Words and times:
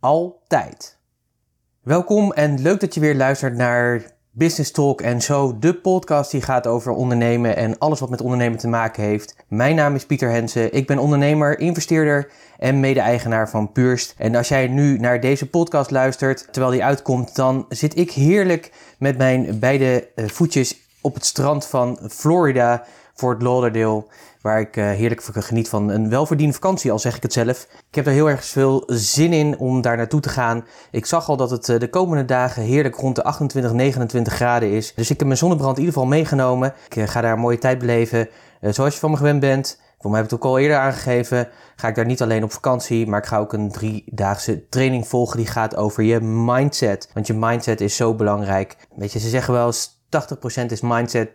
altijd. 0.00 0.98
Welkom 1.82 2.32
en 2.32 2.62
leuk 2.62 2.80
dat 2.80 2.94
je 2.94 3.00
weer 3.00 3.14
luistert 3.14 3.56
naar 3.56 4.02
Business 4.30 4.70
Talk 4.70 5.00
en 5.00 5.20
zo, 5.20 5.58
de 5.58 5.74
podcast 5.74 6.30
die 6.30 6.42
gaat 6.42 6.66
over 6.66 6.92
ondernemen 6.92 7.56
en 7.56 7.78
alles 7.78 8.00
wat 8.00 8.10
met 8.10 8.20
ondernemen 8.20 8.58
te 8.58 8.68
maken 8.68 9.02
heeft. 9.02 9.36
Mijn 9.48 9.76
naam 9.76 9.94
is 9.94 10.06
Pieter 10.06 10.30
Hensen, 10.30 10.72
ik 10.72 10.86
ben 10.86 10.98
ondernemer, 10.98 11.58
investeerder 11.58 12.30
en 12.58 12.80
mede-eigenaar 12.80 13.50
van 13.50 13.72
Purst. 13.72 14.14
En 14.18 14.34
als 14.34 14.48
jij 14.48 14.68
nu 14.68 14.98
naar 14.98 15.20
deze 15.20 15.48
podcast 15.48 15.90
luistert, 15.90 16.48
terwijl 16.50 16.72
die 16.72 16.84
uitkomt, 16.84 17.34
dan 17.34 17.66
zit 17.68 17.96
ik 17.96 18.10
heerlijk 18.10 18.72
met 18.98 19.18
mijn 19.18 19.58
beide 19.58 20.08
eh, 20.14 20.28
voetjes 20.28 20.76
op 21.00 21.14
het 21.14 21.24
strand 21.24 21.66
van 21.66 21.98
Florida 22.10 22.84
het 23.28 23.42
Lauderdale. 23.42 24.04
Waar 24.40 24.60
ik 24.60 24.76
uh, 24.76 24.84
heerlijk 24.84 25.22
geniet 25.22 25.68
van 25.68 25.88
een 25.88 26.08
welverdiende 26.08 26.54
vakantie, 26.54 26.92
al 26.92 26.98
zeg 26.98 27.16
ik 27.16 27.22
het 27.22 27.32
zelf. 27.32 27.66
Ik 27.88 27.94
heb 27.94 28.06
er 28.06 28.12
heel 28.12 28.30
erg 28.30 28.44
veel 28.44 28.82
zin 28.86 29.32
in 29.32 29.58
om 29.58 29.80
daar 29.80 29.96
naartoe 29.96 30.20
te 30.20 30.28
gaan. 30.28 30.64
Ik 30.90 31.06
zag 31.06 31.28
al 31.28 31.36
dat 31.36 31.50
het 31.50 31.68
uh, 31.68 31.78
de 31.78 31.90
komende 31.90 32.24
dagen 32.24 32.62
heerlijk 32.62 32.94
rond 32.94 33.16
de 33.16 33.24
28, 33.24 33.72
29 33.72 34.32
graden 34.32 34.70
is. 34.70 34.94
Dus 34.94 35.10
ik 35.10 35.18
heb 35.18 35.26
mijn 35.26 35.38
zonnebrand 35.38 35.76
in 35.76 35.82
ieder 35.82 35.94
geval 35.94 36.10
meegenomen. 36.10 36.74
Ik 36.88 36.96
uh, 36.96 37.08
ga 37.08 37.20
daar 37.20 37.32
een 37.32 37.38
mooie 37.38 37.58
tijd 37.58 37.78
beleven. 37.78 38.28
zoals 38.60 38.94
je 38.94 39.00
van 39.00 39.10
me 39.10 39.16
gewend 39.16 39.40
bent. 39.40 39.78
Voor 40.00 40.10
mij 40.10 40.20
heb 40.20 40.30
ik 40.30 40.36
het 40.36 40.46
ook 40.46 40.52
al 40.52 40.58
eerder 40.58 40.76
aangegeven. 40.76 41.48
Ga 41.76 41.88
ik 41.88 41.94
daar 41.94 42.06
niet 42.06 42.22
alleen 42.22 42.44
op 42.44 42.52
vakantie, 42.52 43.06
maar 43.06 43.18
ik 43.18 43.26
ga 43.26 43.38
ook 43.38 43.52
een 43.52 43.70
driedaagse 43.70 44.68
training 44.68 45.08
volgen 45.08 45.36
die 45.36 45.46
gaat 45.46 45.76
over 45.76 46.02
je 46.02 46.20
mindset. 46.20 47.10
Want 47.14 47.26
je 47.26 47.34
mindset 47.34 47.80
is 47.80 47.96
zo 47.96 48.14
belangrijk. 48.14 48.76
Weet 48.96 49.12
je, 49.12 49.18
ze 49.18 49.28
zeggen 49.28 49.54
wel 49.54 49.66
eens 49.66 49.99
80% 50.10 50.66
is 50.66 50.80
mindset, 50.80 51.30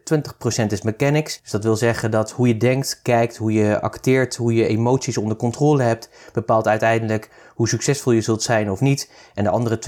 20% 0.63 0.65
is 0.67 0.81
mechanics. 0.81 1.39
Dus 1.41 1.51
dat 1.51 1.63
wil 1.63 1.75
zeggen 1.75 2.11
dat 2.11 2.31
hoe 2.31 2.47
je 2.47 2.57
denkt, 2.57 2.99
kijkt, 3.01 3.37
hoe 3.37 3.53
je 3.53 3.81
acteert, 3.81 4.35
hoe 4.35 4.53
je 4.53 4.67
emoties 4.67 5.17
onder 5.17 5.37
controle 5.37 5.83
hebt, 5.83 6.09
bepaalt 6.33 6.67
uiteindelijk 6.67 7.29
hoe 7.55 7.67
succesvol 7.67 8.11
je 8.11 8.21
zult 8.21 8.43
zijn 8.43 8.71
of 8.71 8.79
niet. 8.79 9.11
En 9.33 9.43
de 9.43 9.49
andere 9.49 9.79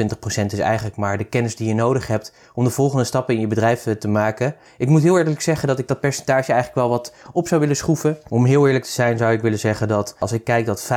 20% 0.42 0.46
is 0.46 0.60
eigenlijk 0.60 0.96
maar 0.96 1.18
de 1.18 1.24
kennis 1.24 1.56
die 1.56 1.68
je 1.68 1.74
nodig 1.74 2.08
hebt 2.08 2.34
om 2.54 2.64
de 2.64 2.70
volgende 2.70 3.04
stappen 3.04 3.36
in 3.36 3.40
je 3.40 3.48
bedrijf 3.48 3.86
eh, 3.86 3.94
te 3.94 4.08
maken. 4.08 4.56
Ik 4.78 4.88
moet 4.88 5.04
heel 5.04 5.18
eerlijk 5.18 5.42
zeggen 5.42 5.68
dat 5.68 5.80
ik 5.80 5.88
dat 5.88 6.00
percentage 6.00 6.52
eigenlijk 6.52 6.76
wel 6.76 6.90
wat 6.90 7.14
op 7.32 7.48
zou 7.48 7.62
willen 7.62 7.76
schroeven. 7.76 8.18
Om 8.28 8.46
heel 8.46 8.66
eerlijk 8.68 8.86
te 8.86 8.92
zijn 8.92 9.18
zou 9.18 9.34
ik 9.34 9.42
willen 9.42 9.60
zeggen 9.60 9.88
dat 9.88 10.16
als 10.20 10.32
ik 10.32 10.44
kijk 10.44 10.66
dat 10.66 10.84
95% 10.84 10.88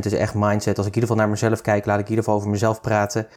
is 0.00 0.12
echt 0.12 0.34
mindset. 0.34 0.78
Als 0.78 0.86
ik 0.86 0.94
in 0.94 1.00
ieder 1.00 1.00
geval 1.00 1.16
naar 1.16 1.28
mezelf 1.28 1.60
kijk, 1.60 1.86
laat 1.86 1.98
ik 1.98 2.04
in 2.04 2.10
ieder 2.10 2.24
geval 2.24 2.38
over 2.38 2.50
mezelf 2.50 2.80
praten. 2.80 3.26
95% 3.26 3.28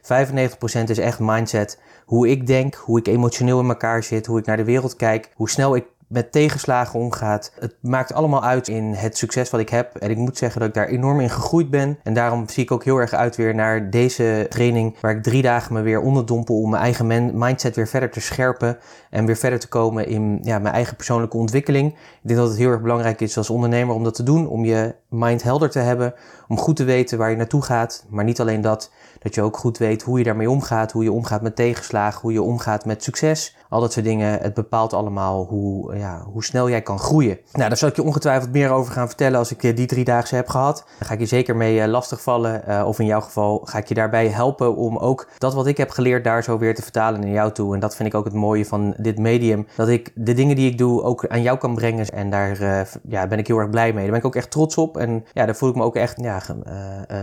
is 0.86 0.98
echt 0.98 1.18
mindset. 1.18 1.78
Hoe 2.04 2.28
ik 2.28 2.46
denk, 2.46 2.74
hoe 2.74 2.98
ik 2.98 3.06
emotioneel 3.06 3.60
in 3.60 3.68
elkaar 3.68 4.02
zit, 4.02 4.26
hoe 4.26 4.38
ik 4.38 4.46
naar 4.46 4.56
de 4.56 4.64
wereld 4.64 4.96
kijk, 4.96 5.30
hoe 5.34 5.50
snel 5.50 5.76
ik 5.76 5.84
met 6.06 6.32
tegenslagen 6.32 7.00
omgaat. 7.00 7.52
Het 7.60 7.74
maakt 7.80 8.12
allemaal 8.12 8.44
uit 8.44 8.68
in 8.68 8.92
het 8.92 9.16
succes 9.16 9.50
wat 9.50 9.60
ik 9.60 9.68
heb. 9.68 9.96
En 9.96 10.10
ik 10.10 10.16
moet 10.16 10.38
zeggen 10.38 10.60
dat 10.60 10.68
ik 10.68 10.74
daar 10.74 10.88
enorm 10.88 11.20
in 11.20 11.30
gegroeid 11.30 11.70
ben. 11.70 11.98
En 12.02 12.14
daarom 12.14 12.48
zie 12.48 12.62
ik 12.62 12.70
ook 12.70 12.84
heel 12.84 12.96
erg 12.96 13.12
uit 13.12 13.36
weer 13.36 13.54
naar 13.54 13.90
deze 13.90 14.46
training. 14.48 14.96
Waar 15.00 15.16
ik 15.16 15.22
drie 15.22 15.42
dagen 15.42 15.74
me 15.74 15.80
weer 15.82 16.00
onderdompel 16.00 16.60
om 16.60 16.70
mijn 16.70 16.82
eigen 16.82 17.38
mindset 17.38 17.76
weer 17.76 17.88
verder 17.88 18.10
te 18.10 18.20
scherpen. 18.20 18.78
En 19.10 19.26
weer 19.26 19.36
verder 19.36 19.58
te 19.58 19.68
komen 19.68 20.08
in 20.08 20.38
ja, 20.42 20.58
mijn 20.58 20.74
eigen 20.74 20.96
persoonlijke 20.96 21.36
ontwikkeling. 21.36 21.92
Ik 21.92 21.98
denk 22.22 22.38
dat 22.38 22.48
het 22.48 22.58
heel 22.58 22.70
erg 22.70 22.82
belangrijk 22.82 23.20
is 23.20 23.36
als 23.36 23.50
ondernemer 23.50 23.94
om 23.94 24.04
dat 24.04 24.14
te 24.14 24.22
doen. 24.22 24.48
Om 24.48 24.64
je 24.64 24.94
mind 25.16 25.42
helder 25.42 25.70
te 25.70 25.78
hebben. 25.78 26.14
Om 26.48 26.58
goed 26.58 26.76
te 26.76 26.84
weten 26.84 27.18
waar 27.18 27.30
je 27.30 27.36
naartoe 27.36 27.62
gaat. 27.62 28.04
Maar 28.08 28.24
niet 28.24 28.40
alleen 28.40 28.60
dat. 28.60 28.90
Dat 29.18 29.34
je 29.34 29.42
ook 29.42 29.56
goed 29.56 29.78
weet 29.78 30.02
hoe 30.02 30.18
je 30.18 30.24
daarmee 30.24 30.50
omgaat. 30.50 30.92
Hoe 30.92 31.02
je 31.02 31.12
omgaat 31.12 31.42
met 31.42 31.56
tegenslagen. 31.56 32.20
Hoe 32.20 32.32
je 32.32 32.42
omgaat 32.42 32.84
met 32.84 33.02
succes. 33.02 33.56
Al 33.68 33.80
dat 33.80 33.92
soort 33.92 34.04
dingen. 34.04 34.40
Het 34.40 34.54
bepaalt 34.54 34.92
allemaal 34.92 35.44
hoe, 35.44 35.96
ja, 35.96 36.22
hoe 36.32 36.44
snel 36.44 36.70
jij 36.70 36.82
kan 36.82 36.98
groeien. 36.98 37.38
Nou, 37.52 37.68
daar 37.68 37.76
zal 37.76 37.88
ik 37.88 37.96
je 37.96 38.02
ongetwijfeld 38.02 38.52
meer 38.52 38.70
over 38.70 38.92
gaan 38.92 39.06
vertellen 39.06 39.38
als 39.38 39.50
ik 39.50 39.62
eh, 39.62 39.76
die 39.76 39.86
drie 39.86 40.04
dagen 40.04 40.36
heb 40.36 40.48
gehad. 40.48 40.84
Daar 40.98 41.08
ga 41.08 41.14
ik 41.14 41.20
je 41.20 41.26
zeker 41.26 41.56
mee 41.56 41.80
eh, 41.80 41.88
lastigvallen. 41.88 42.62
Uh, 42.68 42.84
of 42.86 42.98
in 42.98 43.06
jouw 43.06 43.20
geval 43.20 43.60
ga 43.64 43.78
ik 43.78 43.88
je 43.88 43.94
daarbij 43.94 44.28
helpen 44.28 44.76
om 44.76 44.96
ook 44.96 45.28
dat 45.38 45.54
wat 45.54 45.66
ik 45.66 45.76
heb 45.76 45.90
geleerd 45.90 46.24
daar 46.24 46.42
zo 46.42 46.58
weer 46.58 46.74
te 46.74 46.82
vertalen 46.82 47.20
naar 47.20 47.30
jou 47.30 47.52
toe. 47.52 47.74
En 47.74 47.80
dat 47.80 47.96
vind 47.96 48.08
ik 48.08 48.14
ook 48.14 48.24
het 48.24 48.34
mooie 48.34 48.66
van 48.66 48.94
dit 48.98 49.18
medium. 49.18 49.66
Dat 49.76 49.88
ik 49.88 50.12
de 50.14 50.34
dingen 50.34 50.56
die 50.56 50.70
ik 50.70 50.78
doe 50.78 51.02
ook 51.02 51.26
aan 51.26 51.42
jou 51.42 51.58
kan 51.58 51.74
brengen. 51.74 52.08
En 52.08 52.30
daar 52.30 52.86
ja, 53.08 53.26
ben 53.26 53.38
ik 53.38 53.46
heel 53.46 53.58
erg 53.58 53.70
blij 53.70 53.92
mee. 53.92 54.02
Daar 54.02 54.10
ben 54.10 54.20
ik 54.20 54.26
ook 54.26 54.36
echt 54.36 54.50
trots 54.50 54.76
op. 54.76 54.96
En 55.08 55.24
ja, 55.32 55.46
daar 55.46 55.56
voel 55.56 55.68
ik 55.68 55.74
me 55.74 55.82
ook 55.82 55.96
echt 55.96 56.20
ja, 56.20 56.40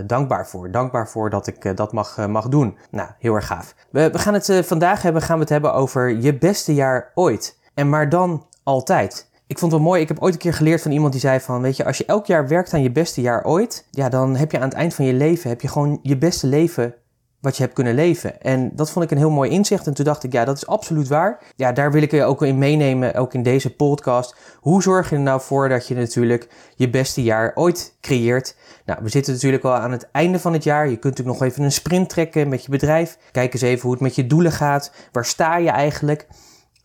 dankbaar 0.05 0.47
voor. 0.47 0.71
Dankbaar 0.71 1.09
voor 1.09 1.29
dat 1.29 1.47
ik 1.47 1.77
dat 1.77 1.94
mag, 1.94 2.27
mag 2.27 2.47
doen. 2.47 2.77
Nou, 2.91 3.09
heel 3.19 3.35
erg 3.35 3.47
gaaf. 3.47 3.75
We, 3.89 4.09
we 4.11 4.19
gaan 4.19 4.33
het 4.33 4.61
vandaag 4.66 5.01
hebben, 5.01 5.21
gaan 5.21 5.35
we 5.35 5.41
het 5.41 5.51
hebben 5.51 5.73
over 5.73 6.09
je 6.09 6.38
beste 6.38 6.73
jaar 6.73 7.11
ooit. 7.13 7.59
En 7.73 7.89
maar 7.89 8.09
dan 8.09 8.45
altijd. 8.63 9.31
Ik 9.47 9.59
vond 9.59 9.72
het 9.72 9.81
wel 9.81 9.89
mooi. 9.89 10.01
Ik 10.01 10.07
heb 10.07 10.19
ooit 10.19 10.33
een 10.33 10.39
keer 10.39 10.53
geleerd 10.53 10.81
van 10.81 10.91
iemand 10.91 11.11
die 11.11 11.22
zei 11.22 11.39
van, 11.39 11.61
weet 11.61 11.77
je, 11.77 11.85
als 11.85 11.97
je 11.97 12.05
elk 12.05 12.25
jaar 12.25 12.47
werkt 12.47 12.73
aan 12.73 12.81
je 12.81 12.91
beste 12.91 13.22
jaar 13.22 13.45
ooit, 13.45 13.88
ja, 13.91 14.09
dan 14.09 14.35
heb 14.35 14.51
je 14.51 14.57
aan 14.57 14.69
het 14.69 14.73
eind 14.73 14.93
van 14.93 15.05
je 15.05 15.13
leven, 15.13 15.49
heb 15.49 15.61
je 15.61 15.67
gewoon 15.67 15.99
je 16.01 16.17
beste 16.17 16.47
leven 16.47 16.93
wat 17.43 17.57
je 17.57 17.63
hebt 17.63 17.75
kunnen 17.75 17.93
leven. 17.93 18.41
En 18.41 18.71
dat 18.75 18.91
vond 18.91 19.05
ik 19.05 19.11
een 19.11 19.17
heel 19.17 19.29
mooi 19.29 19.49
inzicht. 19.51 19.87
En 19.87 19.93
toen 19.93 20.05
dacht 20.05 20.23
ik, 20.23 20.31
ja, 20.31 20.45
dat 20.45 20.57
is 20.57 20.67
absoluut 20.67 21.07
waar. 21.07 21.39
Ja, 21.55 21.71
daar 21.71 21.91
wil 21.91 22.01
ik 22.01 22.11
je 22.11 22.23
ook 22.23 22.41
in 22.41 22.57
meenemen, 22.57 23.15
ook 23.15 23.33
in 23.33 23.43
deze 23.43 23.75
podcast. 23.75 24.35
Hoe 24.59 24.81
zorg 24.81 25.09
je 25.09 25.15
er 25.15 25.21
nou 25.21 25.41
voor 25.41 25.69
dat 25.69 25.87
je 25.87 25.95
natuurlijk 25.95 26.47
je 26.75 26.89
beste 26.89 27.23
jaar 27.23 27.51
ooit 27.55 27.95
creëert? 28.01 28.55
Nou, 28.85 28.99
we 29.03 29.09
zitten 29.09 29.33
natuurlijk 29.33 29.63
al 29.63 29.73
aan 29.73 29.91
het 29.91 30.07
einde 30.11 30.39
van 30.39 30.53
het 30.53 30.63
jaar. 30.63 30.83
Je 30.83 30.97
kunt 30.97 31.03
natuurlijk 31.17 31.39
nog 31.39 31.49
even 31.49 31.63
een 31.63 31.71
sprint 31.71 32.09
trekken 32.09 32.49
met 32.49 32.63
je 32.63 32.71
bedrijf. 32.71 33.17
Kijk 33.31 33.53
eens 33.53 33.61
even 33.61 33.81
hoe 33.81 33.91
het 33.91 34.01
met 34.01 34.15
je 34.15 34.27
doelen 34.27 34.51
gaat. 34.51 34.91
Waar 35.11 35.25
sta 35.25 35.57
je 35.57 35.69
eigenlijk? 35.69 36.27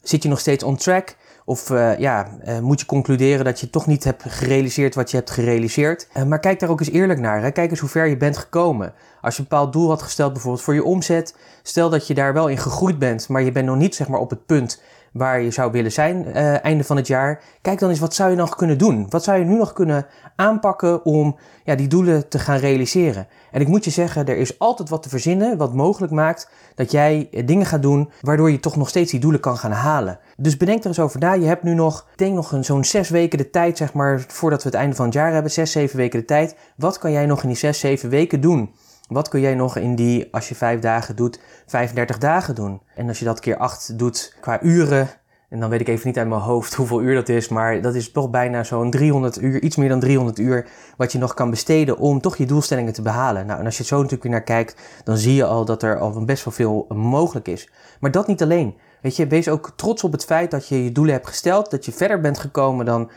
Zit 0.03 0.23
je 0.23 0.29
nog 0.29 0.41
steeds 0.41 0.65
on 0.65 0.77
track? 0.77 1.17
Of 1.49 1.71
uh, 1.71 1.99
ja, 1.99 2.29
uh, 2.47 2.59
moet 2.59 2.81
je 2.81 2.87
concluderen 2.87 3.45
dat 3.45 3.61
je 3.61 3.71
toch 3.71 3.87
niet 3.87 4.05
hebt 4.05 4.23
gerealiseerd 4.27 4.95
wat 4.95 5.11
je 5.11 5.17
hebt 5.17 5.31
gerealiseerd. 5.31 6.09
Uh, 6.17 6.23
maar 6.23 6.41
kijk 6.41 6.61
daar 6.61 6.69
ook 6.69 6.81
eens 6.81 6.91
eerlijk 6.91 7.21
naar. 7.21 7.43
Hè? 7.43 7.51
Kijk 7.51 7.71
eens 7.71 7.81
hoe 7.81 7.89
ver 7.89 8.07
je 8.07 8.17
bent 8.17 8.37
gekomen. 8.37 8.93
Als 9.21 9.37
je 9.37 9.43
een 9.43 9.49
bepaald 9.49 9.73
doel 9.73 9.89
had 9.89 10.03
gesteld, 10.03 10.33
bijvoorbeeld 10.33 10.65
voor 10.65 10.75
je 10.75 10.85
omzet. 10.85 11.35
Stel 11.63 11.91
dat 11.91 12.07
je 12.07 12.15
daar 12.15 12.33
wel 12.33 12.49
in 12.49 12.59
gegroeid 12.59 12.99
bent, 12.99 13.29
maar 13.29 13.43
je 13.43 13.53
bent 13.53 13.67
nog 13.67 13.77
niet 13.77 13.95
zeg 13.95 14.09
maar, 14.09 14.21
op 14.21 14.31
het 14.31 14.47
punt 14.47 14.83
waar 15.13 15.41
je 15.41 15.51
zou 15.51 15.73
willen 15.73 15.93
zijn 15.93 16.27
uh, 16.29 16.65
einde 16.65 16.85
van 16.85 16.97
het 16.97 17.07
jaar. 17.07 17.43
Kijk 17.63 17.79
dan 17.79 17.91
eens, 17.91 17.99
wat 17.99 18.15
zou 18.15 18.31
je 18.31 18.37
nog 18.37 18.57
kunnen 18.57 18.79
doen? 18.79 19.07
Wat 19.09 19.25
zou 19.25 19.39
je 19.39 19.45
nu 19.45 19.57
nog 19.57 19.73
kunnen 19.73 20.07
aanpakken 20.37 21.05
om 21.05 21.37
ja, 21.65 21.75
die 21.75 21.89
doelen 21.89 22.29
te 22.29 22.39
gaan 22.39 22.59
realiseren? 22.59 23.27
En 23.51 23.61
ik 23.61 23.69
moet 23.69 23.85
je 23.85 23.91
zeggen, 23.91 24.27
er 24.27 24.37
is 24.37 24.59
altijd 24.59 24.89
wat 24.89 25.03
te 25.03 25.09
verzinnen 25.09 25.57
wat 25.57 25.75
mogelijk 25.75 26.13
maakt 26.13 26.51
dat 26.75 26.91
jij 26.91 27.29
dingen 27.45 27.67
gaat 27.67 27.83
doen 27.83 28.11
waardoor 28.21 28.51
je 28.51 28.61
toch 28.61 28.77
nog 28.77 28.89
steeds 28.89 29.11
die 29.11 29.21
doelen 29.21 29.41
kan 29.41 29.57
gaan 29.57 29.73
halen. 29.73 30.19
Dus 30.37 30.57
bedenk 30.57 30.81
er 30.81 30.87
eens 30.87 31.01
over 31.01 31.21
na. 31.21 31.33
Je 31.33 31.47
hebt 31.47 31.63
nu 31.63 31.75
nog, 31.75 32.07
ik 32.13 32.19
denk 32.19 32.35
nog 32.35 32.57
zo'n 32.61 32.85
zes 32.85 33.09
weken 33.09 33.39
de 33.39 33.51
tijd, 33.51 33.77
zeg 33.77 33.93
maar, 33.93 34.25
voordat 34.29 34.63
we 34.63 34.69
het 34.69 34.79
einde 34.79 34.97
van 34.97 35.05
het 35.05 35.15
jaar 35.15 35.33
hebben. 35.33 35.51
Zes, 35.51 35.73
zeven 35.73 35.97
weken 35.97 36.21
de 36.21 36.25
tijd. 36.25 36.57
Wat 36.77 36.99
kan 36.99 37.13
jij 37.13 37.27
nog 37.27 37.43
in 37.43 37.49
die 37.49 37.57
zes, 37.57 37.81
zeven 37.81 38.09
weken 38.09 38.41
doen? 38.41 38.75
Wat 39.09 39.29
kun 39.29 39.41
jij 39.41 39.55
nog 39.55 39.77
in 39.77 39.95
die, 39.95 40.29
als 40.31 40.49
je 40.49 40.55
vijf 40.55 40.81
dagen 40.81 41.17
doet, 41.17 41.41
35 41.67 42.19
dagen 42.19 42.55
doen? 42.55 42.81
En 42.95 43.09
als 43.09 43.19
je 43.19 43.25
dat 43.25 43.41
keer 43.41 43.57
acht 43.57 43.99
doet 43.99 44.37
qua 44.41 44.63
uren, 44.63 45.09
en 45.49 45.61
dan 45.61 45.71
weet 45.71 45.81
ik 45.81 45.89
even 45.89 46.07
niet 46.07 46.19
uit 46.19 46.29
mijn 46.29 46.41
hoofd 46.41 46.75
hoeveel 46.75 47.03
uur 47.03 47.15
dat 47.15 47.29
is, 47.29 47.49
maar 47.49 47.81
dat 47.81 47.95
is 47.95 48.13
toch 48.13 48.31
bijna 48.31 48.65
zo'n 48.65 48.91
300 48.91 49.43
uur, 49.43 49.63
iets 49.63 49.77
meer 49.77 49.89
dan 49.89 50.01
300 50.01 50.39
uur, 50.39 50.69
wat 50.97 51.13
je 51.13 51.19
nog 51.19 51.35
kan 51.35 51.51
besteden 51.51 51.99
om 51.99 52.21
toch 52.21 52.37
je 52.37 52.47
doelstellingen 52.47 52.93
te 52.93 53.03
behalen. 53.03 53.47
Nou, 53.47 53.59
en 53.61 53.65
als 53.65 53.79
je 53.79 53.85
zo 53.85 53.97
natuurlijk 53.97 54.23
weer 54.23 54.33
naar 54.33 54.43
kijkt, 54.43 54.81
dan 55.05 55.17
zie 55.17 55.35
je 55.35 55.45
al 55.45 55.65
dat 55.65 55.83
er 55.83 55.99
al 55.99 56.25
best 56.25 56.45
wel 56.45 56.55
veel 56.55 56.87
mogelijk 56.89 57.49
is. 57.49 57.71
Maar 58.01 58.11
dat 58.11 58.27
niet 58.27 58.43
alleen. 58.43 58.77
Weet 59.03 59.17
je, 59.17 59.27
wees 59.27 59.49
ook 59.49 59.73
trots 59.77 60.05
op 60.05 60.13
het 60.13 60.25
feit 60.25 60.51
dat 60.51 60.69
je 60.69 60.85
je 60.85 60.93
doelen 60.93 61.15
hebt 61.15 61.27
gesteld, 61.27 61.71
dat 61.71 61.85
je 61.85 61.93
verder 61.93 62.21
bent 62.21 62.39
gekomen 62.39 62.87
dan 62.87 63.11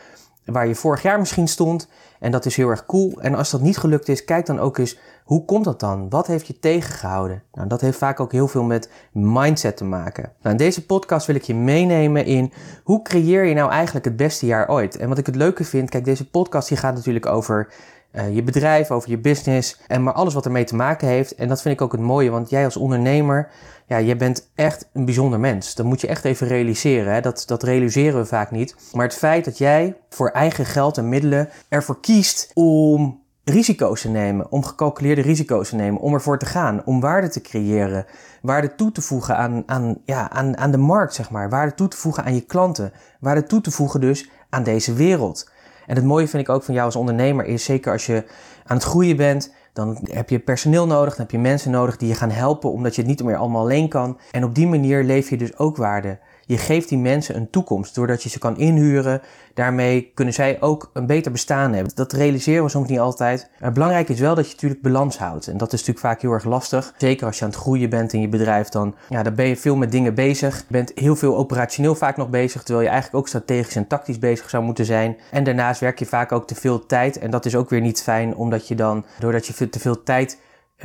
waar 0.46 0.68
je 0.68 0.76
vorig 0.76 1.02
jaar 1.02 1.20
misschien 1.20 1.48
stond. 1.48 1.88
En 2.20 2.32
dat 2.32 2.46
is 2.46 2.56
heel 2.56 2.70
erg 2.70 2.86
cool. 2.86 3.22
En 3.22 3.36
als 3.36 3.52
dat 3.52 3.62
niet 3.62 3.78
gelukt 3.78 4.08
is, 4.08 4.26
kijk 4.26 4.46
dan 4.46 4.60
ook 4.60 4.78
eens 4.78 4.98
hoe 5.24 5.46
komt 5.46 5.66
dat 5.66 5.80
dan? 5.80 6.10
Wat 6.10 6.28
heeft 6.28 6.48
je 6.48 6.60
tegengehouden? 6.60 7.44
Nou, 7.54 7.68
dat 7.68 7.82
heeft 7.82 7.98
vaak 7.98 8.20
ook 8.20 8.32
heel 8.32 8.48
veel 8.48 8.64
met 8.64 8.90
mindset 9.12 9.78
te 9.78 9.84
maken. 9.84 10.24
Nou, 10.24 10.56
in 10.56 10.58
deze 10.58 10.86
podcast 10.86 11.28
wil 11.28 11.36
ik 11.36 11.44
je 11.44 11.56
meenemen 11.56 12.26
in 12.26 12.54
hoe 12.84 13.02
creëer 13.02 13.46
je 13.46 13.54
nou 13.54 13.72
eigenlijk 13.72 14.06
het 14.06 14.16
beste 14.16 14.46
jaar 14.46 14.70
ooit? 14.70 14.98
En 14.98 15.10
wat 15.10 15.18
ik 15.18 15.26
het 15.26 15.36
leuke 15.36 15.64
vind, 15.64 15.90
kijk, 15.90 16.06
deze 16.06 16.30
podcast 16.30 16.68
die 16.68 16.78
gaat 16.78 16.96
natuurlijk 16.96 17.26
over 17.26 17.74
uh, 18.14 18.36
je 18.36 18.44
bedrijf, 18.44 18.92
over 18.92 19.10
je 19.10 19.18
business 19.18 19.80
en 19.88 20.04
maar 20.04 20.14
alles 20.14 20.34
wat 20.34 20.46
ermee 20.46 20.64
te 20.64 20.76
maken 20.76 21.08
heeft. 21.08 21.36
En 21.36 21.48
dat 21.48 21.62
vind 21.62 21.74
ik 21.74 21.82
ook 21.82 21.92
het 21.92 22.02
mooie, 22.02 22.30
want 22.30 22.50
jij 22.50 22.66
als 22.66 22.78
ondernemer, 22.78 23.50
ja, 23.86 23.98
je 23.98 24.16
bent 24.16 24.50
echt 24.56 24.90
een 24.94 25.06
bijzonder 25.06 25.40
mens. 25.40 25.76
Dat 25.76 25.86
moet 25.86 26.02
je 26.02 26.08
echt 26.08 26.26
even 26.26 26.48
realiseren. 26.48 27.14
Hè? 27.14 27.22
Dat, 27.22 27.44
dat 27.46 27.64
realiseren 27.64 28.20
we 28.20 28.26
vaak 28.26 28.52
niet. 28.52 28.76
Maar 28.94 29.06
het 29.06 29.16
feit 29.16 29.46
dat 29.46 29.58
jij 29.58 29.98
voor 30.10 30.30
eigen 30.30 30.66
geld 30.66 30.98
en 30.98 31.10
middelen 31.10 31.50
ervoor 31.70 32.00
kiest 32.00 32.52
om 32.54 33.22
risico's 33.44 34.02
te 34.02 34.10
nemen, 34.10 34.52
om 34.52 34.64
gecalculeerde 34.64 35.22
risico's 35.22 35.70
te 35.70 35.76
nemen, 35.76 36.02
om 36.02 36.14
ervoor 36.14 36.40
te 36.40 36.46
gaan, 36.46 36.86
om 36.86 37.00
waarde 37.00 37.30
te 37.30 37.42
creëren, 37.42 38.06
waarde 38.42 38.76
toe 38.76 38.92
te 38.92 39.02
voegen 39.02 39.38
aan, 39.38 39.64
aan, 39.66 39.98
ja, 40.06 40.30
aan, 40.30 40.58
aan 40.58 40.72
de 40.72 40.78
markt, 40.78 41.14
zeg 41.14 41.30
maar, 41.30 41.50
waarde 41.50 41.74
toe 41.74 41.88
te 41.88 41.98
voegen 41.98 42.24
aan 42.24 42.36
je 42.36 42.42
klanten, 42.42 42.94
waarde 43.20 43.44
toe 43.44 43.62
te 43.62 43.72
voegen 43.72 44.02
dus 44.02 44.30
aan 44.50 44.64
deze 44.64 44.94
wereld. 44.94 45.51
En 45.86 45.96
het 45.96 46.06
mooie 46.06 46.28
vind 46.28 46.44
ik 46.44 46.50
ook 46.50 46.64
van 46.64 46.74
jou 46.74 46.86
als 46.86 46.96
ondernemer 46.96 47.46
is, 47.46 47.64
zeker 47.64 47.92
als 47.92 48.06
je 48.06 48.24
aan 48.66 48.78
het 48.78 48.86
groeien 48.86 49.16
bent, 49.16 49.54
dan 49.74 49.98
heb 50.04 50.30
je 50.30 50.40
personeel 50.40 50.88
nodig, 50.88 51.10
dan 51.10 51.22
heb 51.22 51.32
je 51.32 51.40
mensen 51.40 51.72
nodig 51.72 51.98
die 51.98 52.08
je 52.08 52.16
gaan 52.16 52.32
helpen, 52.32 52.72
omdat 52.72 52.96
je 52.96 53.02
het 53.02 53.10
niet 53.10 53.24
meer 53.24 53.36
allemaal 53.36 53.62
alleen 53.62 53.90
kan. 53.90 54.20
En 54.32 54.44
op 54.44 54.56
die 54.56 54.68
manier 54.68 55.04
leef 55.04 55.30
je 55.30 55.38
dus 55.38 55.58
ook 55.58 55.78
waarde. 55.78 56.18
Je 56.52 56.58
geeft 56.58 56.90
die 56.90 56.98
mensen 56.98 57.36
een 57.36 57.50
toekomst 57.50 57.96
doordat 57.96 58.24
je 58.24 58.30
ze 58.30 58.40
kan 58.40 58.58
inhuren. 58.58 59.22
Daarmee 59.54 60.12
kunnen 60.14 60.34
zij 60.34 60.62
ook 60.62 60.90
een 60.94 61.06
beter 61.06 61.32
bestaan 61.32 61.74
hebben. 61.74 61.96
Dat 61.96 62.14
realiseren 62.14 62.64
we 62.64 62.70
soms 62.70 62.90
niet 62.90 63.00
altijd. 63.00 63.50
Maar 63.60 63.72
belangrijk 63.72 64.10
is 64.10 64.20
wel 64.20 64.36
dat 64.36 64.46
je 64.46 64.54
natuurlijk 64.54 64.82
balans 64.82 65.18
houdt. 65.18 65.48
En 65.48 65.58
dat 65.58 65.74
is 65.74 65.80
natuurlijk 65.80 66.06
vaak 66.06 66.22
heel 66.22 66.32
erg 66.32 66.44
lastig. 66.44 66.94
Zeker 66.98 67.26
als 67.26 67.38
je 67.38 67.44
aan 67.44 67.50
het 67.50 67.60
groeien 67.60 67.90
bent 67.90 68.14
in 68.14 68.22
je 68.22 68.28
bedrijf, 68.28 68.70
dan, 68.70 68.96
ja, 69.10 69.24
dan 69.24 69.36
ben 69.36 69.48
je 69.48 69.58
veel 69.58 69.76
met 69.76 69.92
dingen 69.92 70.14
bezig. 70.14 70.58
Je 70.58 70.64
bent 70.68 70.92
heel 70.96 71.16
veel 71.16 71.38
operationeel 71.38 71.96
vaak 71.96 72.18
nog 72.18 72.30
bezig, 72.30 72.64
terwijl 72.64 72.86
je 72.86 72.92
eigenlijk 72.92 73.22
ook 73.22 73.28
strategisch 73.28 73.76
en 73.76 73.88
tactisch 73.88 74.20
bezig 74.20 74.50
zou 74.50 74.64
moeten 74.64 74.86
zijn. 74.86 75.18
En 75.32 75.44
daarnaast 75.44 75.80
werk 75.80 76.00
je 76.00 76.06
vaak 76.06 76.32
ook 76.32 76.48
te 76.48 76.56
veel 76.56 76.86
tijd. 76.86 77.20
En 77.20 77.32
dat 77.32 77.46
is 77.46 77.56
ook 77.56 77.70
weer 77.70 77.82
niet 77.82 78.02
fijn, 78.02 78.36
omdat 78.36 78.68
je 78.68 78.76
dan, 78.76 79.06
doordat 79.20 79.48
je 79.48 79.70
te 79.70 79.80
veel 79.80 80.04
tijd 80.04 80.38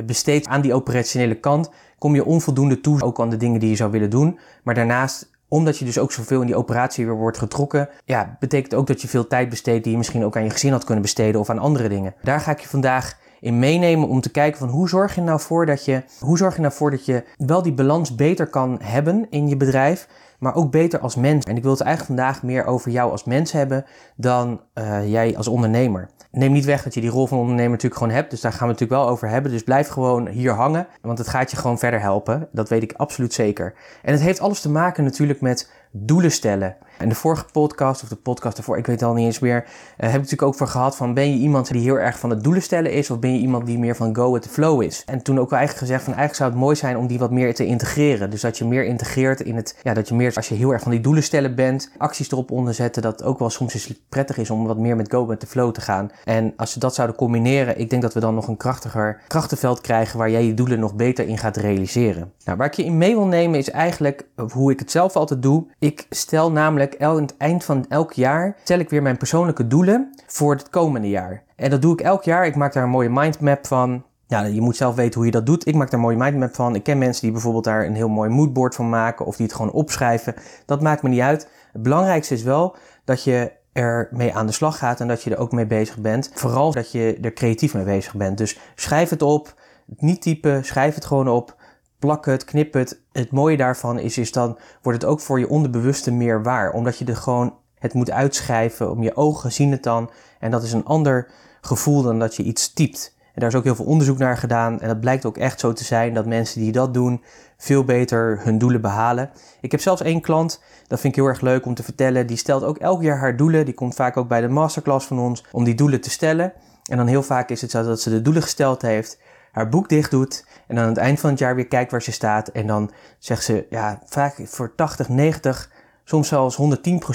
besteedt 0.05 0.47
aan 0.47 0.61
die 0.61 0.73
operationele 0.73 1.35
kant, 1.35 1.69
kom 1.97 2.15
je 2.15 2.25
onvoldoende 2.25 2.81
toe, 2.81 3.01
ook 3.01 3.19
aan 3.19 3.29
de 3.29 3.37
dingen 3.37 3.59
die 3.59 3.69
je 3.69 3.75
zou 3.75 3.91
willen 3.91 4.09
doen. 4.09 4.39
Maar 4.63 4.75
daarnaast 4.75 5.35
omdat 5.47 5.77
je 5.77 5.85
dus 5.85 5.99
ook 5.99 6.11
zoveel 6.11 6.41
in 6.41 6.47
die 6.47 6.55
operatie 6.55 7.05
weer 7.05 7.15
wordt 7.15 7.37
getrokken, 7.37 7.89
ja, 8.05 8.37
betekent 8.39 8.75
ook 8.75 8.87
dat 8.87 9.01
je 9.01 9.07
veel 9.07 9.27
tijd 9.27 9.49
besteedt 9.49 9.83
die 9.83 9.91
je 9.91 9.97
misschien 9.97 10.25
ook 10.25 10.35
aan 10.35 10.43
je 10.43 10.49
gezin 10.49 10.71
had 10.71 10.83
kunnen 10.83 11.03
besteden 11.03 11.41
of 11.41 11.49
aan 11.49 11.59
andere 11.59 11.89
dingen. 11.89 12.15
Daar 12.21 12.39
ga 12.39 12.51
ik 12.51 12.59
je 12.59 12.67
vandaag 12.67 13.17
in 13.39 13.59
meenemen 13.59 14.07
om 14.07 14.21
te 14.21 14.31
kijken 14.31 14.59
van 14.59 14.69
hoe 14.69 14.89
zorg 14.89 15.15
je 15.15 15.21
nou 15.21 15.39
voor 15.39 15.65
dat 15.65 15.85
je, 15.85 16.03
hoe 16.19 16.37
zorg 16.37 16.55
je 16.55 16.61
nou 16.61 16.73
voor 16.73 16.91
dat 16.91 17.05
je 17.05 17.23
wel 17.37 17.61
die 17.61 17.73
balans 17.73 18.15
beter 18.15 18.47
kan 18.47 18.79
hebben 18.83 19.27
in 19.29 19.47
je 19.47 19.57
bedrijf, 19.57 20.07
maar 20.39 20.55
ook 20.55 20.71
beter 20.71 20.99
als 20.99 21.15
mens. 21.15 21.45
En 21.45 21.55
ik 21.55 21.63
wil 21.63 21.71
het 21.71 21.81
eigenlijk 21.81 22.19
vandaag 22.19 22.43
meer 22.43 22.65
over 22.65 22.91
jou 22.91 23.11
als 23.11 23.23
mens 23.23 23.51
hebben 23.51 23.85
dan 24.15 24.61
uh, 24.73 25.11
jij 25.11 25.37
als 25.37 25.47
ondernemer. 25.47 26.09
Neem 26.31 26.51
niet 26.51 26.65
weg 26.65 26.83
dat 26.83 26.93
je 26.93 27.01
die 27.01 27.09
rol 27.09 27.27
van 27.27 27.37
ondernemer 27.37 27.71
natuurlijk 27.71 28.01
gewoon 28.01 28.15
hebt. 28.15 28.29
Dus 28.29 28.41
daar 28.41 28.51
gaan 28.51 28.67
we 28.67 28.71
het 28.71 28.79
natuurlijk 28.79 29.07
wel 29.07 29.13
over 29.13 29.29
hebben. 29.29 29.51
Dus 29.51 29.63
blijf 29.63 29.87
gewoon 29.87 30.27
hier 30.27 30.53
hangen. 30.53 30.87
Want 31.01 31.17
het 31.17 31.27
gaat 31.27 31.51
je 31.51 31.57
gewoon 31.57 31.79
verder 31.79 31.99
helpen. 31.99 32.47
Dat 32.51 32.69
weet 32.69 32.83
ik 32.83 32.93
absoluut 32.93 33.33
zeker. 33.33 33.73
En 34.01 34.11
het 34.11 34.21
heeft 34.21 34.39
alles 34.39 34.61
te 34.61 34.69
maken 34.69 35.03
natuurlijk 35.03 35.41
met 35.41 35.71
doelen 35.91 36.31
stellen. 36.31 36.75
En 36.97 37.09
de 37.09 37.15
vorige 37.15 37.45
podcast, 37.51 38.03
of 38.03 38.09
de 38.09 38.15
podcast 38.15 38.57
ervoor, 38.57 38.77
ik 38.77 38.85
weet 38.85 38.99
het 38.99 39.09
al 39.09 39.15
niet 39.15 39.25
eens 39.25 39.39
meer, 39.39 39.63
uh, 39.63 39.65
heb 39.95 40.07
ik 40.07 40.13
natuurlijk 40.13 40.41
ook 40.41 40.55
voor 40.55 40.67
gehad 40.67 40.95
van 40.95 41.13
ben 41.13 41.31
je 41.31 41.37
iemand 41.37 41.71
die 41.71 41.81
heel 41.81 41.99
erg 41.99 42.19
van 42.19 42.29
het 42.29 42.43
doelen 42.43 42.61
stellen 42.61 42.91
is, 42.91 43.09
of 43.09 43.19
ben 43.19 43.33
je 43.33 43.39
iemand 43.39 43.65
die 43.65 43.79
meer 43.79 43.95
van 43.95 44.15
go 44.15 44.31
with 44.31 44.41
the 44.41 44.49
flow 44.49 44.81
is? 44.81 45.03
En 45.05 45.21
toen 45.21 45.39
ook 45.39 45.51
eigenlijk 45.51 45.79
gezegd 45.79 46.03
van 46.03 46.13
eigenlijk 46.13 46.35
zou 46.35 46.49
het 46.49 46.59
mooi 46.59 46.75
zijn 46.75 46.97
om 46.97 47.07
die 47.07 47.19
wat 47.19 47.31
meer 47.31 47.55
te 47.55 47.65
integreren. 47.65 48.29
Dus 48.29 48.41
dat 48.41 48.57
je 48.57 48.65
meer 48.65 48.85
integreert 48.85 49.39
in 49.39 49.55
het, 49.55 49.75
ja, 49.83 49.93
dat 49.93 50.07
je 50.07 50.15
meer, 50.15 50.31
als 50.35 50.49
je 50.49 50.55
heel 50.55 50.71
erg 50.71 50.81
van 50.81 50.91
die 50.91 51.01
doelen 51.01 51.23
stellen 51.23 51.55
bent, 51.55 51.91
acties 51.97 52.31
erop 52.31 52.51
onderzetten, 52.51 53.01
dat 53.01 53.23
ook 53.23 53.39
wel 53.39 53.49
soms 53.49 53.73
eens 53.73 53.93
prettig 54.09 54.37
is 54.37 54.49
om 54.49 54.67
wat 54.67 54.77
meer 54.77 54.95
met 54.95 55.11
go 55.11 55.25
with 55.25 55.39
the 55.39 55.47
flow 55.47 55.71
te 55.71 55.81
gaan. 55.81 56.11
En 56.23 56.53
als 56.55 56.71
ze 56.71 56.79
dat 56.79 56.95
zouden 56.95 57.17
combineren, 57.17 57.79
ik 57.79 57.89
denk 57.89 58.01
dat 58.01 58.13
we 58.13 58.19
dan 58.19 58.35
nog 58.35 58.47
een 58.47 58.57
krachtiger 58.57 59.21
krachtenveld 59.27 59.81
krijgen 59.81 60.17
waar 60.17 60.29
jij 60.29 60.45
je 60.45 60.53
doelen 60.53 60.79
nog 60.79 60.95
beter 60.95 61.27
in 61.27 61.37
gaat 61.37 61.57
realiseren. 61.57 62.31
Nou, 62.43 62.57
waar 62.57 62.67
ik 62.67 62.73
je 62.73 62.83
in 62.83 62.97
mee 62.97 63.15
wil 63.15 63.25
nemen 63.25 63.59
is 63.59 63.69
eigenlijk 63.69 64.25
hoe 64.51 64.71
ik 64.71 64.79
het 64.79 64.91
zelf 64.91 65.15
altijd 65.15 65.41
doe. 65.41 65.65
Ik 65.79 66.05
stel 66.09 66.51
namelijk 66.51 66.86
aan 66.95 67.21
het 67.21 67.37
eind 67.37 67.63
van 67.63 67.85
elk 67.89 68.13
jaar 68.13 68.55
stel 68.63 68.79
ik 68.79 68.89
weer 68.89 69.01
mijn 69.01 69.17
persoonlijke 69.17 69.67
doelen 69.67 70.13
voor 70.27 70.55
het 70.55 70.69
komende 70.69 71.09
jaar. 71.09 71.43
En 71.55 71.69
dat 71.69 71.81
doe 71.81 71.93
ik 71.93 72.01
elk 72.01 72.23
jaar. 72.23 72.45
Ik 72.45 72.55
maak 72.55 72.73
daar 72.73 72.83
een 72.83 72.89
mooie 72.89 73.09
mindmap 73.09 73.67
van. 73.67 74.03
Ja, 74.27 74.43
je 74.43 74.61
moet 74.61 74.75
zelf 74.75 74.95
weten 74.95 75.15
hoe 75.15 75.25
je 75.25 75.31
dat 75.31 75.45
doet. 75.45 75.67
Ik 75.67 75.75
maak 75.75 75.89
daar 75.89 75.99
een 75.99 76.05
mooie 76.05 76.17
mindmap 76.17 76.55
van. 76.55 76.75
Ik 76.75 76.83
ken 76.83 76.97
mensen 76.97 77.21
die 77.21 77.31
bijvoorbeeld 77.31 77.63
daar 77.63 77.85
een 77.85 77.95
heel 77.95 78.09
mooi 78.09 78.29
moodboard 78.29 78.75
van 78.75 78.89
maken 78.89 79.25
of 79.25 79.35
die 79.35 79.45
het 79.45 79.55
gewoon 79.55 79.71
opschrijven. 79.71 80.35
Dat 80.65 80.81
maakt 80.81 81.03
me 81.03 81.09
niet 81.09 81.21
uit. 81.21 81.49
Het 81.71 81.81
belangrijkste 81.81 82.33
is 82.33 82.43
wel 82.43 82.75
dat 83.03 83.23
je 83.23 83.51
er 83.73 84.07
mee 84.11 84.35
aan 84.35 84.45
de 84.45 84.51
slag 84.51 84.77
gaat 84.77 84.99
en 84.99 85.07
dat 85.07 85.23
je 85.23 85.29
er 85.29 85.37
ook 85.37 85.51
mee 85.51 85.67
bezig 85.67 85.97
bent. 85.97 86.31
Vooral 86.33 86.71
dat 86.71 86.91
je 86.91 87.17
er 87.21 87.33
creatief 87.33 87.73
mee 87.73 87.83
bezig 87.83 88.15
bent. 88.15 88.37
Dus 88.37 88.59
schrijf 88.75 89.09
het 89.09 89.21
op. 89.21 89.53
Niet 89.97 90.21
typen, 90.21 90.65
schrijf 90.65 90.95
het 90.95 91.05
gewoon 91.05 91.27
op 91.27 91.55
plak 91.99 92.25
het, 92.25 92.45
knip 92.45 92.73
het. 92.73 93.01
Het 93.11 93.31
mooie 93.31 93.57
daarvan 93.57 93.99
is, 93.99 94.17
is 94.17 94.31
dan 94.31 94.57
wordt 94.81 95.01
het 95.01 95.11
ook 95.11 95.19
voor 95.19 95.39
je 95.39 95.49
onderbewuste 95.49 96.11
meer 96.11 96.43
waar. 96.43 96.71
Omdat 96.71 96.97
je 96.97 97.05
er 97.05 97.15
gewoon 97.15 97.55
het 97.79 97.93
moet 97.93 98.11
uitschrijven, 98.11 98.91
om 98.91 99.03
je 99.03 99.15
ogen 99.15 99.51
zien 99.51 99.71
het 99.71 99.83
dan. 99.83 100.09
En 100.39 100.51
dat 100.51 100.63
is 100.63 100.73
een 100.73 100.85
ander 100.85 101.31
gevoel 101.61 102.01
dan 102.01 102.19
dat 102.19 102.35
je 102.35 102.43
iets 102.43 102.73
typt. 102.73 103.15
En 103.33 103.43
daar 103.43 103.51
is 103.51 103.55
ook 103.55 103.63
heel 103.63 103.75
veel 103.75 103.85
onderzoek 103.85 104.17
naar 104.17 104.37
gedaan. 104.37 104.81
En 104.81 104.87
dat 104.87 104.99
blijkt 104.99 105.25
ook 105.25 105.37
echt 105.37 105.59
zo 105.59 105.73
te 105.73 105.83
zijn 105.83 106.13
dat 106.13 106.25
mensen 106.25 106.61
die 106.61 106.71
dat 106.71 106.93
doen, 106.93 107.23
veel 107.57 107.83
beter 107.83 108.39
hun 108.43 108.57
doelen 108.57 108.81
behalen. 108.81 109.29
Ik 109.61 109.71
heb 109.71 109.81
zelfs 109.81 110.01
één 110.01 110.21
klant, 110.21 110.61
dat 110.87 110.99
vind 110.99 111.13
ik 111.15 111.19
heel 111.19 111.29
erg 111.29 111.41
leuk 111.41 111.65
om 111.65 111.73
te 111.73 111.83
vertellen. 111.83 112.27
Die 112.27 112.37
stelt 112.37 112.63
ook 112.63 112.77
elk 112.77 113.01
jaar 113.01 113.17
haar 113.17 113.37
doelen. 113.37 113.65
Die 113.65 113.73
komt 113.73 113.95
vaak 113.95 114.17
ook 114.17 114.27
bij 114.27 114.41
de 114.41 114.47
masterclass 114.47 115.07
van 115.07 115.19
ons 115.19 115.45
om 115.51 115.63
die 115.63 115.75
doelen 115.75 116.01
te 116.01 116.09
stellen. 116.09 116.53
En 116.89 116.97
dan 116.97 117.07
heel 117.07 117.23
vaak 117.23 117.49
is 117.49 117.61
het 117.61 117.71
zo 117.71 117.83
dat 117.83 118.01
ze 118.01 118.09
de 118.09 118.21
doelen 118.21 118.41
gesteld 118.41 118.81
heeft 118.81 119.19
haar 119.57 119.69
boek 119.69 119.89
dicht 119.89 120.11
doet 120.11 120.45
en 120.67 120.75
dan 120.75 120.83
aan 120.83 120.89
het 120.89 120.97
eind 120.97 121.19
van 121.19 121.29
het 121.29 121.39
jaar 121.39 121.55
weer 121.55 121.67
kijkt 121.67 121.91
waar 121.91 122.01
ze 122.01 122.11
staat. 122.11 122.47
En 122.47 122.67
dan 122.67 122.91
zegt 123.19 123.43
ze, 123.43 123.65
ja, 123.69 124.01
vaak 124.05 124.35
voor 124.43 124.75
80, 124.75 125.09
90, 125.09 125.71
soms 126.03 126.27
zelfs 126.27 126.57
110% 126.57 126.59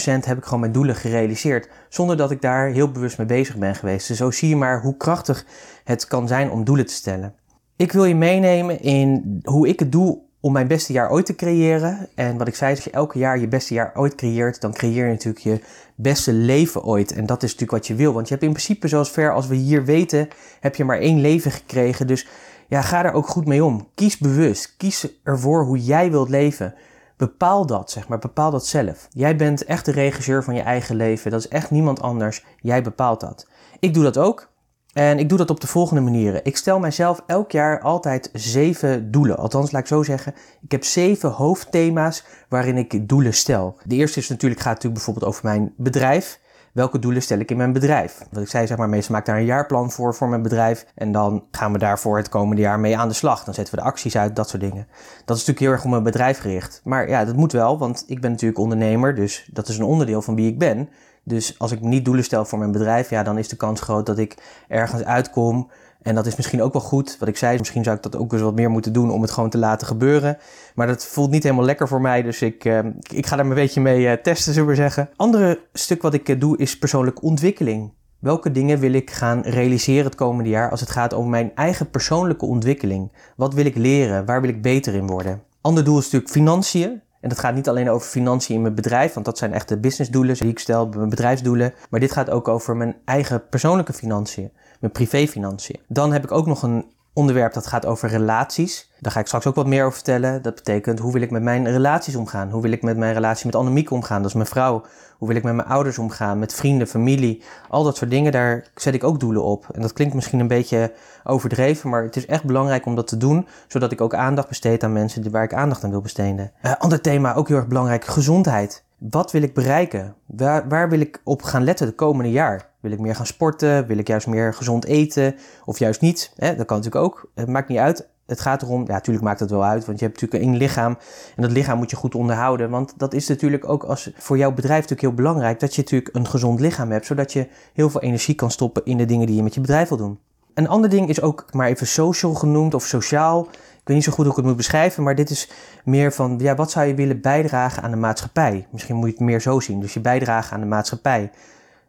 heb 0.05 0.39
ik 0.39 0.45
gewoon 0.45 0.61
mijn 0.61 0.73
doelen 0.73 0.95
gerealiseerd. 0.95 1.69
Zonder 1.89 2.17
dat 2.17 2.31
ik 2.31 2.41
daar 2.41 2.69
heel 2.69 2.91
bewust 2.91 3.19
mee 3.19 3.27
bezig 3.27 3.57
ben 3.57 3.75
geweest. 3.75 4.09
Dus 4.09 4.17
zo 4.17 4.31
zie 4.31 4.49
je 4.49 4.57
maar 4.57 4.81
hoe 4.81 4.97
krachtig 4.97 5.47
het 5.85 6.07
kan 6.07 6.29
zijn 6.29 6.51
om 6.51 6.65
doelen 6.65 6.87
te 6.87 6.93
stellen. 6.93 7.35
Ik 7.77 7.93
wil 7.93 8.05
je 8.05 8.15
meenemen 8.15 8.81
in 8.81 9.41
hoe 9.43 9.69
ik 9.69 9.79
het 9.79 9.93
doe 9.93 10.19
om 10.43 10.53
mijn 10.53 10.67
beste 10.67 10.93
jaar 10.93 11.11
ooit 11.11 11.27
te 11.27 11.35
creëren. 11.35 12.09
En 12.15 12.39
wat 12.39 12.49
ik 12.49 12.55
zei, 12.55 12.75
als 12.75 12.85
je 12.85 12.91
elke 12.91 13.19
jaar 13.19 13.39
je 13.39 13.49
beste 13.49 13.75
jaar 13.75 13.93
ooit 13.95 14.15
creëert, 14.15 14.61
dan 14.61 14.73
creëer 14.73 15.07
je 15.07 15.13
natuurlijk 15.13 15.45
je 15.45 15.61
beste 15.95 16.33
leven 16.33 16.85
ooit. 16.85 17.13
En 17.13 17.27
dat 17.27 17.43
is 17.43 17.51
natuurlijk 17.51 17.79
wat 17.79 17.87
je 17.87 17.95
wil. 17.95 18.13
Want 18.13 18.29
je 18.29 18.33
hebt 18.35 18.47
in 18.47 18.53
principe, 18.53 18.89
zoals 18.89 19.11
ver 19.11 19.33
als 19.33 19.47
we 19.47 19.55
hier 19.55 19.85
weten, 19.85 20.29
heb 20.61 20.75
je 20.75 20.85
maar 20.85 20.99
één 20.99 21.21
leven 21.21 21.51
gekregen. 21.51 22.07
Dus 22.07 22.27
ja, 22.69 22.83
ga 22.83 23.03
daar 23.03 23.15
ook 23.15 23.29
goed 23.29 23.47
mee 23.47 23.65
om. 23.65 23.89
Kies 23.95 24.19
bewust. 24.19 24.77
Kies 24.77 25.09
ervoor 25.23 25.65
hoe 25.65 25.79
jij 25.79 26.11
wilt 26.11 26.29
leven. 26.29 26.75
Bepaal 27.17 27.67
dat, 27.67 27.91
zeg 27.91 28.09
maar. 28.09 28.19
Bepaal 28.19 28.51
dat 28.51 28.67
zelf. 28.67 29.09
Jij 29.11 29.37
bent 29.37 29.65
echt 29.65 29.85
de 29.85 29.93
regisseur 29.93 30.45
van 30.45 30.55
je 30.55 30.63
eigen 30.63 30.97
leven. 30.97 31.31
Dat 31.31 31.41
is 31.41 31.49
echt 31.49 31.71
niemand 31.71 32.01
anders. 32.01 32.45
Jij 32.61 32.83
bepaalt 32.83 33.21
dat. 33.21 33.47
Ik 33.81 33.95
doe 33.95 34.03
dat 34.03 34.19
ook. 34.19 34.52
En 34.93 35.19
ik 35.19 35.29
doe 35.29 35.39
dat 35.39 35.51
op 35.51 35.61
de 35.61 35.67
volgende 35.67 36.03
manieren. 36.03 36.45
Ik 36.45 36.57
stel 36.57 36.79
mijzelf 36.79 37.23
elk 37.27 37.51
jaar 37.51 37.81
altijd 37.81 38.31
zeven 38.33 39.11
doelen. 39.11 39.37
Althans, 39.37 39.71
laat 39.71 39.83
ik 39.83 39.89
zo 39.89 40.03
zeggen. 40.03 40.35
Ik 40.63 40.71
heb 40.71 40.85
zeven 40.85 41.31
hoofdthema's 41.31 42.25
waarin 42.49 42.77
ik 42.77 43.09
doelen 43.09 43.35
stel. 43.35 43.77
De 43.85 43.95
eerste 43.95 44.19
is 44.19 44.29
natuurlijk, 44.29 44.61
gaat 44.61 44.75
natuurlijk 44.75 44.95
bijvoorbeeld 44.95 45.27
over 45.27 45.45
mijn 45.45 45.73
bedrijf. 45.77 46.41
Welke 46.73 46.99
doelen 46.99 47.23
stel 47.23 47.39
ik 47.39 47.51
in 47.51 47.57
mijn 47.57 47.73
bedrijf? 47.73 48.19
Wat 48.31 48.43
ik 48.43 48.49
zei, 48.49 48.67
zeg 48.67 48.77
maar, 48.77 48.89
meestal 48.89 49.13
maak 49.15 49.21
ik 49.21 49.29
daar 49.29 49.39
een 49.39 49.45
jaarplan 49.45 49.91
voor 49.91 50.15
voor 50.15 50.29
mijn 50.29 50.43
bedrijf. 50.43 50.87
En 50.95 51.13
dan 51.13 51.45
gaan 51.51 51.73
we 51.73 51.79
daarvoor 51.79 52.17
het 52.17 52.29
komende 52.29 52.63
jaar 52.63 52.81
mee 52.81 52.99
aan 52.99 53.09
de 53.09 53.15
slag. 53.15 53.45
Dan 53.45 53.55
zetten 53.55 53.75
we 53.75 53.81
de 53.81 53.87
acties 53.87 54.17
uit, 54.17 54.37
dat 54.37 54.49
soort 54.49 54.63
dingen. 54.63 54.87
Dat 55.25 55.37
is 55.37 55.47
natuurlijk 55.47 55.59
heel 55.59 55.71
erg 55.71 55.85
om 55.85 55.91
mijn 55.91 56.03
bedrijf 56.03 56.39
gericht. 56.39 56.81
Maar 56.85 57.09
ja, 57.09 57.25
dat 57.25 57.37
moet 57.37 57.53
wel, 57.53 57.79
want 57.79 58.05
ik 58.07 58.21
ben 58.21 58.31
natuurlijk 58.31 58.61
ondernemer. 58.61 59.15
Dus 59.15 59.49
dat 59.53 59.69
is 59.69 59.79
een 59.79 59.85
onderdeel 59.85 60.23
van 60.23 60.35
wie 60.35 60.49
ik 60.49 60.59
ben. 60.59 60.89
Dus 61.25 61.59
als 61.59 61.73
ik 61.73 61.81
niet 61.81 62.05
doelen 62.05 62.25
stel 62.25 62.45
voor 62.45 62.59
mijn 62.59 62.73
bedrijf, 62.73 63.11
ja, 63.11 63.23
dan 63.23 63.39
is 63.39 63.49
de 63.49 63.57
kans 63.57 63.81
groot 63.81 64.07
dat 64.07 64.19
ik 64.19 64.37
ergens 64.69 65.05
uitkom. 65.05 65.71
En 66.03 66.15
dat 66.15 66.27
is 66.27 66.37
misschien 66.37 66.63
ook 66.63 66.73
wel 66.73 66.83
goed. 66.83 67.17
Wat 67.19 67.29
ik 67.29 67.37
zei, 67.37 67.59
misschien 67.59 67.85
zou 67.85 67.97
ik 67.97 68.03
dat 68.03 68.17
ook 68.17 68.33
eens 68.33 68.43
wat 68.43 68.55
meer 68.55 68.71
moeten 68.71 68.93
doen 68.93 69.11
om 69.11 69.23
het 69.23 69.31
gewoon 69.31 69.51
te 69.51 69.59
laten 69.59 69.87
gebeuren. 69.87 70.39
Maar 70.75 70.87
dat 70.87 71.07
voelt 71.07 71.31
niet 71.31 71.43
helemaal 71.43 71.65
lekker 71.65 71.89
voor 71.89 72.01
mij. 72.01 72.23
Dus 72.23 72.43
ik, 72.43 72.65
uh, 72.65 72.79
ik 73.15 73.27
ga 73.27 73.37
daar 73.37 73.47
een 73.47 73.55
beetje 73.55 73.81
mee 73.81 74.01
uh, 74.01 74.13
testen, 74.13 74.53
zullen 74.53 74.69
we 74.69 74.75
zeggen. 74.75 75.11
Andere 75.17 75.61
stuk 75.73 76.03
wat 76.03 76.15
ik 76.15 76.29
uh, 76.29 76.41
doe 76.41 76.59
is 76.59 76.79
persoonlijke 76.79 77.21
ontwikkeling. 77.21 77.93
Welke 78.19 78.51
dingen 78.51 78.79
wil 78.79 78.93
ik 78.93 79.11
gaan 79.11 79.41
realiseren 79.41 80.05
het 80.05 80.15
komende 80.15 80.51
jaar 80.51 80.71
als 80.71 80.81
het 80.81 80.91
gaat 80.91 81.13
om 81.13 81.31
mijn 81.31 81.53
eigen 81.55 81.91
persoonlijke 81.91 82.47
ontwikkeling? 82.47 83.13
Wat 83.37 83.55
wil 83.55 83.65
ik 83.65 83.77
leren? 83.77 84.27
Waar 84.27 84.41
wil 84.41 84.51
ik 84.51 84.63
beter 84.63 84.95
in 84.95 85.07
worden? 85.07 85.43
Ander 85.61 85.85
doel 85.85 85.99
is 85.99 86.05
natuurlijk 86.05 86.33
financiën. 86.33 87.03
En 87.23 87.29
dat 87.29 87.39
gaat 87.39 87.55
niet 87.55 87.69
alleen 87.69 87.91
over 87.91 88.09
financiën 88.09 88.55
in 88.55 88.63
mijn 88.63 88.75
bedrijf, 88.75 89.15
want 89.15 89.27
dat 89.27 89.39
zijn 89.39 89.53
echt 89.53 89.69
de 89.69 89.79
businessdoelen 89.79 90.37
die 90.37 90.49
ik 90.49 90.59
stel, 90.59 90.89
mijn 90.89 91.09
bedrijfsdoelen. 91.09 91.75
Maar 91.91 92.01
dit 92.01 92.13
gaat 92.13 92.31
ook 92.31 92.49
over 92.49 92.77
mijn 92.77 92.97
eigen 93.05 93.49
persoonlijke 93.49 93.93
financiën, 93.93 94.53
mijn 94.81 94.93
privéfinanciën. 94.93 95.81
Dan 95.89 96.13
heb 96.13 96.25
ik 96.25 96.33
ook 96.33 96.47
nog 96.47 96.63
een 96.63 96.85
onderwerp 97.13 97.53
dat 97.53 97.67
gaat 97.67 97.87
over 97.87 98.09
relaties. 98.09 98.91
Daar 99.01 99.13
ga 99.13 99.21
ik 99.21 99.27
straks 99.27 99.47
ook 99.47 99.55
wat 99.55 99.67
meer 99.67 99.83
over 99.83 99.95
vertellen. 99.95 100.43
Dat 100.43 100.55
betekent 100.55 100.99
hoe 100.99 101.13
wil 101.13 101.23
ik 101.23 101.31
met 101.31 101.43
mijn 101.43 101.71
relaties 101.71 102.17
omgaan? 102.17 102.51
Hoe 102.51 102.63
wil 102.63 102.73
ik 102.73 102.83
met 102.83 102.97
mijn 102.97 103.15
relatie 103.15 103.47
met 103.47 103.55
Annemiek 103.55 103.91
omgaan? 103.91 104.19
Dat 104.19 104.31
is 104.31 104.37
mijn 104.37 104.47
vrouw. 104.47 104.83
Hoe 105.19 105.29
wil 105.29 105.37
ik 105.37 105.43
met 105.43 105.55
mijn 105.55 105.69
ouders 105.69 105.99
omgaan? 105.99 106.39
Met 106.39 106.55
vrienden, 106.55 106.87
familie? 106.87 107.43
Al 107.69 107.85
dat 107.85 107.97
soort 107.97 108.11
dingen, 108.11 108.33
daar 108.33 108.67
zet 108.75 108.95
ik 108.95 109.05
ook 109.05 109.21
doelen 109.21 109.45
op. 109.45 109.67
En 109.73 109.83
dat 109.83 109.93
klinkt 109.93 110.15
misschien 110.15 110.41
een 110.41 110.49
beetje 110.49 110.93
overdreven, 111.25 111.91
maar 111.91 112.03
het 112.03 112.17
is 112.17 112.27
echt 112.27 112.45
belangrijk 112.45 112.87
om 112.87 112.95
dat 112.95 113.07
te 113.07 113.17
doen, 113.17 113.47
zodat 113.69 113.93
ik 113.93 114.01
ook 114.01 114.15
aandacht 114.15 114.49
besteed 114.49 114.85
aan 114.85 114.93
mensen 114.93 115.31
waar 115.31 115.45
ik 115.45 115.55
aandacht 115.55 115.85
aan 115.85 115.91
wil 115.91 116.01
besteden. 116.01 116.53
Uh, 116.63 116.73
ander 116.79 117.01
thema, 117.01 117.35
ook 117.35 117.49
heel 117.49 117.57
erg 117.57 117.67
belangrijk, 117.67 118.05
gezondheid. 118.05 118.85
Wat 119.11 119.33
wil 119.33 119.43
ik 119.43 119.55
bereiken? 119.55 120.15
Waar, 120.27 120.69
waar 120.69 120.89
wil 120.89 121.01
ik 121.01 121.21
op 121.25 121.43
gaan 121.43 121.65
letten 121.65 121.87
de 121.87 121.93
komende 121.93 122.31
jaar? 122.31 122.69
Wil 122.81 122.91
ik 122.91 123.01
meer 123.01 123.15
gaan 123.15 123.27
sporten? 123.27 123.87
Wil 123.87 123.99
ik 123.99 124.07
juist 124.07 124.27
meer 124.27 124.55
gezond 124.55 124.85
eten? 124.85 125.35
Of 125.65 125.79
juist 125.79 126.01
niet? 126.01 126.33
Hè? 126.37 126.57
Dat 126.57 126.67
kan 126.67 126.77
natuurlijk 126.77 127.05
ook. 127.05 127.31
Het 127.35 127.49
maakt 127.49 127.69
niet 127.69 127.79
uit. 127.79 128.09
Het 128.27 128.41
gaat 128.41 128.63
erom, 128.63 128.87
ja, 128.87 128.93
natuurlijk 128.93 129.25
maakt 129.25 129.41
het 129.41 129.51
wel 129.51 129.65
uit, 129.65 129.85
want 129.85 129.99
je 129.99 130.05
hebt 130.05 130.21
natuurlijk 130.21 130.51
één 130.51 130.61
lichaam. 130.61 130.99
En 131.37 131.43
dat 131.43 131.51
lichaam 131.51 131.79
moet 131.79 131.91
je 131.91 131.97
goed 131.97 132.15
onderhouden. 132.15 132.71
Want 132.71 132.95
dat 132.97 133.15
is 133.15 133.29
natuurlijk 133.29 133.69
ook 133.69 133.85
als, 133.85 134.13
voor 134.17 134.39
jouw 134.39 134.53
bedrijf 134.53 134.81
natuurlijk 134.81 135.01
heel 135.01 135.25
belangrijk 135.25 135.61
dat 135.61 135.75
je 135.75 135.81
natuurlijk 135.83 136.17
een 136.17 136.27
gezond 136.27 136.61
lichaam 136.61 136.91
hebt, 136.91 137.07
zodat 137.07 137.33
je 137.33 137.49
heel 137.73 137.91
veel 137.91 138.03
energie 138.03 138.35
kan 138.35 138.51
stoppen 138.51 138.85
in 138.85 138.97
de 138.97 139.05
dingen 139.05 139.27
die 139.27 139.37
je 139.37 139.43
met 139.43 139.55
je 139.55 139.61
bedrijf 139.61 139.89
wil 139.89 139.99
doen. 139.99 140.19
Een 140.55 140.69
ander 140.69 140.91
ding 140.91 141.09
is 141.09 141.21
ook 141.21 141.47
maar 141.53 141.69
even 141.69 141.87
social 141.87 142.35
genoemd 142.35 142.75
of 142.75 142.85
sociaal. 142.85 143.49
Ik 143.83 143.89
weet 143.89 143.97
niet 143.97 144.07
zo 144.07 144.13
goed 144.13 144.25
hoe 144.25 144.31
ik 144.31 144.39
het 144.39 144.47
moet 144.47 144.57
beschrijven, 144.57 145.03
maar 145.03 145.15
dit 145.15 145.31
is 145.31 145.51
meer 145.85 146.13
van, 146.13 146.39
ja, 146.39 146.55
wat 146.55 146.71
zou 146.71 146.87
je 146.87 146.95
willen 146.95 147.21
bijdragen 147.21 147.83
aan 147.83 147.91
de 147.91 147.97
maatschappij? 147.97 148.67
Misschien 148.71 148.97
moet 148.97 149.07
je 149.07 149.13
het 149.13 149.25
meer 149.25 149.41
zo 149.41 149.61
zien. 149.61 149.81
Dus 149.81 149.95
je 149.95 150.01
bijdrage 150.01 150.55
aan 150.55 150.61
de 150.61 150.67
maatschappij. 150.67 151.31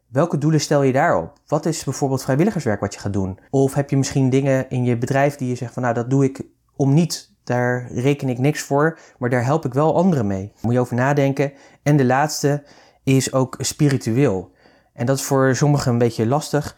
Welke 0.08 0.38
doelen 0.38 0.62
stel 0.62 0.82
je 0.84 0.92
daarop? 0.92 1.38
Wat 1.48 1.66
is 1.66 1.84
bijvoorbeeld 1.84 2.24
vrijwilligerswerk 2.24 2.80
wat 2.80 2.94
je 2.94 3.00
gaat 3.00 3.14
doen? 3.14 3.40
Of 3.50 3.74
heb 3.74 3.90
je 3.90 3.98
misschien 3.98 4.30
dingen 4.30 4.70
in 4.70 4.84
je 4.84 4.98
bedrijf 4.98 5.36
die 5.36 5.50
je 5.50 5.56
zegt 5.56 5.74
van, 5.74 5.82
nou, 5.82 5.94
dat 5.94 6.10
doe 6.10 6.24
ik 6.24 6.42
om 6.76 6.94
niet. 6.94 7.32
Daar 7.44 7.92
reken 7.92 8.30
ik 8.30 8.38
niks 8.38 8.62
voor, 8.62 9.00
maar 9.18 9.30
daar 9.30 9.46
help 9.46 9.66
ik 9.66 9.74
wel 9.74 9.96
anderen 9.96 10.28
mee. 10.28 10.52
Moet 10.62 10.74
je 10.74 10.80
over 10.80 10.96
nadenken. 10.96 11.54
En 11.84 11.98
de 11.98 12.06
laatste 12.06 12.64
is 13.04 13.34
ook 13.34 13.56
spiritueel. 13.60 14.52
En 14.94 15.06
dat 15.06 15.18
is 15.18 15.24
voor 15.24 15.56
sommigen 15.56 15.92
een 15.92 15.98
beetje 15.98 16.28
lastig 16.28 16.76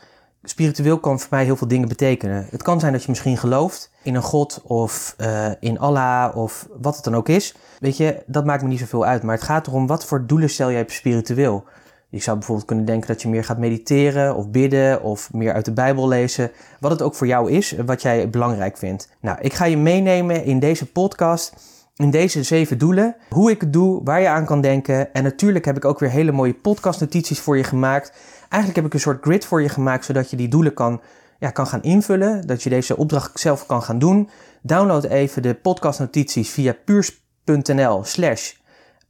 spiritueel 0.49 0.99
kan 0.99 1.19
voor 1.19 1.27
mij 1.31 1.43
heel 1.43 1.55
veel 1.55 1.67
dingen 1.67 1.87
betekenen. 1.87 2.47
Het 2.49 2.63
kan 2.63 2.79
zijn 2.79 2.91
dat 2.91 3.01
je 3.01 3.09
misschien 3.09 3.37
gelooft 3.37 3.91
in 4.03 4.15
een 4.15 4.21
god 4.21 4.61
of 4.63 5.15
uh, 5.17 5.51
in 5.59 5.79
Allah 5.79 6.35
of 6.35 6.67
wat 6.81 6.95
het 6.95 7.03
dan 7.03 7.15
ook 7.15 7.29
is. 7.29 7.55
Weet 7.79 7.97
je, 7.97 8.23
dat 8.25 8.45
maakt 8.45 8.63
me 8.63 8.67
niet 8.67 8.79
zoveel 8.79 9.05
uit. 9.05 9.23
Maar 9.23 9.35
het 9.35 9.43
gaat 9.43 9.67
erom 9.67 9.87
wat 9.87 10.05
voor 10.05 10.25
doelen 10.25 10.49
stel 10.49 10.71
jij 10.71 10.83
spiritueel. 10.87 11.63
Je 12.09 12.21
zou 12.21 12.37
bijvoorbeeld 12.37 12.67
kunnen 12.67 12.85
denken 12.85 13.07
dat 13.07 13.21
je 13.21 13.27
meer 13.27 13.43
gaat 13.43 13.57
mediteren 13.57 14.35
of 14.35 14.49
bidden 14.49 15.03
of 15.03 15.33
meer 15.33 15.53
uit 15.53 15.65
de 15.65 15.73
Bijbel 15.73 16.07
lezen. 16.07 16.51
Wat 16.79 16.91
het 16.91 17.01
ook 17.01 17.15
voor 17.15 17.27
jou 17.27 17.51
is, 17.51 17.75
wat 17.85 18.01
jij 18.01 18.29
belangrijk 18.29 18.77
vindt. 18.77 19.09
Nou, 19.21 19.37
ik 19.41 19.53
ga 19.53 19.65
je 19.65 19.77
meenemen 19.77 20.43
in 20.43 20.59
deze 20.59 20.85
podcast 20.85 21.53
in 21.95 22.11
deze 22.11 22.43
zeven 22.43 22.77
doelen. 22.77 23.15
Hoe 23.29 23.51
ik 23.51 23.61
het 23.61 23.73
doe, 23.73 24.01
waar 24.03 24.21
je 24.21 24.27
aan 24.27 24.45
kan 24.45 24.61
denken. 24.61 25.13
En 25.13 25.23
natuurlijk 25.23 25.65
heb 25.65 25.77
ik 25.77 25.85
ook 25.85 25.99
weer 25.99 26.09
hele 26.09 26.31
mooie 26.31 26.53
podcastnotities 26.53 27.39
voor 27.39 27.57
je 27.57 27.63
gemaakt. 27.63 28.11
Eigenlijk 28.49 28.75
heb 28.75 28.85
ik 28.85 28.93
een 28.93 28.99
soort 28.99 29.23
grid 29.23 29.45
voor 29.45 29.61
je 29.61 29.69
gemaakt, 29.69 30.05
zodat 30.05 30.29
je 30.29 30.37
die 30.37 30.47
doelen 30.47 30.73
kan, 30.73 31.01
ja, 31.39 31.49
kan 31.49 31.67
gaan 31.67 31.81
invullen. 31.81 32.47
Dat 32.47 32.63
je 32.63 32.69
deze 32.69 32.97
opdracht 32.97 33.39
zelf 33.39 33.65
kan 33.65 33.81
gaan 33.81 33.99
doen. 33.99 34.29
Download 34.61 35.03
even 35.03 35.41
de 35.41 35.53
podcastnotities 35.53 36.49
via 36.49 36.75
puurs.nl 36.85 38.03
slash 38.03 38.53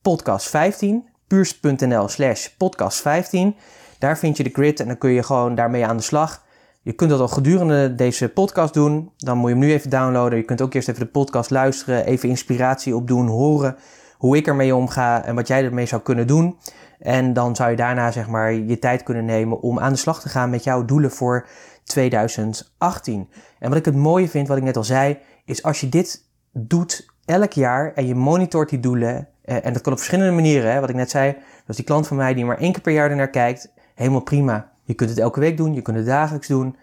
podcast 0.01 0.49
15. 0.49 1.03
Puurs.nl 1.27 2.07
slash 2.07 2.47
podcast 2.47 3.01
15. 3.01 3.55
Daar 3.99 4.17
vind 4.17 4.37
je 4.37 4.43
de 4.43 4.49
grid 4.49 4.79
en 4.79 4.87
dan 4.87 4.97
kun 4.97 5.11
je 5.11 5.23
gewoon 5.23 5.55
daarmee 5.55 5.85
aan 5.85 5.97
de 5.97 6.03
slag. 6.03 6.43
Je 6.81 6.93
kunt 6.93 7.09
dat 7.09 7.19
al 7.19 7.27
gedurende 7.27 7.95
deze 7.95 8.29
podcast 8.29 8.73
doen. 8.73 9.11
Dan 9.17 9.37
moet 9.37 9.49
je 9.49 9.55
hem 9.55 9.65
nu 9.65 9.71
even 9.71 9.89
downloaden. 9.89 10.37
Je 10.37 10.45
kunt 10.45 10.61
ook 10.61 10.73
eerst 10.73 10.87
even 10.87 11.01
de 11.01 11.11
podcast 11.11 11.49
luisteren, 11.49 12.05
even 12.05 12.29
inspiratie 12.29 12.95
opdoen, 12.95 13.27
horen 13.27 13.75
hoe 14.17 14.37
ik 14.37 14.47
ermee 14.47 14.75
omga 14.75 15.25
en 15.25 15.35
wat 15.35 15.47
jij 15.47 15.63
ermee 15.63 15.85
zou 15.85 16.01
kunnen 16.01 16.27
doen. 16.27 16.57
En 16.99 17.33
dan 17.33 17.55
zou 17.55 17.69
je 17.69 17.75
daarna 17.75 18.11
zeg 18.11 18.27
maar 18.27 18.53
je 18.53 18.79
tijd 18.79 19.03
kunnen 19.03 19.25
nemen 19.25 19.61
om 19.61 19.79
aan 19.79 19.91
de 19.91 19.99
slag 19.99 20.21
te 20.21 20.29
gaan 20.29 20.49
met 20.49 20.63
jouw 20.63 20.85
doelen 20.85 21.11
voor 21.11 21.47
2018. 21.83 23.29
En 23.59 23.69
wat 23.69 23.77
ik 23.77 23.85
het 23.85 23.95
mooie 23.95 24.29
vind, 24.29 24.47
wat 24.47 24.57
ik 24.57 24.63
net 24.63 24.77
al 24.77 24.83
zei, 24.83 25.17
is 25.45 25.63
als 25.63 25.81
je 25.81 25.89
dit 25.89 26.23
doet 26.51 27.13
elk 27.25 27.51
jaar 27.51 27.93
en 27.93 28.07
je 28.07 28.15
monitort 28.15 28.69
die 28.69 28.79
doelen. 28.79 29.27
Eh, 29.41 29.65
en 29.65 29.73
dat 29.73 29.81
kan 29.81 29.91
op 29.91 29.97
verschillende 29.97 30.31
manieren, 30.31 30.71
hè, 30.71 30.79
wat 30.79 30.89
ik 30.89 30.95
net 30.95 31.09
zei. 31.09 31.35
Is 31.67 31.75
die 31.75 31.85
klant 31.85 32.07
van 32.07 32.17
mij 32.17 32.33
die 32.33 32.45
maar 32.45 32.57
één 32.57 32.71
keer 32.71 32.81
per 32.81 32.93
jaar 32.93 33.09
ernaar 33.09 33.29
kijkt. 33.29 33.71
Helemaal 33.95 34.21
prima. 34.21 34.71
Je 34.83 34.93
kunt 34.93 35.09
het 35.09 35.19
elke 35.19 35.39
week 35.39 35.57
doen, 35.57 35.73
je 35.73 35.81
kunt 35.81 35.97
het 35.97 36.05
dagelijks 36.05 36.47
doen. 36.47 36.75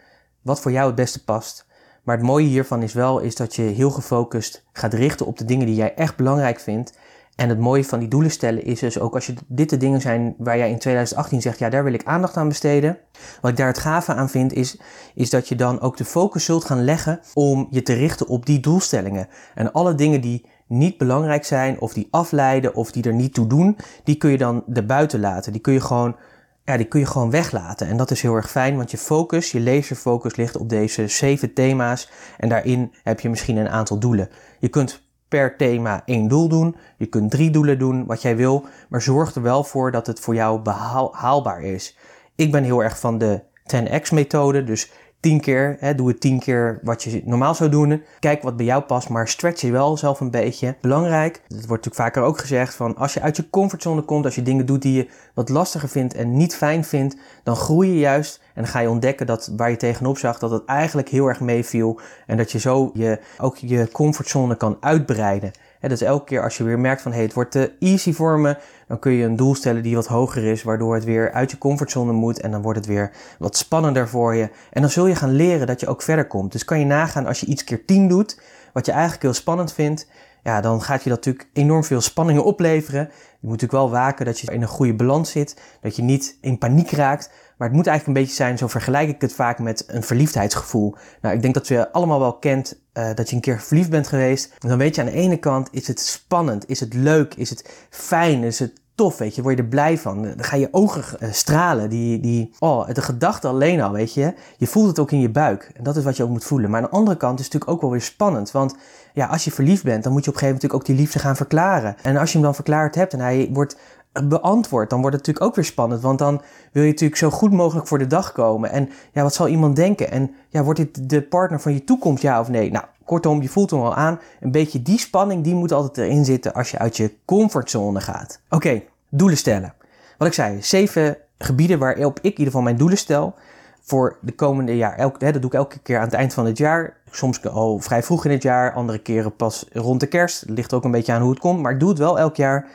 Wat 0.42 0.60
voor 0.60 0.72
jou 0.72 0.86
het 0.86 0.94
beste 0.94 1.24
past. 1.24 1.66
Maar 2.02 2.16
het 2.16 2.26
mooie 2.26 2.46
hiervan 2.46 2.82
is 2.82 2.92
wel 2.92 3.18
is 3.18 3.34
dat 3.34 3.54
je 3.54 3.62
heel 3.62 3.90
gefocust 3.90 4.64
gaat 4.72 4.94
richten 4.94 5.26
op 5.26 5.38
de 5.38 5.44
dingen 5.44 5.66
die 5.66 5.74
jij 5.74 5.94
echt 5.94 6.16
belangrijk 6.16 6.60
vindt. 6.60 6.98
En 7.36 7.48
het 7.48 7.58
mooie 7.58 7.84
van 7.84 7.98
die 7.98 8.08
doelen 8.08 8.30
stellen 8.30 8.64
is 8.64 8.80
dus 8.80 8.98
ook 8.98 9.14
als 9.14 9.26
je 9.26 9.34
dit 9.46 9.70
de 9.70 9.76
dingen 9.76 10.00
zijn 10.00 10.34
waar 10.38 10.58
jij 10.58 10.70
in 10.70 10.78
2018 10.78 11.42
zegt, 11.42 11.58
ja, 11.58 11.68
daar 11.68 11.84
wil 11.84 11.92
ik 11.92 12.04
aandacht 12.04 12.36
aan 12.36 12.48
besteden. 12.48 12.98
Wat 13.40 13.50
ik 13.50 13.56
daar 13.56 13.66
het 13.66 13.78
gave 13.78 14.14
aan 14.14 14.28
vind, 14.28 14.52
is, 14.52 14.78
is 15.14 15.30
dat 15.30 15.48
je 15.48 15.54
dan 15.54 15.80
ook 15.80 15.96
de 15.96 16.04
focus 16.04 16.44
zult 16.44 16.64
gaan 16.64 16.84
leggen 16.84 17.20
om 17.34 17.66
je 17.70 17.82
te 17.82 17.92
richten 17.92 18.28
op 18.28 18.46
die 18.46 18.60
doelstellingen. 18.60 19.28
En 19.54 19.72
alle 19.72 19.94
dingen 19.94 20.20
die 20.20 20.46
niet 20.66 20.98
belangrijk 20.98 21.44
zijn, 21.44 21.80
of 21.80 21.92
die 21.92 22.08
afleiden, 22.10 22.74
of 22.74 22.92
die 22.92 23.02
er 23.02 23.14
niet 23.14 23.34
toe 23.34 23.46
doen, 23.46 23.76
die 24.04 24.16
kun 24.16 24.30
je 24.30 24.38
dan 24.38 24.64
erbuiten 24.72 25.20
laten. 25.20 25.52
Die 25.52 25.60
kun 25.60 25.72
je 25.72 25.80
gewoon, 25.80 26.16
ja, 26.64 26.76
die 26.76 26.86
kun 26.86 27.00
je 27.00 27.06
gewoon 27.06 27.30
weglaten. 27.30 27.86
En 27.86 27.96
dat 27.96 28.10
is 28.10 28.22
heel 28.22 28.34
erg 28.34 28.50
fijn, 28.50 28.76
want 28.76 28.90
je 28.90 28.98
focus, 28.98 29.52
je 29.52 29.60
laserfocus 29.60 30.36
ligt 30.36 30.56
op 30.56 30.68
deze 30.68 31.08
zeven 31.08 31.54
thema's. 31.54 32.10
En 32.38 32.48
daarin 32.48 32.92
heb 33.02 33.20
je 33.20 33.30
misschien 33.30 33.56
een 33.56 33.68
aantal 33.68 33.98
doelen. 33.98 34.28
Je 34.58 34.68
kunt 34.68 35.02
per 35.32 35.56
thema 35.56 36.02
één 36.04 36.28
doel 36.28 36.48
doen. 36.48 36.76
Je 36.96 37.06
kunt 37.06 37.30
drie 37.30 37.50
doelen 37.50 37.78
doen, 37.78 38.06
wat 38.06 38.22
jij 38.22 38.36
wil. 38.36 38.64
Maar 38.88 39.02
zorg 39.02 39.34
er 39.34 39.42
wel 39.42 39.64
voor 39.64 39.90
dat 39.90 40.06
het 40.06 40.20
voor 40.20 40.34
jou 40.34 40.60
behaalbaar 40.60 41.62
is. 41.62 41.96
Ik 42.34 42.52
ben 42.52 42.64
heel 42.64 42.82
erg 42.82 42.98
van 42.98 43.18
de 43.18 43.42
10x 43.76 44.12
methode. 44.12 44.64
Dus 44.64 44.92
10 45.22 45.40
keer, 45.40 45.76
hè, 45.78 45.94
doe 45.94 46.08
het 46.08 46.20
10 46.20 46.38
keer 46.38 46.78
wat 46.82 47.02
je 47.02 47.22
normaal 47.24 47.54
zou 47.54 47.70
doen. 47.70 48.02
Kijk 48.18 48.42
wat 48.42 48.56
bij 48.56 48.66
jou 48.66 48.82
past, 48.82 49.08
maar 49.08 49.28
stretch 49.28 49.60
je 49.60 49.70
wel 49.70 49.96
zelf 49.96 50.20
een 50.20 50.30
beetje. 50.30 50.76
Belangrijk, 50.80 51.32
dat 51.32 51.66
wordt 51.66 51.84
natuurlijk 51.84 51.94
vaker 51.94 52.22
ook 52.22 52.38
gezegd, 52.38 52.74
van 52.74 52.96
als 52.96 53.14
je 53.14 53.20
uit 53.20 53.36
je 53.36 53.50
comfortzone 53.50 54.02
komt, 54.02 54.24
als 54.24 54.34
je 54.34 54.42
dingen 54.42 54.66
doet 54.66 54.82
die 54.82 54.92
je 54.92 55.08
wat 55.34 55.48
lastiger 55.48 55.88
vindt 55.88 56.14
en 56.14 56.36
niet 56.36 56.56
fijn 56.56 56.84
vindt, 56.84 57.16
dan 57.42 57.56
groei 57.56 57.88
je 57.88 57.98
juist 57.98 58.40
en 58.54 58.66
ga 58.66 58.78
je 58.78 58.90
ontdekken 58.90 59.26
dat 59.26 59.52
waar 59.56 59.70
je 59.70 59.76
tegenop 59.76 60.18
zag, 60.18 60.38
dat 60.38 60.50
het 60.50 60.64
eigenlijk 60.64 61.08
heel 61.08 61.26
erg 61.26 61.40
meeviel 61.40 62.00
en 62.26 62.36
dat 62.36 62.52
je 62.52 62.58
zo 62.58 62.90
je, 62.94 63.18
ook 63.38 63.56
je 63.56 63.88
comfortzone 63.92 64.56
kan 64.56 64.76
uitbreiden. 64.80 65.52
Hè, 65.82 65.88
dus 65.88 66.00
elke 66.00 66.24
keer 66.24 66.42
als 66.42 66.56
je 66.56 66.64
weer 66.64 66.78
merkt 66.78 67.02
van 67.02 67.12
hey, 67.12 67.22
het 67.22 67.32
wordt 67.32 67.50
te 67.50 67.72
easy 67.78 68.12
voor 68.12 68.38
me, 68.38 68.56
dan 68.88 68.98
kun 68.98 69.12
je 69.12 69.24
een 69.24 69.36
doel 69.36 69.54
stellen 69.54 69.82
die 69.82 69.94
wat 69.94 70.06
hoger 70.06 70.44
is, 70.44 70.62
waardoor 70.62 70.94
het 70.94 71.04
weer 71.04 71.32
uit 71.32 71.50
je 71.50 71.58
comfortzone 71.58 72.12
moet 72.12 72.40
en 72.40 72.50
dan 72.50 72.62
wordt 72.62 72.78
het 72.78 72.88
weer 72.88 73.10
wat 73.38 73.56
spannender 73.56 74.08
voor 74.08 74.34
je. 74.34 74.50
En 74.70 74.80
dan 74.80 74.90
zul 74.90 75.06
je 75.06 75.14
gaan 75.14 75.32
leren 75.32 75.66
dat 75.66 75.80
je 75.80 75.86
ook 75.86 76.02
verder 76.02 76.26
komt. 76.26 76.52
Dus 76.52 76.64
kan 76.64 76.78
je 76.78 76.84
nagaan 76.84 77.26
als 77.26 77.40
je 77.40 77.46
iets 77.46 77.64
keer 77.64 77.84
10 77.84 78.08
doet, 78.08 78.40
wat 78.72 78.86
je 78.86 78.92
eigenlijk 78.92 79.22
heel 79.22 79.32
spannend 79.32 79.72
vindt, 79.72 80.06
ja, 80.42 80.60
dan 80.60 80.82
gaat 80.82 81.02
je 81.02 81.08
dat 81.08 81.18
natuurlijk 81.18 81.48
enorm 81.52 81.84
veel 81.84 82.00
spanningen 82.00 82.44
opleveren. 82.44 83.00
Je 83.10 83.48
moet 83.48 83.60
natuurlijk 83.60 83.82
wel 83.82 83.90
waken 83.90 84.26
dat 84.26 84.38
je 84.38 84.52
in 84.52 84.62
een 84.62 84.68
goede 84.68 84.94
balans 84.94 85.30
zit, 85.30 85.60
dat 85.80 85.96
je 85.96 86.02
niet 86.02 86.38
in 86.40 86.58
paniek 86.58 86.90
raakt. 86.90 87.30
Maar 87.62 87.70
het 87.70 87.80
moet 87.80 87.90
eigenlijk 87.90 88.18
een 88.18 88.24
beetje 88.24 88.42
zijn, 88.42 88.58
zo 88.58 88.66
vergelijk 88.66 89.08
ik 89.08 89.20
het 89.20 89.34
vaak 89.34 89.58
met 89.58 89.84
een 89.86 90.02
verliefdheidsgevoel. 90.02 90.94
Nou, 91.20 91.34
ik 91.34 91.42
denk 91.42 91.54
dat 91.54 91.68
je 91.68 91.92
allemaal 91.92 92.18
wel 92.18 92.38
kent 92.38 92.78
uh, 92.94 93.14
dat 93.14 93.28
je 93.28 93.34
een 93.34 93.40
keer 93.40 93.60
verliefd 93.60 93.90
bent 93.90 94.08
geweest. 94.08 94.54
Dan 94.58 94.78
weet 94.78 94.94
je 94.94 95.00
aan 95.00 95.06
de 95.06 95.12
ene 95.12 95.36
kant, 95.36 95.68
is 95.72 95.86
het 95.86 96.00
spannend, 96.00 96.68
is 96.68 96.80
het 96.80 96.94
leuk, 96.94 97.34
is 97.34 97.50
het 97.50 97.86
fijn, 97.90 98.42
is 98.42 98.58
het 98.58 98.72
tof, 98.94 99.18
weet 99.18 99.34
je, 99.34 99.42
word 99.42 99.56
je 99.56 99.62
er 99.62 99.68
blij 99.68 99.98
van. 99.98 100.22
Dan 100.22 100.44
ga 100.44 100.56
je 100.56 100.68
ogen 100.70 101.04
uh, 101.20 101.32
stralen, 101.32 101.90
die, 101.90 102.20
die, 102.20 102.54
oh, 102.58 102.88
de 102.92 103.02
gedachte 103.02 103.48
alleen 103.48 103.80
al, 103.80 103.92
weet 103.92 104.14
je. 104.14 104.34
Je 104.56 104.66
voelt 104.66 104.88
het 104.88 104.98
ook 104.98 105.10
in 105.10 105.20
je 105.20 105.30
buik. 105.30 105.70
En 105.74 105.84
dat 105.84 105.96
is 105.96 106.04
wat 106.04 106.16
je 106.16 106.22
ook 106.22 106.30
moet 106.30 106.44
voelen. 106.44 106.70
Maar 106.70 106.82
aan 106.82 106.88
de 106.90 106.96
andere 106.96 107.16
kant 107.16 107.38
is 107.38 107.44
het 107.44 107.54
natuurlijk 107.54 107.82
ook 107.82 107.90
wel 107.90 107.98
weer 107.98 108.08
spannend. 108.08 108.50
Want 108.50 108.76
ja, 109.12 109.26
als 109.26 109.44
je 109.44 109.50
verliefd 109.50 109.84
bent, 109.84 110.02
dan 110.02 110.12
moet 110.12 110.24
je 110.24 110.30
op 110.30 110.34
een 110.34 110.40
gegeven 110.40 110.62
moment 110.62 110.62
natuurlijk 110.62 110.80
ook 110.80 110.86
die 110.86 110.96
liefde 110.96 111.18
gaan 111.18 111.36
verklaren. 111.36 111.96
En 112.02 112.16
als 112.16 112.28
je 112.28 112.34
hem 112.34 112.46
dan 112.46 112.54
verklaard 112.54 112.94
hebt 112.94 113.12
en 113.12 113.20
hij 113.20 113.48
wordt 113.52 113.76
beantwoord, 114.12 114.90
dan 114.90 115.00
wordt 115.00 115.16
het 115.16 115.26
natuurlijk 115.26 115.50
ook 115.50 115.54
weer 115.54 115.72
spannend. 115.72 116.02
Want 116.02 116.18
dan 116.18 116.42
wil 116.72 116.82
je 116.82 116.90
natuurlijk 116.90 117.20
zo 117.20 117.30
goed 117.30 117.52
mogelijk 117.52 117.86
voor 117.86 117.98
de 117.98 118.06
dag 118.06 118.32
komen. 118.32 118.70
En 118.70 118.88
ja, 119.12 119.22
wat 119.22 119.34
zal 119.34 119.48
iemand 119.48 119.76
denken? 119.76 120.10
En 120.10 120.34
ja, 120.48 120.62
wordt 120.62 120.78
dit 120.78 121.10
de 121.10 121.22
partner 121.22 121.60
van 121.60 121.72
je 121.72 121.84
toekomst, 121.84 122.22
ja 122.22 122.40
of 122.40 122.48
nee? 122.48 122.70
Nou, 122.70 122.84
kortom, 123.04 123.42
je 123.42 123.48
voelt 123.48 123.70
hem 123.70 123.80
al 123.80 123.94
aan. 123.94 124.20
Een 124.40 124.50
beetje 124.50 124.82
die 124.82 124.98
spanning, 124.98 125.44
die 125.44 125.54
moet 125.54 125.72
altijd 125.72 126.06
erin 126.06 126.24
zitten 126.24 126.54
als 126.54 126.70
je 126.70 126.78
uit 126.78 126.96
je 126.96 127.14
comfortzone 127.24 128.00
gaat. 128.00 128.40
Oké, 128.48 128.82
doelen 129.08 129.36
stellen. 129.36 129.74
Wat 130.18 130.28
ik 130.28 130.34
zei, 130.34 130.62
zeven 130.62 131.16
gebieden 131.38 131.78
waarop 131.78 132.18
ik 132.18 132.24
in 132.24 132.30
ieder 132.30 132.44
geval 132.44 132.62
mijn 132.62 132.76
doelen 132.76 132.98
stel 132.98 133.34
voor 133.82 134.16
de 134.20 134.32
komende 134.32 134.76
jaar. 134.76 134.96
Elk, 134.96 135.20
hè, 135.20 135.32
dat 135.32 135.42
doe 135.42 135.50
ik 135.50 135.56
elke 135.56 135.78
keer 135.78 135.98
aan 135.98 136.04
het 136.04 136.12
eind 136.12 136.34
van 136.34 136.46
het 136.46 136.58
jaar. 136.58 136.96
Soms 137.10 137.46
al 137.46 137.78
vrij 137.78 138.02
vroeg 138.02 138.24
in 138.24 138.30
het 138.30 138.42
jaar, 138.42 138.72
andere 138.72 138.98
keren 138.98 139.36
pas 139.36 139.66
rond 139.72 140.00
de 140.00 140.06
kerst. 140.06 140.40
Het 140.40 140.50
ligt 140.50 140.72
ook 140.72 140.84
een 140.84 140.90
beetje 140.90 141.12
aan 141.12 141.20
hoe 141.20 141.30
het 141.30 141.38
komt, 141.38 141.60
maar 141.60 141.72
ik 141.72 141.80
doe 141.80 141.88
het 141.88 141.98
wel 141.98 142.18
elk 142.18 142.36
jaar. 142.36 142.68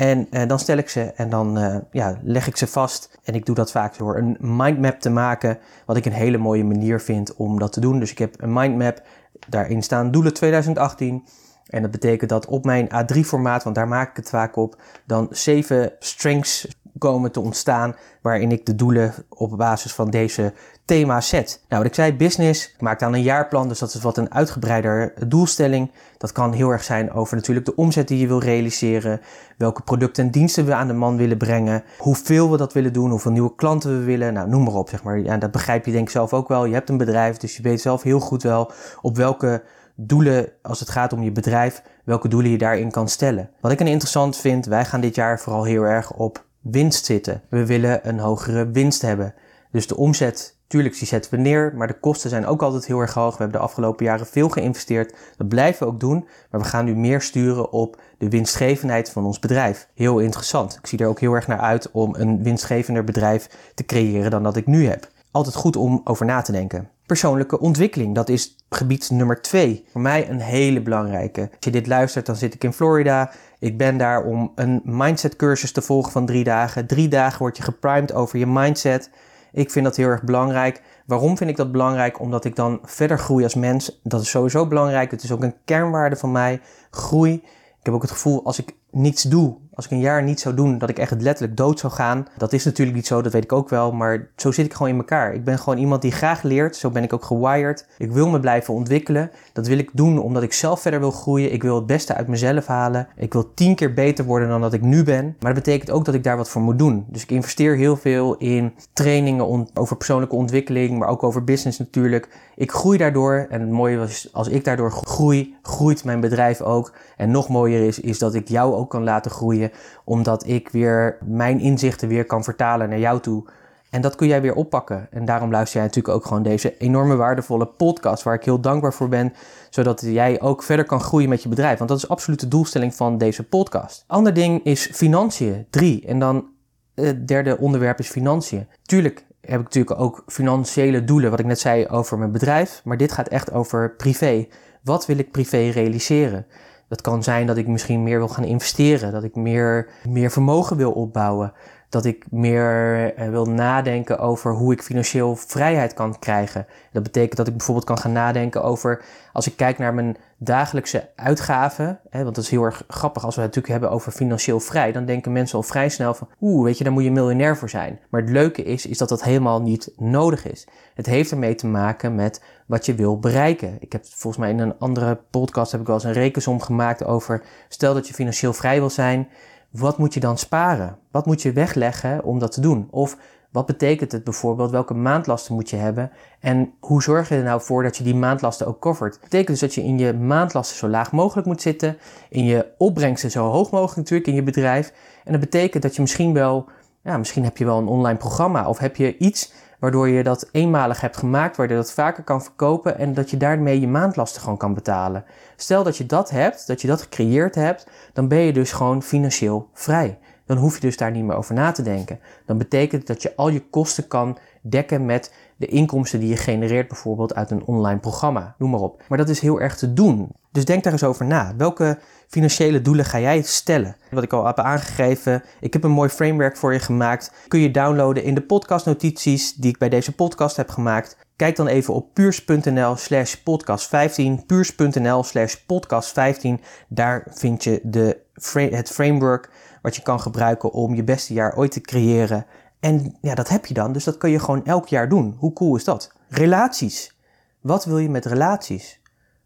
En 0.00 0.26
uh, 0.30 0.46
dan 0.46 0.58
stel 0.58 0.76
ik 0.76 0.88
ze 0.88 1.02
en 1.02 1.30
dan 1.30 1.58
uh, 1.58 1.76
ja, 1.90 2.18
leg 2.22 2.46
ik 2.46 2.56
ze 2.56 2.66
vast. 2.66 3.18
En 3.24 3.34
ik 3.34 3.46
doe 3.46 3.54
dat 3.54 3.70
vaak 3.70 3.98
door 3.98 4.16
een 4.16 4.36
mindmap 4.40 5.00
te 5.00 5.10
maken, 5.10 5.58
wat 5.86 5.96
ik 5.96 6.04
een 6.04 6.12
hele 6.12 6.38
mooie 6.38 6.64
manier 6.64 7.00
vind 7.00 7.36
om 7.36 7.58
dat 7.58 7.72
te 7.72 7.80
doen. 7.80 7.98
Dus 7.98 8.10
ik 8.10 8.18
heb 8.18 8.42
een 8.42 8.52
mindmap, 8.52 9.02
daarin 9.48 9.82
staan 9.82 10.10
doelen 10.10 10.34
2018. 10.34 11.24
En 11.66 11.82
dat 11.82 11.90
betekent 11.90 12.30
dat 12.30 12.46
op 12.46 12.64
mijn 12.64 12.88
A3-formaat, 12.88 13.62
want 13.62 13.74
daar 13.74 13.88
maak 13.88 14.10
ik 14.10 14.16
het 14.16 14.28
vaak 14.28 14.56
op, 14.56 14.82
dan 15.06 15.26
zeven 15.30 15.92
strengths 15.98 16.68
komen 16.98 17.32
te 17.32 17.40
ontstaan 17.40 17.94
waarin 18.22 18.52
ik 18.52 18.66
de 18.66 18.74
doelen 18.74 19.14
op 19.28 19.56
basis 19.56 19.94
van 19.94 20.10
deze 20.10 20.52
thema's 20.84 21.28
zet. 21.28 21.64
Nou, 21.68 21.82
wat 21.82 21.90
ik 21.90 21.96
zei, 21.96 22.14
business. 22.14 22.72
Ik 22.74 22.80
maak 22.80 22.98
dan 22.98 23.14
een 23.14 23.22
jaarplan, 23.22 23.68
dus 23.68 23.78
dat 23.78 23.94
is 23.94 24.02
wat 24.02 24.16
een 24.16 24.34
uitgebreider 24.34 25.12
doelstelling. 25.28 25.90
Dat 26.18 26.32
kan 26.32 26.52
heel 26.52 26.70
erg 26.70 26.84
zijn 26.84 27.12
over 27.12 27.36
natuurlijk 27.36 27.66
de 27.66 27.74
omzet 27.74 28.08
die 28.08 28.18
je 28.18 28.26
wil 28.26 28.40
realiseren, 28.40 29.20
welke 29.56 29.82
producten 29.82 30.24
en 30.24 30.30
diensten 30.30 30.66
we 30.66 30.74
aan 30.74 30.86
de 30.86 30.92
man 30.92 31.16
willen 31.16 31.36
brengen, 31.36 31.82
hoeveel 31.98 32.50
we 32.50 32.56
dat 32.56 32.72
willen 32.72 32.92
doen, 32.92 33.10
hoeveel 33.10 33.30
nieuwe 33.30 33.54
klanten 33.54 33.98
we 33.98 34.04
willen, 34.04 34.32
nou 34.32 34.48
noem 34.48 34.64
maar 34.64 34.74
op, 34.74 34.88
zeg 34.88 35.02
maar. 35.02 35.18
Ja, 35.18 35.36
dat 35.36 35.50
begrijp 35.50 35.86
je 35.86 35.92
denk 35.92 36.04
ik 36.04 36.10
zelf 36.10 36.32
ook 36.32 36.48
wel. 36.48 36.64
Je 36.64 36.74
hebt 36.74 36.88
een 36.88 36.96
bedrijf, 36.96 37.36
dus 37.36 37.56
je 37.56 37.62
weet 37.62 37.80
zelf 37.80 38.02
heel 38.02 38.20
goed 38.20 38.42
wel 38.42 38.72
op 39.00 39.16
welke 39.16 39.62
doelen, 39.94 40.48
als 40.62 40.80
het 40.80 40.90
gaat 40.90 41.12
om 41.12 41.22
je 41.22 41.32
bedrijf, 41.32 41.82
welke 42.04 42.28
doelen 42.28 42.50
je 42.50 42.58
daarin 42.58 42.90
kan 42.90 43.08
stellen. 43.08 43.50
Wat 43.60 43.72
ik 43.72 43.80
een 43.80 43.86
interessant 43.86 44.36
vind, 44.36 44.66
wij 44.66 44.84
gaan 44.84 45.00
dit 45.00 45.14
jaar 45.14 45.40
vooral 45.40 45.64
heel 45.64 45.82
erg 45.82 46.12
op 46.12 46.48
winst 46.60 47.04
zitten. 47.04 47.42
We 47.48 47.66
willen 47.66 48.08
een 48.08 48.18
hogere 48.18 48.70
winst 48.70 49.02
hebben. 49.02 49.34
Dus 49.70 49.86
de 49.86 49.96
omzet, 49.96 50.56
tuurlijk, 50.66 50.98
die 50.98 51.06
zetten 51.06 51.30
we 51.30 51.36
neer, 51.36 51.72
maar 51.76 51.86
de 51.86 51.98
kosten 52.00 52.30
zijn 52.30 52.46
ook 52.46 52.62
altijd 52.62 52.86
heel 52.86 53.00
erg 53.00 53.14
hoog. 53.14 53.36
We 53.36 53.42
hebben 53.42 53.60
de 53.60 53.66
afgelopen 53.66 54.04
jaren 54.04 54.26
veel 54.26 54.48
geïnvesteerd. 54.48 55.14
Dat 55.36 55.48
blijven 55.48 55.86
we 55.86 55.92
ook 55.92 56.00
doen, 56.00 56.28
maar 56.50 56.60
we 56.60 56.66
gaan 56.66 56.84
nu 56.84 56.96
meer 56.96 57.20
sturen 57.20 57.72
op 57.72 58.00
de 58.18 58.28
winstgevendheid 58.28 59.10
van 59.10 59.24
ons 59.24 59.38
bedrijf. 59.38 59.88
Heel 59.94 60.18
interessant. 60.18 60.76
Ik 60.76 60.86
zie 60.86 60.98
er 60.98 61.08
ook 61.08 61.20
heel 61.20 61.32
erg 61.32 61.46
naar 61.46 61.60
uit 61.60 61.90
om 61.90 62.14
een 62.14 62.42
winstgevender 62.42 63.04
bedrijf 63.04 63.72
te 63.74 63.84
creëren 63.84 64.30
dan 64.30 64.42
dat 64.42 64.56
ik 64.56 64.66
nu 64.66 64.86
heb. 64.86 65.08
Altijd 65.30 65.54
goed 65.54 65.76
om 65.76 66.00
over 66.04 66.26
na 66.26 66.42
te 66.42 66.52
denken 66.52 66.90
persoonlijke 67.10 67.60
ontwikkeling. 67.60 68.14
Dat 68.14 68.28
is 68.28 68.56
gebied 68.68 69.10
nummer 69.10 69.42
twee. 69.42 69.84
Voor 69.92 70.00
mij 70.00 70.28
een 70.28 70.40
hele 70.40 70.80
belangrijke. 70.80 71.40
Als 71.40 71.58
je 71.60 71.70
dit 71.70 71.86
luistert, 71.86 72.26
dan 72.26 72.36
zit 72.36 72.54
ik 72.54 72.64
in 72.64 72.72
Florida. 72.72 73.32
Ik 73.60 73.78
ben 73.78 73.96
daar 73.96 74.24
om 74.24 74.52
een 74.54 74.80
mindset 74.84 75.36
cursus 75.36 75.72
te 75.72 75.82
volgen 75.82 76.12
van 76.12 76.26
drie 76.26 76.44
dagen. 76.44 76.86
Drie 76.86 77.08
dagen 77.08 77.38
word 77.38 77.56
je 77.56 77.62
geprimed 77.62 78.12
over 78.12 78.38
je 78.38 78.46
mindset. 78.46 79.10
Ik 79.52 79.70
vind 79.70 79.84
dat 79.84 79.96
heel 79.96 80.08
erg 80.08 80.22
belangrijk. 80.22 80.82
Waarom 81.06 81.36
vind 81.36 81.50
ik 81.50 81.56
dat 81.56 81.72
belangrijk? 81.72 82.20
Omdat 82.20 82.44
ik 82.44 82.56
dan 82.56 82.78
verder 82.82 83.18
groei 83.18 83.44
als 83.44 83.54
mens. 83.54 84.00
Dat 84.02 84.20
is 84.22 84.30
sowieso 84.30 84.66
belangrijk. 84.66 85.10
Het 85.10 85.22
is 85.22 85.32
ook 85.32 85.42
een 85.42 85.54
kernwaarde 85.64 86.16
van 86.16 86.32
mij. 86.32 86.60
Groei. 86.90 87.32
Ik 87.78 87.86
heb 87.86 87.94
ook 87.94 88.02
het 88.02 88.10
gevoel 88.10 88.44
als 88.44 88.58
ik 88.58 88.74
niets 88.90 89.22
doe, 89.22 89.56
als 89.80 89.88
ik 89.88 89.96
een 89.96 90.04
jaar 90.04 90.22
niet 90.22 90.40
zou 90.40 90.54
doen, 90.54 90.78
dat 90.78 90.88
ik 90.88 90.98
echt 90.98 91.22
letterlijk 91.22 91.56
dood 91.56 91.78
zou 91.78 91.92
gaan. 91.92 92.26
Dat 92.36 92.52
is 92.52 92.64
natuurlijk 92.64 92.96
niet 92.96 93.06
zo, 93.06 93.22
dat 93.22 93.32
weet 93.32 93.44
ik 93.44 93.52
ook 93.52 93.68
wel, 93.68 93.92
maar 93.92 94.28
zo 94.36 94.52
zit 94.52 94.66
ik 94.66 94.72
gewoon 94.72 94.92
in 94.92 94.98
elkaar. 94.98 95.34
Ik 95.34 95.44
ben 95.44 95.58
gewoon 95.58 95.78
iemand 95.78 96.02
die 96.02 96.12
graag 96.12 96.42
leert, 96.42 96.76
zo 96.76 96.90
ben 96.90 97.02
ik 97.02 97.12
ook 97.12 97.24
gewired. 97.24 97.86
Ik 97.98 98.12
wil 98.12 98.28
me 98.28 98.40
blijven 98.40 98.74
ontwikkelen. 98.74 99.30
Dat 99.52 99.66
wil 99.66 99.78
ik 99.78 99.90
doen 99.92 100.18
omdat 100.18 100.42
ik 100.42 100.52
zelf 100.52 100.80
verder 100.80 101.00
wil 101.00 101.10
groeien. 101.10 101.52
Ik 101.52 101.62
wil 101.62 101.74
het 101.74 101.86
beste 101.86 102.14
uit 102.14 102.28
mezelf 102.28 102.66
halen. 102.66 103.08
Ik 103.16 103.32
wil 103.32 103.54
tien 103.54 103.74
keer 103.74 103.94
beter 103.94 104.24
worden 104.24 104.48
dan 104.48 104.60
dat 104.60 104.72
ik 104.72 104.82
nu 104.82 105.04
ben. 105.04 105.24
Maar 105.24 105.54
dat 105.54 105.64
betekent 105.64 105.90
ook 105.90 106.04
dat 106.04 106.14
ik 106.14 106.24
daar 106.24 106.36
wat 106.36 106.48
voor 106.48 106.62
moet 106.62 106.78
doen. 106.78 107.04
Dus 107.08 107.22
ik 107.22 107.30
investeer 107.30 107.76
heel 107.76 107.96
veel 107.96 108.36
in 108.36 108.72
trainingen 108.92 109.68
over 109.74 109.96
persoonlijke 109.96 110.36
ontwikkeling, 110.36 110.98
maar 110.98 111.08
ook 111.08 111.22
over 111.22 111.44
business 111.44 111.78
natuurlijk. 111.78 112.28
Ik 112.56 112.72
groei 112.72 112.98
daardoor 112.98 113.46
en 113.50 113.60
het 113.60 113.70
mooie 113.70 113.96
was, 113.96 114.28
als 114.32 114.48
ik 114.48 114.64
daardoor 114.64 114.92
groei, 114.92 115.54
groeit 115.62 116.04
mijn 116.04 116.20
bedrijf 116.20 116.60
ook. 116.60 116.92
En 117.16 117.30
nog 117.30 117.48
mooier 117.48 117.86
is, 117.86 118.00
is 118.00 118.18
dat 118.18 118.34
ik 118.34 118.48
jou 118.48 118.74
kan 118.86 119.02
laten 119.02 119.30
groeien, 119.30 119.70
omdat 120.04 120.46
ik 120.46 120.68
weer 120.68 121.18
mijn 121.24 121.60
inzichten 121.60 122.08
weer 122.08 122.24
kan 122.24 122.44
vertalen 122.44 122.88
naar 122.88 122.98
jou 122.98 123.20
toe. 123.20 123.44
En 123.90 124.00
dat 124.00 124.14
kun 124.14 124.26
jij 124.26 124.42
weer 124.42 124.54
oppakken. 124.54 125.06
En 125.10 125.24
daarom 125.24 125.50
luister 125.50 125.76
jij 125.76 125.86
natuurlijk 125.86 126.14
ook 126.14 126.26
gewoon 126.26 126.42
deze 126.42 126.76
enorme 126.78 127.16
waardevolle 127.16 127.66
podcast, 127.66 128.22
waar 128.22 128.34
ik 128.34 128.44
heel 128.44 128.60
dankbaar 128.60 128.92
voor 128.92 129.08
ben, 129.08 129.32
zodat 129.70 130.00
jij 130.00 130.40
ook 130.40 130.62
verder 130.62 130.84
kan 130.84 131.00
groeien 131.00 131.28
met 131.28 131.42
je 131.42 131.48
bedrijf. 131.48 131.78
Want 131.78 131.90
dat 131.90 131.98
is 131.98 132.08
absoluut 132.08 132.40
de 132.40 132.48
doelstelling 132.48 132.94
van 132.94 133.18
deze 133.18 133.42
podcast. 133.42 134.04
Ander 134.06 134.34
ding 134.34 134.64
is 134.64 134.90
financiën, 134.92 135.66
drie. 135.70 136.06
En 136.06 136.18
dan 136.18 136.46
het 136.94 137.28
derde 137.28 137.58
onderwerp 137.58 137.98
is 137.98 138.08
financiën. 138.08 138.66
Tuurlijk 138.82 139.24
heb 139.40 139.58
ik 139.58 139.64
natuurlijk 139.64 140.00
ook 140.00 140.22
financiële 140.26 141.04
doelen, 141.04 141.30
wat 141.30 141.40
ik 141.40 141.46
net 141.46 141.60
zei 141.60 141.86
over 141.88 142.18
mijn 142.18 142.32
bedrijf, 142.32 142.80
maar 142.84 142.96
dit 142.96 143.12
gaat 143.12 143.28
echt 143.28 143.52
over 143.52 143.94
privé. 143.96 144.46
Wat 144.82 145.06
wil 145.06 145.18
ik 145.18 145.30
privé 145.30 145.68
realiseren? 145.68 146.46
Dat 146.90 147.00
kan 147.00 147.22
zijn 147.22 147.46
dat 147.46 147.56
ik 147.56 147.66
misschien 147.66 148.02
meer 148.02 148.18
wil 148.18 148.28
gaan 148.28 148.44
investeren, 148.44 149.12
dat 149.12 149.24
ik 149.24 149.34
meer, 149.34 149.88
meer 150.08 150.30
vermogen 150.30 150.76
wil 150.76 150.92
opbouwen, 150.92 151.52
dat 151.90 152.04
ik 152.04 152.24
meer 152.30 153.14
eh, 153.14 153.28
wil 153.28 153.46
nadenken 153.46 154.18
over 154.18 154.52
hoe 154.52 154.72
ik 154.72 154.82
financieel 154.82 155.36
vrijheid 155.36 155.94
kan 155.94 156.18
krijgen. 156.18 156.66
Dat 156.92 157.02
betekent 157.02 157.36
dat 157.36 157.46
ik 157.46 157.56
bijvoorbeeld 157.56 157.86
kan 157.86 157.98
gaan 157.98 158.12
nadenken 158.12 158.62
over, 158.62 159.04
als 159.32 159.46
ik 159.46 159.56
kijk 159.56 159.78
naar 159.78 159.94
mijn 159.94 160.16
dagelijkse 160.38 161.08
uitgaven, 161.16 162.00
hè, 162.10 162.22
want 162.22 162.34
dat 162.34 162.44
is 162.44 162.50
heel 162.50 162.62
erg 162.62 162.84
grappig 162.88 163.24
als 163.24 163.34
we 163.34 163.40
het 163.40 163.54
natuurlijk 163.54 163.80
hebben 163.80 163.98
over 163.98 164.12
financieel 164.12 164.60
vrij, 164.60 164.92
dan 164.92 165.04
denken 165.04 165.32
mensen 165.32 165.56
al 165.56 165.62
vrij 165.62 165.88
snel 165.88 166.14
van, 166.14 166.28
oeh, 166.40 166.64
weet 166.64 166.78
je, 166.78 166.84
daar 166.84 166.92
moet 166.92 167.04
je 167.04 167.10
miljonair 167.10 167.56
voor 167.56 167.70
zijn. 167.70 168.00
Maar 168.10 168.20
het 168.20 168.30
leuke 168.30 168.62
is, 168.62 168.86
is 168.86 168.98
dat 168.98 169.08
dat 169.08 169.22
helemaal 169.22 169.62
niet 169.62 169.92
nodig 169.96 170.46
is. 170.46 170.66
Het 170.94 171.06
heeft 171.06 171.30
ermee 171.30 171.54
te 171.54 171.66
maken 171.66 172.14
met 172.14 172.42
wat 172.66 172.86
je 172.86 172.94
wil 172.94 173.18
bereiken. 173.18 173.76
Ik 173.80 173.92
heb 173.92 174.04
volgens 174.06 174.42
mij 174.42 174.50
in 174.50 174.58
een 174.58 174.78
andere 174.78 175.18
podcast 175.30 175.72
heb 175.72 175.80
ik 175.80 175.86
wel 175.86 175.96
eens 175.96 176.04
een 176.04 176.12
rekensom 176.12 176.60
gemaakt 176.60 177.04
over, 177.04 177.42
stel 177.68 177.94
dat 177.94 178.08
je 178.08 178.14
financieel 178.14 178.52
vrij 178.52 178.78
wil 178.78 178.90
zijn, 178.90 179.28
wat 179.70 179.98
moet 179.98 180.14
je 180.14 180.20
dan 180.20 180.38
sparen? 180.38 180.98
Wat 181.10 181.26
moet 181.26 181.42
je 181.42 181.52
wegleggen 181.52 182.24
om 182.24 182.38
dat 182.38 182.52
te 182.52 182.60
doen? 182.60 182.88
Of 182.90 183.16
wat 183.50 183.66
betekent 183.66 184.12
het 184.12 184.24
bijvoorbeeld? 184.24 184.70
Welke 184.70 184.94
maandlasten 184.94 185.54
moet 185.54 185.70
je 185.70 185.76
hebben? 185.76 186.10
En 186.40 186.72
hoe 186.80 187.02
zorg 187.02 187.28
je 187.28 187.34
er 187.34 187.42
nou 187.42 187.60
voor 187.60 187.82
dat 187.82 187.96
je 187.96 188.04
die 188.04 188.14
maandlasten 188.14 188.66
ook 188.66 188.80
covert? 188.80 189.12
Dat 189.12 189.22
betekent 189.22 189.48
dus 189.48 189.60
dat 189.60 189.74
je 189.74 189.84
in 189.84 189.98
je 189.98 190.12
maandlasten 190.12 190.76
zo 190.76 190.88
laag 190.88 191.12
mogelijk 191.12 191.46
moet 191.46 191.62
zitten. 191.62 191.98
In 192.28 192.44
je 192.44 192.66
opbrengsten 192.78 193.30
zo 193.30 193.48
hoog 193.48 193.70
mogelijk 193.70 193.96
natuurlijk 193.96 194.28
in 194.28 194.34
je 194.34 194.42
bedrijf. 194.42 194.92
En 195.24 195.32
dat 195.32 195.40
betekent 195.40 195.82
dat 195.82 195.94
je 195.94 196.00
misschien 196.00 196.32
wel, 196.32 196.68
ja, 197.02 197.18
misschien 197.18 197.44
heb 197.44 197.56
je 197.56 197.64
wel 197.64 197.78
een 197.78 197.86
online 197.86 198.18
programma. 198.18 198.68
Of 198.68 198.78
heb 198.78 198.96
je 198.96 199.16
iets 199.16 199.52
waardoor 199.80 200.08
je 200.08 200.22
dat 200.22 200.48
eenmalig 200.52 201.00
hebt 201.00 201.16
gemaakt, 201.16 201.56
waardoor 201.56 201.76
je 201.76 201.82
dat 201.82 201.92
vaker 201.92 202.22
kan 202.22 202.42
verkopen 202.42 202.98
en 202.98 203.14
dat 203.14 203.30
je 203.30 203.36
daarmee 203.36 203.80
je 203.80 203.88
maandlasten 203.88 204.42
gewoon 204.42 204.56
kan 204.56 204.74
betalen. 204.74 205.24
Stel 205.56 205.82
dat 205.82 205.96
je 205.96 206.06
dat 206.06 206.30
hebt, 206.30 206.66
dat 206.66 206.80
je 206.80 206.88
dat 206.88 207.02
gecreëerd 207.02 207.54
hebt, 207.54 207.86
dan 208.12 208.28
ben 208.28 208.38
je 208.38 208.52
dus 208.52 208.72
gewoon 208.72 209.02
financieel 209.02 209.68
vrij. 209.72 210.18
Dan 210.46 210.58
hoef 210.58 210.74
je 210.74 210.80
dus 210.80 210.96
daar 210.96 211.10
niet 211.10 211.24
meer 211.24 211.36
over 211.36 211.54
na 211.54 211.72
te 211.72 211.82
denken. 211.82 212.20
Dan 212.46 212.58
betekent 212.58 213.06
dat 213.06 213.22
je 213.22 213.36
al 213.36 213.48
je 213.48 213.68
kosten 213.70 214.08
kan 214.08 214.38
dekken 214.62 215.04
met 215.04 215.34
de 215.56 215.66
inkomsten 215.66 216.20
die 216.20 216.28
je 216.28 216.36
genereert, 216.36 216.88
bijvoorbeeld 216.88 217.34
uit 217.34 217.50
een 217.50 217.64
online 217.64 217.98
programma. 217.98 218.54
Noem 218.58 218.70
maar 218.70 218.80
op. 218.80 219.02
Maar 219.08 219.18
dat 219.18 219.28
is 219.28 219.40
heel 219.40 219.60
erg 219.60 219.76
te 219.76 219.92
doen. 219.92 220.28
Dus 220.52 220.64
denk 220.64 220.84
daar 220.84 220.92
eens 220.92 221.04
over 221.04 221.26
na. 221.26 221.54
Welke 221.56 221.98
financiële 222.30 222.82
doelen 222.82 223.04
ga 223.04 223.20
jij 223.20 223.42
stellen? 223.42 223.96
Wat 224.10 224.22
ik 224.22 224.32
al 224.32 224.46
heb 224.46 224.58
aangegeven, 224.58 225.42
ik 225.60 225.72
heb 225.72 225.84
een 225.84 225.90
mooi 225.90 226.08
framework 226.08 226.56
voor 226.56 226.72
je 226.72 226.78
gemaakt. 226.78 227.32
Kun 227.48 227.60
je 227.60 227.70
downloaden 227.70 228.24
in 228.24 228.34
de 228.34 228.42
podcastnotities 228.42 229.54
die 229.54 229.70
ik 229.70 229.78
bij 229.78 229.88
deze 229.88 230.14
podcast 230.14 230.56
heb 230.56 230.68
gemaakt. 230.68 231.16
Kijk 231.36 231.56
dan 231.56 231.66
even 231.66 231.94
op 231.94 232.14
puurs.nl 232.14 232.96
slash 232.96 233.34
podcast 233.34 233.88
15. 233.88 234.46
Puurs.nl 234.46 235.22
slash 235.22 235.54
podcast 235.54 236.12
15. 236.12 236.60
Daar 236.88 237.26
vind 237.30 237.64
je 237.64 237.80
de, 237.82 238.20
het 238.52 238.90
framework 238.90 239.50
wat 239.82 239.96
je 239.96 240.02
kan 240.02 240.20
gebruiken 240.20 240.72
om 240.72 240.94
je 240.94 241.04
beste 241.04 241.32
jaar 241.32 241.56
ooit 241.56 241.72
te 241.72 241.80
creëren. 241.80 242.46
En 242.80 243.16
ja, 243.20 243.34
dat 243.34 243.48
heb 243.48 243.66
je 243.66 243.74
dan, 243.74 243.92
dus 243.92 244.04
dat 244.04 244.18
kun 244.18 244.30
je 244.30 244.38
gewoon 244.38 244.64
elk 244.64 244.88
jaar 244.88 245.08
doen. 245.08 245.34
Hoe 245.38 245.52
cool 245.52 245.76
is 245.76 245.84
dat? 245.84 246.12
Relaties. 246.28 247.16
Wat 247.60 247.84
wil 247.84 247.98
je 247.98 248.08
met 248.08 248.24
relaties? 248.24 249.00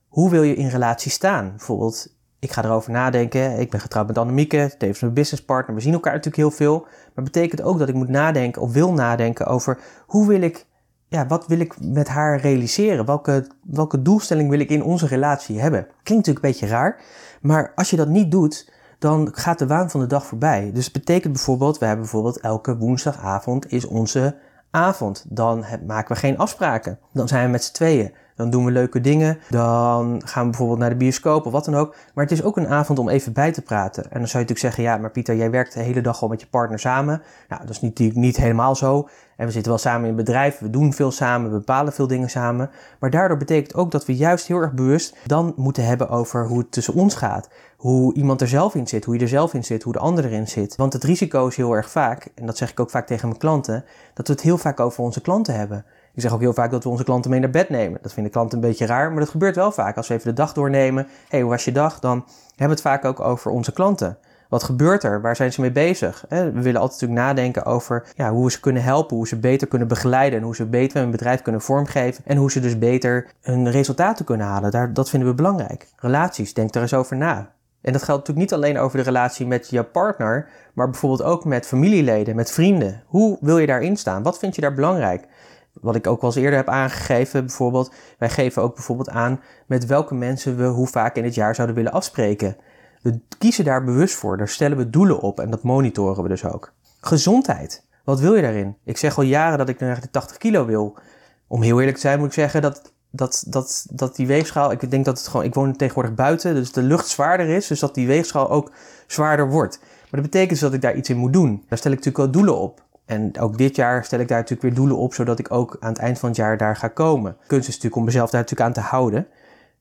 Hoe 0.09 0.31
wil 0.31 0.42
je 0.42 0.55
in 0.55 0.68
relatie 0.68 1.11
staan? 1.11 1.51
Bijvoorbeeld, 1.51 2.13
ik 2.44 2.52
ga 2.52 2.64
erover 2.64 2.90
nadenken. 2.90 3.59
Ik 3.59 3.70
ben 3.70 3.80
getrouwd 3.80 4.07
met 4.07 4.18
Annemieke, 4.18 4.74
tevens 4.78 5.00
mijn 5.00 5.12
businesspartner. 5.12 5.74
We 5.74 5.83
zien 5.83 5.92
elkaar 5.92 6.12
natuurlijk 6.12 6.42
heel 6.42 6.50
veel. 6.50 6.87
Maar 7.14 7.24
betekent 7.24 7.62
ook 7.62 7.78
dat 7.78 7.88
ik 7.88 7.94
moet 7.94 8.09
nadenken 8.09 8.62
of 8.62 8.72
wil 8.72 8.92
nadenken 8.92 9.46
over 9.46 9.78
hoe 10.07 10.26
wil 10.28 10.40
ik, 10.40 10.66
ja, 11.09 11.26
wat 11.26 11.46
wil 11.46 11.59
ik 11.59 11.74
met 11.80 12.09
haar 12.09 12.40
realiseren? 12.40 13.07
Welke, 13.07 13.46
welke 13.62 14.02
doelstelling 14.02 14.50
wil 14.50 14.61
ik 14.61 14.70
in 14.70 14.83
onze 14.83 15.07
relatie 15.07 15.61
hebben? 15.61 15.87
Klinkt 16.02 16.26
natuurlijk 16.26 16.44
een 16.44 16.50
beetje 16.50 16.76
raar, 16.76 17.00
maar 17.40 17.72
als 17.74 17.90
je 17.90 17.96
dat 17.96 18.09
niet 18.09 18.30
doet, 18.30 18.72
dan 18.98 19.28
gaat 19.33 19.59
de 19.59 19.66
waan 19.66 19.90
van 19.90 20.00
de 20.00 20.07
dag 20.07 20.26
voorbij. 20.26 20.70
Dus 20.72 20.85
het 20.85 20.92
betekent 20.92 21.33
bijvoorbeeld, 21.33 21.78
we 21.78 21.85
hebben 21.85 22.04
bijvoorbeeld 22.04 22.40
elke 22.40 22.76
woensdagavond 22.76 23.72
is 23.72 23.85
onze 23.85 24.37
avond. 24.74 25.24
Dan 25.28 25.64
maken 25.87 26.14
we 26.14 26.20
geen 26.20 26.38
afspraken. 26.38 26.98
Dan 27.12 27.28
zijn 27.28 27.44
we 27.44 27.50
met 27.50 27.64
z'n 27.64 27.72
tweeën. 27.72 28.12
Dan 28.37 28.50
doen 28.50 28.64
we 28.64 28.70
leuke 28.70 29.00
dingen. 29.00 29.38
Dan 29.50 30.22
gaan 30.24 30.42
we 30.42 30.48
bijvoorbeeld 30.48 30.78
naar 30.78 30.90
de 30.90 30.96
bioscoop 30.96 31.46
of 31.46 31.52
wat 31.52 31.64
dan 31.64 31.74
ook. 31.74 31.94
Maar 32.14 32.24
het 32.24 32.32
is 32.32 32.42
ook 32.42 32.56
een 32.56 32.68
avond 32.68 32.98
om 32.98 33.08
even 33.08 33.32
bij 33.32 33.52
te 33.52 33.62
praten. 33.62 34.02
En 34.02 34.18
dan 34.18 34.28
zou 34.28 34.44
je 34.44 34.48
natuurlijk 34.48 34.58
zeggen, 34.58 34.82
ja, 34.82 34.96
maar 34.96 35.10
Pieter, 35.10 35.37
jij 35.37 35.50
werkt 35.50 35.74
de 35.74 35.80
hele 35.80 36.00
dag 36.00 36.22
al 36.22 36.28
met 36.28 36.40
je 36.40 36.46
partner 36.46 36.78
samen. 36.78 37.22
Nou, 37.48 37.60
dat 37.60 37.70
is 37.70 37.80
niet, 37.80 38.14
niet 38.14 38.37
helemaal 38.37 38.76
zo. 38.76 39.08
En 39.37 39.46
we 39.46 39.52
zitten 39.52 39.70
wel 39.70 39.80
samen 39.80 40.00
in 40.00 40.16
het 40.16 40.24
bedrijf, 40.24 40.58
we 40.58 40.70
doen 40.70 40.92
veel 40.92 41.10
samen, 41.10 41.50
we 41.50 41.58
bepalen 41.58 41.92
veel 41.92 42.06
dingen 42.06 42.30
samen. 42.30 42.70
Maar 42.98 43.10
daardoor 43.10 43.37
betekent 43.37 43.74
ook 43.74 43.90
dat 43.90 44.06
we 44.06 44.16
juist 44.16 44.46
heel 44.46 44.60
erg 44.60 44.72
bewust 44.72 45.16
dan 45.26 45.52
moeten 45.56 45.87
hebben 45.87 46.08
over 46.08 46.46
hoe 46.46 46.58
het 46.58 46.72
tussen 46.72 46.94
ons 46.94 47.14
gaat. 47.14 47.48
Hoe 47.85 48.14
iemand 48.14 48.40
er 48.40 48.49
zelf 48.49 48.75
in 48.75 48.87
zit, 48.87 49.05
hoe 49.05 49.14
je 49.14 49.20
er 49.20 49.29
zelf 49.29 49.55
in 49.55 49.64
zit, 49.64 49.83
hoe 49.83 49.92
de 49.92 49.99
ander 49.99 50.25
erin 50.25 50.49
zit. 50.49 50.77
Want 50.77 50.92
het 50.92 51.05
risico 51.05 51.47
is 51.47 51.57
heel 51.57 51.73
erg 51.73 51.90
vaak, 51.90 52.29
en 52.35 52.47
dat 52.47 52.57
zeg 52.57 52.70
ik 52.70 52.81
ook 52.81 52.90
vaak 52.90 53.07
tegen 53.07 53.29
mijn 53.29 53.40
klanten, 53.40 53.85
dat 54.14 54.27
we 54.27 54.33
het 54.33 54.42
heel 54.42 54.59
vaak 54.59 54.81
over 54.81 55.03
onze 55.03 55.20
klanten 55.20 55.55
hebben. 55.55 55.85
Ik 56.14 56.23
zeg 56.23 56.33
ook 56.33 56.40
heel 56.40 56.53
vaak 56.53 56.70
dat 56.70 56.85
we 56.85 56.88
onze 56.88 57.05
klanten 57.05 57.31
mee 57.31 57.40
naar 57.40 57.51
bed 57.51 57.68
nemen. 57.68 57.99
Dat 58.03 58.12
vinden 58.12 58.33
klanten 58.33 58.59
een 58.59 58.68
beetje 58.68 58.87
raar, 58.87 59.11
maar 59.11 59.20
dat 59.20 59.29
gebeurt 59.29 59.57
wel 59.57 59.73
vaak. 59.73 59.97
Als 59.97 60.09
we 60.09 60.14
even 60.14 60.29
de 60.29 60.35
dag 60.35 60.53
doornemen, 60.53 61.07
hey, 61.29 61.40
hoe 61.40 61.51
was 61.51 61.64
je 61.64 61.73
dag? 61.73 62.01
Dan 62.01 62.25
hebben 62.47 62.57
we 62.57 62.73
het 62.73 62.81
vaak 62.81 63.05
ook 63.05 63.20
over 63.20 63.51
onze 63.51 63.73
klanten. 63.73 64.18
Wat 64.49 64.62
gebeurt 64.62 65.03
er? 65.03 65.20
Waar 65.20 65.37
zijn 65.37 65.53
ze 65.53 65.61
mee 65.61 65.73
bezig? 65.73 66.25
We 66.29 66.51
willen 66.53 66.81
altijd 66.81 67.01
natuurlijk 67.01 67.20
nadenken 67.27 67.64
over 67.64 68.07
ja, 68.16 68.31
hoe 68.31 68.44
we 68.44 68.51
ze 68.51 68.61
kunnen 68.61 68.83
helpen, 68.83 69.16
hoe 69.16 69.29
ze 69.29 69.37
beter 69.37 69.68
kunnen 69.68 69.88
begeleiden 69.88 70.38
en 70.38 70.44
hoe 70.44 70.57
ze 70.57 70.66
beter 70.66 71.01
hun 71.01 71.11
bedrijf 71.11 71.42
kunnen 71.42 71.61
vormgeven 71.61 72.25
en 72.27 72.37
hoe 72.37 72.51
ze 72.51 72.61
dus 72.61 72.79
beter 72.79 73.31
hun 73.40 73.70
resultaten 73.70 74.25
kunnen 74.25 74.47
halen. 74.47 74.70
Daar, 74.70 74.92
dat 74.92 75.11
vinden 75.11 75.29
we 75.29 75.35
belangrijk. 75.35 75.88
Relaties, 75.97 76.55
denk 76.55 76.75
er 76.75 76.83
eens 76.83 76.94
over 76.94 77.16
na. 77.16 77.53
En 77.85 77.92
dat 77.92 78.03
geldt 78.03 78.29
natuurlijk 78.29 78.51
niet 78.51 78.53
alleen 78.53 78.79
over 78.79 78.99
de 78.99 79.05
relatie 79.05 79.47
met 79.47 79.70
je 79.70 79.83
partner, 79.83 80.49
maar 80.75 80.90
bijvoorbeeld 80.90 81.23
ook 81.23 81.44
met 81.44 81.66
familieleden, 81.66 82.37
met 82.37 82.53
vrienden. 82.53 83.03
Hoe 83.07 83.38
wil 83.40 83.59
je 83.59 83.66
daarin 83.66 83.97
staan? 83.97 84.23
Wat 84.23 84.38
vind 84.38 84.55
je 84.55 84.61
daar 84.61 84.75
belangrijk? 84.75 85.27
Wat 85.73 85.94
ik 85.94 86.07
ook 86.07 86.20
wel 86.20 86.31
eens 86.31 86.38
eerder 86.38 86.59
heb 86.59 86.68
aangegeven, 86.68 87.47
bijvoorbeeld, 87.47 87.92
wij 88.18 88.31
geven 88.31 88.62
ook 88.62 88.75
bijvoorbeeld 88.75 89.09
aan 89.09 89.40
met 89.66 89.87
welke 89.87 90.14
mensen 90.14 90.57
we 90.57 90.64
hoe 90.64 90.87
vaak 90.87 91.16
in 91.16 91.25
het 91.25 91.35
jaar 91.35 91.55
zouden 91.55 91.77
willen 91.77 91.92
afspreken. 91.92 92.57
We 93.03 93.20
kiezen 93.38 93.64
daar 93.64 93.85
bewust 93.85 94.14
voor, 94.14 94.37
daar 94.37 94.49
stellen 94.49 94.77
we 94.77 94.90
doelen 94.90 95.20
op 95.20 95.40
en 95.40 95.51
dat 95.51 95.62
monitoren 95.62 96.23
we 96.23 96.29
dus 96.29 96.44
ook. 96.44 96.73
Gezondheid. 97.01 97.87
Wat 98.05 98.20
wil 98.20 98.35
je 98.35 98.42
daarin? 98.42 98.77
Ik 98.85 98.97
zeg 98.97 99.16
al 99.16 99.25
jaren 99.25 99.59
dat 99.59 99.68
ik 99.68 99.81
naar 99.81 100.01
de 100.01 100.11
80 100.11 100.37
kilo 100.37 100.66
wil. 100.66 100.99
Om 101.47 101.62
heel 101.62 101.79
eerlijk 101.79 101.97
te 101.97 102.03
zijn 102.03 102.18
moet 102.18 102.29
ik 102.29 102.33
zeggen 102.33 102.62
dat, 102.62 102.93
dat, 103.16 103.44
dat, 103.46 103.87
dat 103.90 104.16
die 104.16 104.27
weegschaal, 104.27 104.72
ik 104.72 104.90
denk 104.90 105.05
dat 105.05 105.18
het 105.18 105.27
gewoon, 105.27 105.46
ik 105.46 105.55
woon 105.55 105.77
tegenwoordig 105.77 106.14
buiten, 106.14 106.55
dus 106.55 106.72
de 106.72 106.83
lucht 106.83 107.09
zwaarder 107.09 107.48
is, 107.48 107.66
dus 107.66 107.81
dat 107.81 107.94
die 107.94 108.07
weegschaal 108.07 108.50
ook 108.50 108.72
zwaarder 109.07 109.50
wordt. 109.50 109.79
Maar 109.81 110.22
dat 110.22 110.31
betekent 110.31 110.50
dus 110.50 110.61
dat 110.61 110.72
ik 110.72 110.81
daar 110.81 110.94
iets 110.96 111.11
in 111.11 111.16
moet 111.16 111.33
doen. 111.33 111.64
Daar 111.68 111.79
stel 111.79 111.92
ik 111.92 111.96
natuurlijk 111.96 112.24
wel 112.24 112.31
doelen 112.31 112.61
op. 112.61 112.83
En 113.05 113.38
ook 113.38 113.59
dit 113.59 113.77
jaar 113.77 114.05
stel 114.05 114.18
ik 114.18 114.29
daar 114.29 114.38
natuurlijk 114.38 114.68
weer 114.68 114.74
doelen 114.74 114.96
op, 114.96 115.14
zodat 115.14 115.38
ik 115.38 115.53
ook 115.53 115.77
aan 115.81 115.88
het 115.88 115.98
eind 115.98 116.18
van 116.18 116.29
het 116.29 116.38
jaar 116.38 116.57
daar 116.57 116.77
ga 116.77 116.88
komen. 116.88 117.37
Kunst 117.46 117.68
is 117.68 117.74
natuurlijk 117.74 117.96
om 117.96 118.05
mezelf 118.05 118.31
daar 118.31 118.40
natuurlijk 118.40 118.68
aan 118.68 118.83
te 118.83 118.88
houden 118.88 119.27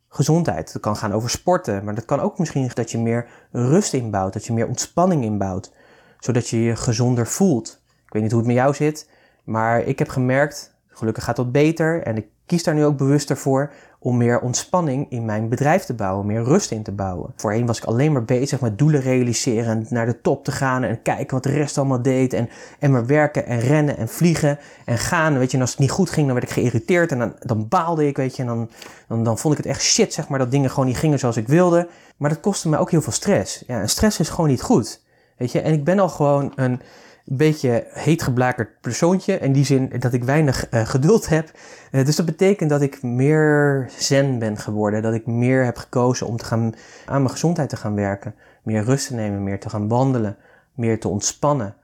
gezondheid. 0.09 0.73
Dat 0.73 0.81
kan 0.81 0.95
gaan 0.95 1.13
over 1.13 1.29
sporten, 1.29 1.83
maar 1.83 1.95
dat 1.95 2.05
kan 2.05 2.19
ook 2.19 2.39
misschien 2.39 2.71
dat 2.73 2.91
je 2.91 2.97
meer 2.97 3.27
rust 3.51 3.93
inbouwt, 3.93 4.33
dat 4.33 4.45
je 4.45 4.53
meer 4.53 4.67
ontspanning 4.67 5.23
inbouwt, 5.23 5.71
zodat 6.19 6.49
je 6.49 6.63
je 6.63 6.75
gezonder 6.75 7.27
voelt. 7.27 7.81
Ik 8.05 8.13
weet 8.13 8.21
niet 8.21 8.31
hoe 8.31 8.39
het 8.39 8.49
met 8.49 8.57
jou 8.57 8.73
zit, 8.73 9.09
maar 9.43 9.81
ik 9.81 9.99
heb 9.99 10.09
gemerkt, 10.09 10.75
gelukkig 10.87 11.23
gaat 11.23 11.35
dat 11.35 11.51
beter 11.51 12.03
en 12.03 12.17
ik 12.17 12.27
kies 12.45 12.63
daar 12.63 12.73
nu 12.73 12.85
ook 12.85 12.97
bewuster 12.97 13.37
voor 13.37 13.71
om 13.99 14.17
meer 14.17 14.39
ontspanning 14.39 15.05
in 15.09 15.25
mijn 15.25 15.49
bedrijf 15.49 15.83
te 15.83 15.93
bouwen, 15.93 16.25
meer 16.25 16.43
rust 16.43 16.71
in 16.71 16.83
te 16.83 16.91
bouwen. 16.91 17.33
Voorheen 17.35 17.65
was 17.65 17.77
ik 17.77 17.83
alleen 17.83 18.11
maar 18.11 18.23
bezig 18.23 18.61
met 18.61 18.77
doelen 18.77 19.01
realiseren 19.01 19.69
en 19.69 19.85
naar 19.89 20.05
de 20.05 20.21
top 20.21 20.43
te 20.43 20.51
gaan 20.51 20.83
en 20.83 21.01
kijken 21.01 21.33
wat 21.33 21.43
de 21.43 21.51
rest 21.51 21.77
allemaal 21.77 22.01
deed 22.01 22.33
en, 22.33 22.49
en 22.79 22.91
maar 22.91 23.05
werken 23.05 23.45
en 23.45 23.59
rennen 23.59 23.97
en 23.97 24.07
vliegen 24.07 24.59
en 24.85 24.97
gaan. 24.97 25.37
Weet 25.37 25.49
je, 25.51 25.55
en 25.55 25.61
als 25.61 25.71
het 25.71 25.79
niet 25.79 25.91
goed 25.91 26.09
ging, 26.09 26.25
dan 26.25 26.35
werd 26.35 26.47
ik 26.47 26.53
geïrriteerd 26.53 27.11
en 27.11 27.19
dan, 27.19 27.33
dan 27.39 27.67
baalde 27.67 28.07
ik, 28.07 28.17
weet 28.17 28.35
je, 28.35 28.41
en 28.41 28.47
dan, 28.47 28.69
dan, 29.07 29.23
dan 29.23 29.37
vond 29.37 29.57
ik 29.57 29.63
het 29.63 29.73
echt 29.73 29.81
shit, 29.81 30.13
zeg 30.13 30.27
maar, 30.27 30.39
dat 30.39 30.51
dingen 30.51 30.69
gewoon 30.69 30.85
niet 30.85 30.97
gingen 30.97 31.19
zoals 31.19 31.37
ik 31.37 31.47
wilde. 31.47 31.87
Maar 32.17 32.29
dat 32.29 32.39
kostte 32.39 32.69
me 32.69 32.77
ook 32.77 32.91
heel 32.91 33.01
veel 33.01 33.11
stress. 33.11 33.63
Ja, 33.67 33.81
en 33.81 33.89
stress 33.89 34.19
is 34.19 34.29
gewoon 34.29 34.49
niet 34.49 34.61
goed. 34.61 35.01
Weet 35.37 35.51
je, 35.51 35.61
en 35.61 35.73
ik 35.73 35.83
ben 35.83 35.99
al 35.99 36.09
gewoon 36.09 36.51
een 36.55 36.81
een 37.25 37.37
beetje 37.37 37.87
heetgeblakerd 37.89 38.81
persoontje. 38.81 39.39
In 39.39 39.51
die 39.51 39.65
zin 39.65 39.91
dat 39.99 40.13
ik 40.13 40.23
weinig 40.23 40.71
uh, 40.71 40.85
geduld 40.85 41.29
heb. 41.29 41.51
Uh, 41.91 42.05
dus 42.05 42.15
dat 42.15 42.25
betekent 42.25 42.69
dat 42.69 42.81
ik 42.81 43.03
meer 43.03 43.89
zen 43.97 44.39
ben 44.39 44.57
geworden. 44.57 45.01
Dat 45.01 45.13
ik 45.13 45.25
meer 45.25 45.63
heb 45.63 45.77
gekozen 45.77 46.27
om 46.27 46.37
te 46.37 46.45
gaan, 46.45 46.73
aan 47.05 47.21
mijn 47.21 47.29
gezondheid 47.29 47.69
te 47.69 47.75
gaan 47.75 47.95
werken. 47.95 48.35
Meer 48.63 48.83
rust 48.83 49.07
te 49.07 49.13
nemen, 49.13 49.43
meer 49.43 49.59
te 49.59 49.69
gaan 49.69 49.87
wandelen, 49.87 50.37
meer 50.73 50.99
te 50.99 51.07
ontspannen. 51.07 51.75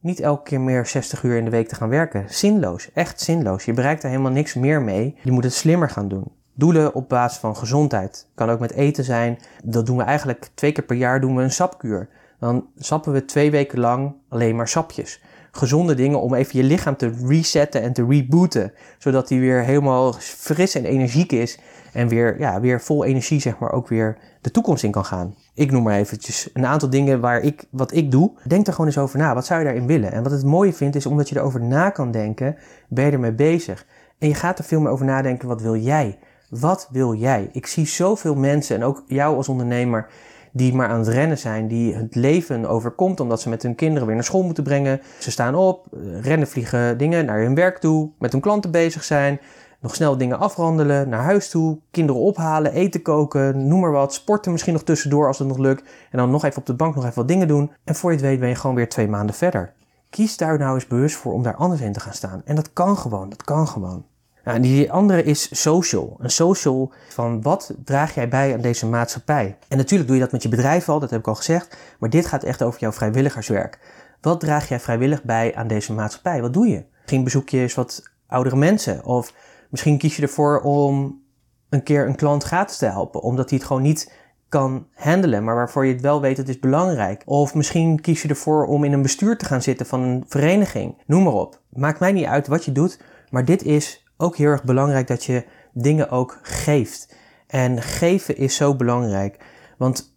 Niet 0.00 0.20
elke 0.20 0.42
keer 0.42 0.60
meer 0.60 0.86
60 0.86 1.22
uur 1.22 1.36
in 1.36 1.44
de 1.44 1.50
week 1.50 1.68
te 1.68 1.74
gaan 1.74 1.88
werken. 1.88 2.24
Zinloos, 2.28 2.92
echt 2.92 3.20
zinloos. 3.20 3.64
Je 3.64 3.72
bereikt 3.72 4.02
er 4.02 4.08
helemaal 4.08 4.32
niks 4.32 4.54
meer 4.54 4.82
mee. 4.82 5.16
Je 5.22 5.32
moet 5.32 5.44
het 5.44 5.54
slimmer 5.54 5.90
gaan 5.90 6.08
doen. 6.08 6.32
Doelen 6.54 6.94
op 6.94 7.08
basis 7.08 7.38
van 7.38 7.56
gezondheid. 7.56 8.28
Kan 8.34 8.50
ook 8.50 8.60
met 8.60 8.72
eten 8.72 9.04
zijn. 9.04 9.38
Dat 9.64 9.86
doen 9.86 9.96
we 9.96 10.02
eigenlijk 10.02 10.48
twee 10.54 10.72
keer 10.72 10.84
per 10.84 10.96
jaar 10.96 11.20
doen 11.20 11.36
we 11.36 11.42
een 11.42 11.50
sapkuur 11.50 12.08
dan 12.38 12.66
sappen 12.76 13.12
we 13.12 13.24
twee 13.24 13.50
weken 13.50 13.78
lang 13.78 14.14
alleen 14.28 14.56
maar 14.56 14.68
sapjes. 14.68 15.22
Gezonde 15.50 15.94
dingen 15.94 16.20
om 16.20 16.34
even 16.34 16.58
je 16.58 16.64
lichaam 16.64 16.96
te 16.96 17.12
resetten 17.26 17.82
en 17.82 17.92
te 17.92 18.06
rebooten. 18.06 18.72
Zodat 18.98 19.28
hij 19.28 19.38
weer 19.38 19.62
helemaal 19.62 20.12
fris 20.18 20.74
en 20.74 20.84
energiek 20.84 21.32
is. 21.32 21.58
En 21.92 22.08
weer, 22.08 22.38
ja, 22.38 22.60
weer 22.60 22.80
vol 22.80 23.04
energie, 23.04 23.40
zeg 23.40 23.58
maar, 23.58 23.72
ook 23.72 23.88
weer 23.88 24.18
de 24.40 24.50
toekomst 24.50 24.84
in 24.84 24.90
kan 24.90 25.04
gaan. 25.04 25.34
Ik 25.54 25.70
noem 25.70 25.82
maar 25.82 25.96
eventjes 25.96 26.50
een 26.52 26.66
aantal 26.66 26.90
dingen 26.90 27.20
waar 27.20 27.40
ik, 27.40 27.64
wat 27.70 27.92
ik 27.92 28.10
doe. 28.10 28.32
Denk 28.44 28.66
er 28.66 28.72
gewoon 28.72 28.86
eens 28.86 28.98
over 28.98 29.18
na. 29.18 29.34
Wat 29.34 29.46
zou 29.46 29.58
je 29.60 29.66
daarin 29.66 29.86
willen? 29.86 30.12
En 30.12 30.22
wat 30.22 30.32
het 30.32 30.44
mooie 30.44 30.72
vindt, 30.72 30.96
is 30.96 31.06
omdat 31.06 31.28
je 31.28 31.36
erover 31.36 31.60
na 31.60 31.90
kan 31.90 32.10
denken, 32.10 32.56
ben 32.88 33.04
je 33.04 33.10
ermee 33.10 33.32
bezig. 33.32 33.86
En 34.18 34.28
je 34.28 34.34
gaat 34.34 34.58
er 34.58 34.64
veel 34.64 34.80
meer 34.80 34.90
over 34.90 35.06
nadenken, 35.06 35.48
wat 35.48 35.62
wil 35.62 35.76
jij? 35.76 36.18
Wat 36.50 36.88
wil 36.90 37.14
jij? 37.14 37.48
Ik 37.52 37.66
zie 37.66 37.86
zoveel 37.86 38.34
mensen, 38.34 38.76
en 38.76 38.84
ook 38.84 39.04
jou 39.06 39.36
als 39.36 39.48
ondernemer, 39.48 40.08
die 40.56 40.74
maar 40.74 40.88
aan 40.88 40.98
het 40.98 41.08
rennen 41.08 41.38
zijn, 41.38 41.68
die 41.68 41.94
het 41.94 42.14
leven 42.14 42.66
overkomt 42.68 43.20
omdat 43.20 43.40
ze 43.40 43.48
met 43.48 43.62
hun 43.62 43.74
kinderen 43.74 44.06
weer 44.06 44.14
naar 44.14 44.24
school 44.24 44.42
moeten 44.42 44.64
brengen. 44.64 45.00
Ze 45.18 45.30
staan 45.30 45.54
op, 45.54 45.86
eh, 45.92 46.20
rennen, 46.20 46.48
vliegen 46.48 46.98
dingen 46.98 47.24
naar 47.24 47.40
hun 47.40 47.54
werk 47.54 47.78
toe, 47.78 48.10
met 48.18 48.32
hun 48.32 48.40
klanten 48.40 48.70
bezig 48.70 49.04
zijn, 49.04 49.40
nog 49.80 49.94
snel 49.94 50.16
dingen 50.16 50.38
afrandelen, 50.38 51.08
naar 51.08 51.22
huis 51.22 51.50
toe, 51.50 51.78
kinderen 51.90 52.22
ophalen, 52.22 52.72
eten 52.72 53.02
koken, 53.02 53.68
noem 53.68 53.80
maar 53.80 53.92
wat, 53.92 54.14
sporten 54.14 54.52
misschien 54.52 54.72
nog 54.72 54.82
tussendoor 54.82 55.26
als 55.26 55.38
het 55.38 55.48
nog 55.48 55.58
lukt 55.58 55.88
en 56.10 56.18
dan 56.18 56.30
nog 56.30 56.44
even 56.44 56.58
op 56.58 56.66
de 56.66 56.74
bank 56.74 56.94
nog 56.94 57.04
even 57.04 57.16
wat 57.16 57.28
dingen 57.28 57.48
doen. 57.48 57.70
En 57.84 57.94
voor 57.94 58.10
je 58.10 58.16
het 58.16 58.26
weet 58.26 58.40
ben 58.40 58.48
je 58.48 58.54
gewoon 58.54 58.76
weer 58.76 58.88
twee 58.88 59.08
maanden 59.08 59.34
verder. 59.34 59.72
Kies 60.10 60.36
daar 60.36 60.58
nou 60.58 60.74
eens 60.74 60.86
bewust 60.86 61.16
voor 61.16 61.32
om 61.32 61.42
daar 61.42 61.56
anders 61.56 61.80
in 61.80 61.92
te 61.92 62.00
gaan 62.00 62.12
staan. 62.12 62.42
En 62.44 62.54
dat 62.54 62.72
kan 62.72 62.96
gewoon, 62.96 63.28
dat 63.28 63.44
kan 63.44 63.68
gewoon. 63.68 64.04
Nou, 64.46 64.60
die 64.60 64.92
andere 64.92 65.22
is 65.22 65.62
social. 65.62 66.16
Een 66.18 66.30
social 66.30 66.92
van 67.08 67.42
wat 67.42 67.74
draag 67.84 68.14
jij 68.14 68.28
bij 68.28 68.54
aan 68.54 68.60
deze 68.60 68.86
maatschappij? 68.86 69.58
En 69.68 69.76
natuurlijk 69.76 70.08
doe 70.08 70.16
je 70.16 70.22
dat 70.22 70.32
met 70.32 70.42
je 70.42 70.48
bedrijf 70.48 70.88
al, 70.88 71.00
dat 71.00 71.10
heb 71.10 71.20
ik 71.20 71.26
al 71.26 71.34
gezegd. 71.34 71.76
Maar 71.98 72.10
dit 72.10 72.26
gaat 72.26 72.42
echt 72.42 72.62
over 72.62 72.80
jouw 72.80 72.92
vrijwilligerswerk. 72.92 73.78
Wat 74.20 74.40
draag 74.40 74.68
jij 74.68 74.80
vrijwillig 74.80 75.22
bij 75.22 75.54
aan 75.54 75.66
deze 75.66 75.92
maatschappij? 75.92 76.40
Wat 76.40 76.52
doe 76.52 76.68
je? 76.68 76.84
Misschien 77.00 77.24
bezoek 77.24 77.48
je 77.48 77.58
eens 77.58 77.74
wat 77.74 78.02
oudere 78.26 78.56
mensen. 78.56 79.04
Of 79.04 79.34
misschien 79.70 79.98
kies 79.98 80.16
je 80.16 80.22
ervoor 80.22 80.60
om 80.60 81.22
een 81.68 81.82
keer 81.82 82.06
een 82.06 82.16
klant 82.16 82.42
gratis 82.42 82.76
te 82.76 82.86
helpen. 82.86 83.22
Omdat 83.22 83.50
hij 83.50 83.58
het 83.58 83.66
gewoon 83.66 83.82
niet 83.82 84.12
kan 84.48 84.86
handelen, 84.94 85.44
maar 85.44 85.54
waarvoor 85.54 85.86
je 85.86 85.92
het 85.92 86.02
wel 86.02 86.20
weet, 86.20 86.36
het 86.36 86.48
is 86.48 86.58
belangrijk. 86.58 87.22
Of 87.24 87.54
misschien 87.54 88.00
kies 88.00 88.22
je 88.22 88.28
ervoor 88.28 88.66
om 88.66 88.84
in 88.84 88.92
een 88.92 89.02
bestuur 89.02 89.38
te 89.38 89.44
gaan 89.44 89.62
zitten 89.62 89.86
van 89.86 90.02
een 90.02 90.24
vereniging. 90.28 91.02
Noem 91.06 91.22
maar 91.22 91.32
op. 91.32 91.60
Maakt 91.70 92.00
mij 92.00 92.12
niet 92.12 92.26
uit 92.26 92.46
wat 92.46 92.64
je 92.64 92.72
doet, 92.72 93.00
maar 93.30 93.44
dit 93.44 93.62
is 93.62 94.05
ook 94.16 94.36
heel 94.36 94.50
erg 94.50 94.64
belangrijk 94.64 95.06
dat 95.06 95.24
je 95.24 95.44
dingen 95.72 96.10
ook 96.10 96.38
geeft. 96.42 97.14
En 97.46 97.82
geven 97.82 98.36
is 98.36 98.56
zo 98.56 98.76
belangrijk. 98.76 99.38
Want 99.78 100.14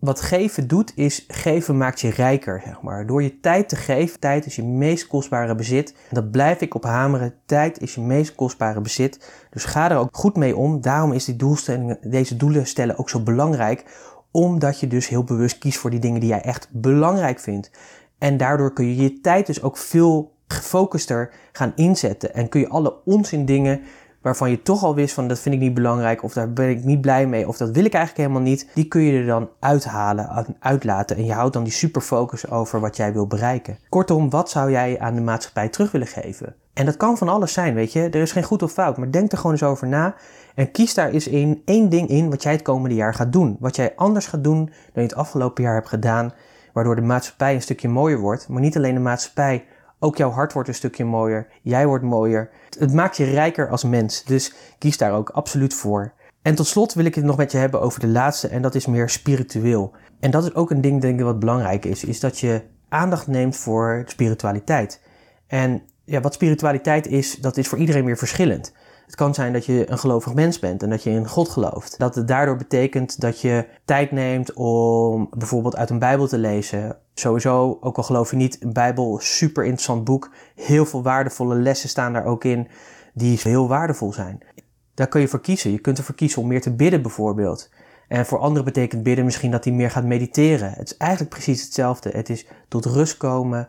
wat 0.00 0.20
geven 0.20 0.68
doet, 0.68 0.92
is 0.96 1.24
geven 1.28 1.76
maakt 1.76 2.00
je 2.00 2.10
rijker, 2.10 2.62
zeg 2.64 2.82
maar. 2.82 3.06
Door 3.06 3.22
je 3.22 3.40
tijd 3.40 3.68
te 3.68 3.76
geven, 3.76 4.20
tijd 4.20 4.46
is 4.46 4.56
je 4.56 4.64
meest 4.64 5.06
kostbare 5.06 5.54
bezit. 5.54 5.92
En 5.92 6.14
dat 6.14 6.30
blijf 6.30 6.60
ik 6.60 6.74
op 6.74 6.84
hameren. 6.84 7.34
Tijd 7.46 7.80
is 7.80 7.94
je 7.94 8.00
meest 8.00 8.34
kostbare 8.34 8.80
bezit. 8.80 9.30
Dus 9.50 9.64
ga 9.64 9.90
er 9.90 9.96
ook 9.96 10.16
goed 10.16 10.36
mee 10.36 10.56
om. 10.56 10.80
Daarom 10.80 11.12
is 11.12 11.24
die 11.24 11.36
doelstelling, 11.36 11.98
deze 12.02 12.36
doelen 12.36 12.66
stellen 12.66 12.98
ook 12.98 13.10
zo 13.10 13.20
belangrijk. 13.20 13.84
Omdat 14.30 14.80
je 14.80 14.86
dus 14.86 15.08
heel 15.08 15.24
bewust 15.24 15.58
kiest 15.58 15.78
voor 15.78 15.90
die 15.90 16.00
dingen 16.00 16.20
die 16.20 16.28
jij 16.28 16.42
echt 16.42 16.68
belangrijk 16.72 17.40
vindt. 17.40 17.70
En 18.18 18.36
daardoor 18.36 18.72
kun 18.72 18.86
je 18.86 18.96
je 18.96 19.20
tijd 19.20 19.46
dus 19.46 19.62
ook 19.62 19.76
veel 19.76 20.32
gefocuster 20.50 21.30
gaan 21.52 21.72
inzetten. 21.76 22.34
En 22.34 22.48
kun 22.48 22.60
je 22.60 22.68
alle 22.68 22.94
onzin 23.04 23.44
dingen 23.44 23.80
waarvan 24.22 24.50
je 24.50 24.62
toch 24.62 24.84
al 24.84 24.94
wist 24.94 25.14
van 25.14 25.28
dat 25.28 25.38
vind 25.38 25.54
ik 25.54 25.60
niet 25.60 25.74
belangrijk 25.74 26.22
of 26.22 26.32
daar 26.32 26.52
ben 26.52 26.68
ik 26.68 26.84
niet 26.84 27.00
blij 27.00 27.26
mee 27.26 27.48
of 27.48 27.56
dat 27.56 27.70
wil 27.70 27.84
ik 27.84 27.94
eigenlijk 27.94 28.26
helemaal 28.26 28.48
niet, 28.50 28.68
die 28.74 28.88
kun 28.88 29.00
je 29.00 29.18
er 29.18 29.26
dan 29.26 29.48
uithalen, 29.60 30.56
uitlaten 30.60 31.16
en 31.16 31.24
je 31.24 31.32
houdt 31.32 31.52
dan 31.52 31.64
die 31.64 31.72
superfocus 31.72 32.50
over 32.50 32.80
wat 32.80 32.96
jij 32.96 33.12
wil 33.12 33.26
bereiken. 33.26 33.78
Kortom, 33.88 34.30
wat 34.30 34.50
zou 34.50 34.70
jij 34.70 34.98
aan 34.98 35.14
de 35.14 35.20
maatschappij 35.20 35.68
terug 35.68 35.90
willen 35.90 36.06
geven? 36.06 36.54
En 36.72 36.86
dat 36.86 36.96
kan 36.96 37.18
van 37.18 37.28
alles 37.28 37.52
zijn, 37.52 37.74
weet 37.74 37.92
je. 37.92 38.00
Er 38.00 38.14
is 38.14 38.32
geen 38.32 38.42
goed 38.42 38.62
of 38.62 38.72
fout, 38.72 38.96
maar 38.96 39.10
denk 39.10 39.32
er 39.32 39.36
gewoon 39.36 39.52
eens 39.52 39.62
over 39.62 39.86
na 39.86 40.14
en 40.54 40.70
kies 40.70 40.94
daar 40.94 41.10
eens 41.10 41.28
in 41.28 41.62
één 41.64 41.88
ding 41.88 42.08
in 42.08 42.30
wat 42.30 42.42
jij 42.42 42.52
het 42.52 42.62
komende 42.62 42.94
jaar 42.94 43.14
gaat 43.14 43.32
doen. 43.32 43.56
Wat 43.60 43.76
jij 43.76 43.92
anders 43.96 44.26
gaat 44.26 44.44
doen 44.44 44.64
dan 44.64 44.72
je 44.92 45.00
het 45.00 45.14
afgelopen 45.14 45.62
jaar 45.62 45.74
hebt 45.74 45.88
gedaan, 45.88 46.32
waardoor 46.72 46.96
de 46.96 47.02
maatschappij 47.02 47.54
een 47.54 47.62
stukje 47.62 47.88
mooier 47.88 48.18
wordt, 48.18 48.48
maar 48.48 48.60
niet 48.60 48.76
alleen 48.76 48.94
de 48.94 49.00
maatschappij, 49.00 49.64
ook 50.00 50.16
jouw 50.16 50.30
hart 50.30 50.52
wordt 50.52 50.68
een 50.68 50.74
stukje 50.74 51.04
mooier. 51.04 51.46
Jij 51.62 51.86
wordt 51.86 52.04
mooier. 52.04 52.50
Het 52.78 52.92
maakt 52.92 53.16
je 53.16 53.24
rijker 53.24 53.68
als 53.68 53.84
mens. 53.84 54.24
Dus 54.24 54.54
kies 54.78 54.96
daar 54.96 55.12
ook 55.12 55.30
absoluut 55.30 55.74
voor. 55.74 56.12
En 56.42 56.54
tot 56.54 56.66
slot 56.66 56.94
wil 56.94 57.04
ik 57.04 57.14
het 57.14 57.24
nog 57.24 57.36
met 57.36 57.52
je 57.52 57.58
hebben 57.58 57.80
over 57.80 58.00
de 58.00 58.08
laatste. 58.08 58.48
En 58.48 58.62
dat 58.62 58.74
is 58.74 58.86
meer 58.86 59.08
spiritueel. 59.08 59.94
En 60.20 60.30
dat 60.30 60.44
is 60.44 60.54
ook 60.54 60.70
een 60.70 60.80
ding, 60.80 61.00
denk 61.00 61.18
ik, 61.18 61.24
wat 61.24 61.38
belangrijk 61.38 61.84
is. 61.84 62.04
Is 62.04 62.20
dat 62.20 62.38
je 62.38 62.62
aandacht 62.88 63.26
neemt 63.26 63.56
voor 63.56 64.02
spiritualiteit. 64.06 65.00
En 65.46 65.82
ja, 66.04 66.20
wat 66.20 66.34
spiritualiteit 66.34 67.06
is, 67.06 67.36
dat 67.36 67.56
is 67.56 67.68
voor 67.68 67.78
iedereen 67.78 68.04
weer 68.04 68.18
verschillend. 68.18 68.72
Het 69.10 69.18
kan 69.18 69.34
zijn 69.34 69.52
dat 69.52 69.66
je 69.66 69.90
een 69.90 69.98
gelovig 69.98 70.34
mens 70.34 70.58
bent 70.58 70.82
en 70.82 70.90
dat 70.90 71.02
je 71.02 71.10
in 71.10 71.28
God 71.28 71.48
gelooft. 71.48 71.98
Dat 71.98 72.14
het 72.14 72.28
daardoor 72.28 72.56
betekent 72.56 73.20
dat 73.20 73.40
je 73.40 73.66
tijd 73.84 74.10
neemt 74.10 74.52
om 74.52 75.28
bijvoorbeeld 75.36 75.76
uit 75.76 75.90
een 75.90 75.98
Bijbel 75.98 76.26
te 76.26 76.38
lezen. 76.38 76.96
Sowieso, 77.14 77.78
ook 77.80 77.96
al 77.96 78.02
geloof 78.02 78.30
je 78.30 78.36
niet, 78.36 78.62
een 78.62 78.72
Bijbel, 78.72 79.18
super 79.22 79.62
interessant 79.64 80.04
boek. 80.04 80.30
Heel 80.54 80.86
veel 80.86 81.02
waardevolle 81.02 81.54
lessen 81.54 81.88
staan 81.88 82.12
daar 82.12 82.24
ook 82.24 82.44
in 82.44 82.68
die 83.14 83.40
heel 83.42 83.68
waardevol 83.68 84.12
zijn. 84.12 84.40
Daar 84.94 85.08
kun 85.08 85.20
je 85.20 85.28
voor 85.28 85.40
kiezen. 85.40 85.70
Je 85.70 85.78
kunt 85.78 85.98
ervoor 85.98 86.14
kiezen 86.14 86.42
om 86.42 86.48
meer 86.48 86.60
te 86.60 86.74
bidden 86.74 87.02
bijvoorbeeld. 87.02 87.70
En 88.08 88.26
voor 88.26 88.38
anderen 88.38 88.64
betekent 88.64 89.02
bidden 89.02 89.24
misschien 89.24 89.50
dat 89.50 89.64
hij 89.64 89.72
meer 89.72 89.90
gaat 89.90 90.04
mediteren. 90.04 90.72
Het 90.72 90.90
is 90.90 90.96
eigenlijk 90.96 91.30
precies 91.30 91.62
hetzelfde. 91.62 92.10
Het 92.10 92.28
is 92.28 92.46
tot 92.68 92.84
rust 92.84 93.16
komen, 93.16 93.68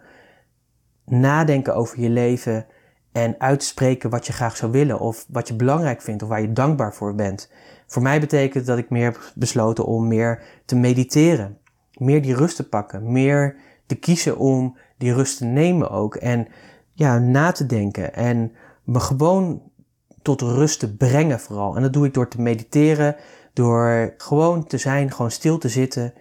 nadenken 1.06 1.75
over 1.75 1.99
je 1.99 2.10
leven 2.10 2.65
en 3.12 3.36
uitspreken 3.38 4.10
wat 4.10 4.28
je 4.28 4.34
graag 4.34 4.58
zou 4.58 4.71
willen 4.71 5.00
of 5.00 5.26
wat 5.30 5.47
je 5.47 5.54
belangrijk 5.54 6.02
vindt 6.02 6.24
of 6.24 6.30
waar 6.30 6.41
je 6.41 6.54
dankbaar 6.54 6.93
voor 6.93 7.15
bent. 7.15 7.50
Voor 7.88 8.02
mij 8.02 8.19
betekent 8.19 8.65
dat 8.65 8.78
ik 8.78 8.89
meer 8.89 9.04
heb 9.04 9.32
besloten 9.36 9.86
om 9.86 10.08
meer 10.08 10.43
te 10.65 10.76
mediteren, 10.76 11.58
meer 11.93 12.21
die 12.21 12.36
rust 12.36 12.56
te 12.56 12.69
pakken, 12.69 13.12
meer 13.12 13.56
te 13.86 13.95
kiezen 13.95 14.38
om 14.38 14.78
die 14.97 15.13
rust 15.13 15.38
te 15.38 15.45
nemen 15.45 15.89
ook 15.89 16.15
en 16.15 16.47
ja, 16.93 17.19
na 17.19 17.52
te 17.52 17.65
denken 17.65 18.13
en 18.13 18.52
me 18.84 19.00
gewoon 19.00 19.62
tot 20.21 20.41
rust 20.41 20.80
te 20.80 20.95
brengen 20.95 21.39
vooral. 21.39 21.76
En 21.76 21.82
dat 21.82 21.93
doe 21.93 22.06
ik 22.06 22.13
door 22.13 22.28
te 22.28 22.41
mediteren, 22.41 23.15
door 23.54 24.13
gewoon 24.17 24.67
te 24.67 24.78
zijn, 24.78 25.12
gewoon 25.12 25.32
stil 25.32 25.58
te 25.58 25.69
zitten, 25.69 26.13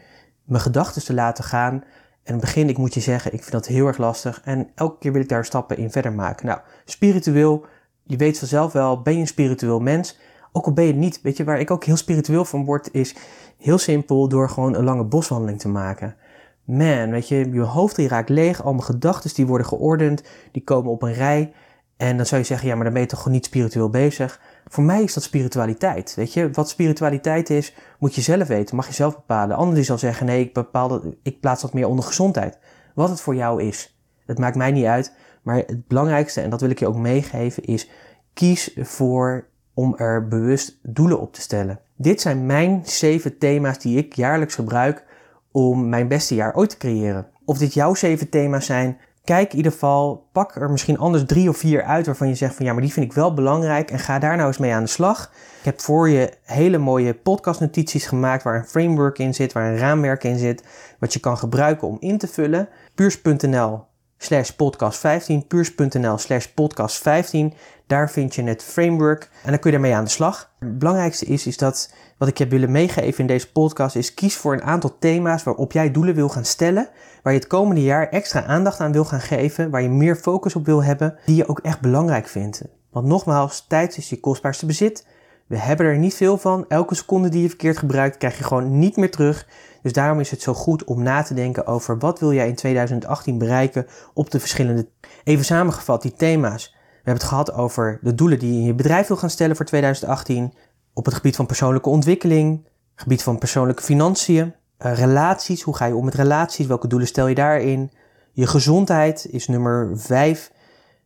mijn 0.44 0.62
gedachten 0.62 1.04
te 1.04 1.14
laten 1.14 1.44
gaan. 1.44 1.84
In 2.24 2.32
het 2.32 2.40
begin, 2.40 2.68
ik 2.68 2.78
moet 2.78 2.94
je 2.94 3.00
zeggen, 3.00 3.32
ik 3.32 3.40
vind 3.40 3.52
dat 3.52 3.66
heel 3.66 3.86
erg 3.86 3.98
lastig. 3.98 4.40
En 4.44 4.68
elke 4.74 4.98
keer 4.98 5.12
wil 5.12 5.22
ik 5.22 5.28
daar 5.28 5.44
stappen 5.44 5.76
in 5.76 5.90
verder 5.90 6.12
maken. 6.12 6.46
Nou, 6.46 6.60
spiritueel, 6.84 7.64
je 8.02 8.16
weet 8.16 8.38
vanzelf 8.38 8.72
wel, 8.72 9.02
ben 9.02 9.14
je 9.14 9.20
een 9.20 9.26
spiritueel 9.26 9.80
mens? 9.80 10.18
Ook 10.52 10.66
al 10.66 10.72
ben 10.72 10.84
je 10.84 10.92
niet, 10.92 11.20
weet 11.22 11.36
je, 11.36 11.44
waar 11.44 11.60
ik 11.60 11.70
ook 11.70 11.84
heel 11.84 11.96
spiritueel 11.96 12.44
van 12.44 12.64
word, 12.64 12.88
is 12.92 13.14
heel 13.58 13.78
simpel 13.78 14.28
door 14.28 14.48
gewoon 14.48 14.74
een 14.74 14.84
lange 14.84 15.04
boswandeling 15.04 15.60
te 15.60 15.68
maken. 15.68 16.16
Man, 16.64 17.10
weet 17.10 17.28
je, 17.28 17.50
je 17.52 17.60
hoofd 17.60 17.96
die 17.96 18.08
raakt 18.08 18.28
leeg, 18.28 18.62
al 18.62 18.72
mijn 18.72 18.84
gedachten 18.84 19.34
die 19.34 19.46
worden 19.46 19.66
geordend, 19.66 20.22
die 20.52 20.64
komen 20.64 20.90
op 20.90 21.02
een 21.02 21.12
rij. 21.12 21.52
En 21.96 22.16
dan 22.16 22.26
zou 22.26 22.40
je 22.40 22.46
zeggen, 22.46 22.68
ja, 22.68 22.74
maar 22.74 22.84
dan 22.84 22.92
ben 22.92 23.02
je 23.02 23.08
toch 23.08 23.18
gewoon 23.18 23.34
niet 23.34 23.44
spiritueel 23.44 23.90
bezig. 23.90 24.40
Voor 24.70 24.84
mij 24.84 25.02
is 25.02 25.14
dat 25.14 25.22
spiritualiteit. 25.22 26.14
Weet 26.14 26.32
je, 26.32 26.50
wat 26.50 26.68
spiritualiteit 26.68 27.50
is, 27.50 27.74
moet 27.98 28.14
je 28.14 28.20
zelf 28.20 28.48
weten, 28.48 28.76
mag 28.76 28.86
je 28.86 28.92
zelf 28.92 29.14
bepalen. 29.14 29.56
Anderen 29.56 29.74
die 29.74 29.84
zal 29.84 29.98
zeggen, 29.98 30.26
nee, 30.26 30.44
ik, 30.44 30.52
bepaal 30.54 30.88
dat, 30.88 31.04
ik 31.22 31.40
plaats 31.40 31.62
dat 31.62 31.72
meer 31.72 31.86
onder 31.86 32.04
gezondheid. 32.04 32.58
Wat 32.94 33.08
het 33.08 33.20
voor 33.20 33.34
jou 33.34 33.62
is. 33.62 34.00
Het 34.26 34.38
maakt 34.38 34.56
mij 34.56 34.70
niet 34.70 34.84
uit. 34.84 35.14
Maar 35.42 35.56
het 35.56 35.86
belangrijkste, 35.86 36.40
en 36.40 36.50
dat 36.50 36.60
wil 36.60 36.70
ik 36.70 36.78
je 36.78 36.86
ook 36.86 36.96
meegeven, 36.96 37.64
is 37.64 37.90
kies 38.34 38.76
voor 38.76 39.48
om 39.74 39.94
er 39.96 40.28
bewust 40.28 40.78
doelen 40.82 41.20
op 41.20 41.32
te 41.32 41.40
stellen. 41.40 41.80
Dit 41.96 42.20
zijn 42.20 42.46
mijn 42.46 42.82
zeven 42.84 43.38
thema's 43.38 43.78
die 43.78 43.98
ik 43.98 44.14
jaarlijks 44.14 44.54
gebruik 44.54 45.04
om 45.50 45.88
mijn 45.88 46.08
beste 46.08 46.34
jaar 46.34 46.54
ooit 46.54 46.70
te 46.70 46.76
creëren. 46.76 47.26
Of 47.44 47.58
dit 47.58 47.74
jouw 47.74 47.94
zeven 47.94 48.28
thema's 48.28 48.66
zijn, 48.66 48.98
kijk 49.24 49.50
in 49.50 49.56
ieder 49.56 49.72
geval, 49.72 50.28
pak 50.32 50.54
er 50.54 50.70
misschien 50.70 50.98
anders 50.98 51.24
drie 51.26 51.48
of 51.48 51.56
vier 51.56 51.82
uit 51.82 52.06
waarvan 52.06 52.28
je 52.28 52.34
zegt 52.34 52.54
van 52.54 52.66
ja, 52.66 52.72
maar 52.72 52.82
die 52.82 52.92
vind 52.92 53.06
ik 53.06 53.12
wel 53.12 53.34
belangrijk 53.34 53.90
en 53.90 53.98
ga 53.98 54.18
daar 54.18 54.36
nou 54.36 54.48
eens 54.48 54.58
mee 54.58 54.72
aan 54.72 54.82
de 54.82 54.88
slag. 54.88 55.30
Ik 55.58 55.64
heb 55.64 55.80
voor 55.80 56.08
je 56.08 56.32
hele 56.42 56.78
mooie 56.78 57.14
podcastnotities 57.14 58.06
gemaakt 58.06 58.42
waar 58.42 58.56
een 58.56 58.66
framework 58.66 59.18
in 59.18 59.34
zit, 59.34 59.52
waar 59.52 59.72
een 59.72 59.78
raamwerk 59.78 60.24
in 60.24 60.38
zit, 60.38 60.64
wat 60.98 61.12
je 61.12 61.20
kan 61.20 61.38
gebruiken 61.38 61.88
om 61.88 61.96
in 62.00 62.18
te 62.18 62.28
vullen. 62.28 62.68
puurs.nl 62.94 63.88
slash 64.22 64.50
podcast 64.50 64.98
15, 64.98 65.46
puurs.nl 65.46 66.18
slash 66.18 66.46
podcast 66.46 66.96
15. 66.96 67.54
Daar 67.86 68.10
vind 68.10 68.34
je 68.34 68.42
het 68.42 68.62
framework 68.62 69.30
en 69.42 69.50
dan 69.50 69.58
kun 69.58 69.70
je 69.70 69.76
ermee 69.76 69.94
aan 69.94 70.04
de 70.04 70.10
slag. 70.10 70.52
Het 70.58 70.78
belangrijkste 70.78 71.24
is, 71.24 71.46
is 71.46 71.56
dat 71.56 71.94
wat 72.18 72.28
ik 72.28 72.38
heb 72.38 72.50
willen 72.50 72.70
meegeven 72.70 73.20
in 73.20 73.26
deze 73.26 73.52
podcast 73.52 73.96
is 73.96 74.14
kies 74.14 74.36
voor 74.36 74.52
een 74.52 74.62
aantal 74.62 74.96
thema's 74.98 75.42
waarop 75.42 75.72
jij 75.72 75.90
doelen 75.90 76.14
wil 76.14 76.28
gaan 76.28 76.44
stellen, 76.44 76.88
waar 77.22 77.32
je 77.32 77.38
het 77.38 77.48
komende 77.48 77.82
jaar 77.82 78.08
extra 78.08 78.44
aandacht 78.44 78.80
aan 78.80 78.92
wil 78.92 79.04
gaan 79.04 79.20
geven, 79.20 79.70
waar 79.70 79.82
je 79.82 79.88
meer 79.88 80.16
focus 80.16 80.54
op 80.54 80.66
wil 80.66 80.84
hebben, 80.84 81.18
die 81.24 81.36
je 81.36 81.48
ook 81.48 81.58
echt 81.58 81.80
belangrijk 81.80 82.28
vindt. 82.28 82.62
Want 82.90 83.06
nogmaals, 83.06 83.66
tijd 83.66 83.96
is 83.96 84.08
je 84.08 84.20
kostbaarste 84.20 84.66
bezit. 84.66 85.06
We 85.50 85.58
hebben 85.58 85.86
er 85.86 85.98
niet 85.98 86.14
veel 86.14 86.38
van. 86.38 86.64
Elke 86.68 86.94
seconde 86.94 87.28
die 87.28 87.42
je 87.42 87.48
verkeerd 87.48 87.78
gebruikt, 87.78 88.16
krijg 88.16 88.38
je 88.38 88.44
gewoon 88.44 88.78
niet 88.78 88.96
meer 88.96 89.10
terug. 89.10 89.46
Dus 89.82 89.92
daarom 89.92 90.20
is 90.20 90.30
het 90.30 90.42
zo 90.42 90.54
goed 90.54 90.84
om 90.84 91.02
na 91.02 91.22
te 91.22 91.34
denken 91.34 91.66
over 91.66 91.98
wat 91.98 92.20
wil 92.20 92.32
jij 92.32 92.48
in 92.48 92.54
2018 92.54 93.38
bereiken 93.38 93.86
op 94.14 94.30
de 94.30 94.40
verschillende. 94.40 94.88
Even 95.24 95.44
samengevat, 95.44 96.02
die 96.02 96.12
thema's. 96.12 96.70
We 96.72 96.94
hebben 96.94 97.14
het 97.14 97.22
gehad 97.22 97.52
over 97.52 97.98
de 98.02 98.14
doelen 98.14 98.38
die 98.38 98.52
je 98.52 98.58
in 98.58 98.64
je 98.64 98.74
bedrijf 98.74 99.06
wil 99.06 99.16
gaan 99.16 99.30
stellen 99.30 99.56
voor 99.56 99.64
2018. 99.64 100.54
Op 100.94 101.04
het 101.04 101.14
gebied 101.14 101.36
van 101.36 101.46
persoonlijke 101.46 101.88
ontwikkeling, 101.88 102.68
gebied 102.94 103.22
van 103.22 103.38
persoonlijke 103.38 103.82
financiën, 103.82 104.54
eh, 104.76 104.92
relaties. 104.94 105.62
Hoe 105.62 105.76
ga 105.76 105.84
je 105.84 105.96
om 105.96 106.04
met 106.04 106.14
relaties? 106.14 106.66
Welke 106.66 106.88
doelen 106.88 107.08
stel 107.08 107.26
je 107.26 107.34
daarin? 107.34 107.90
Je 108.32 108.46
gezondheid 108.46 109.26
is 109.30 109.48
nummer 109.48 109.90
5. 109.94 110.52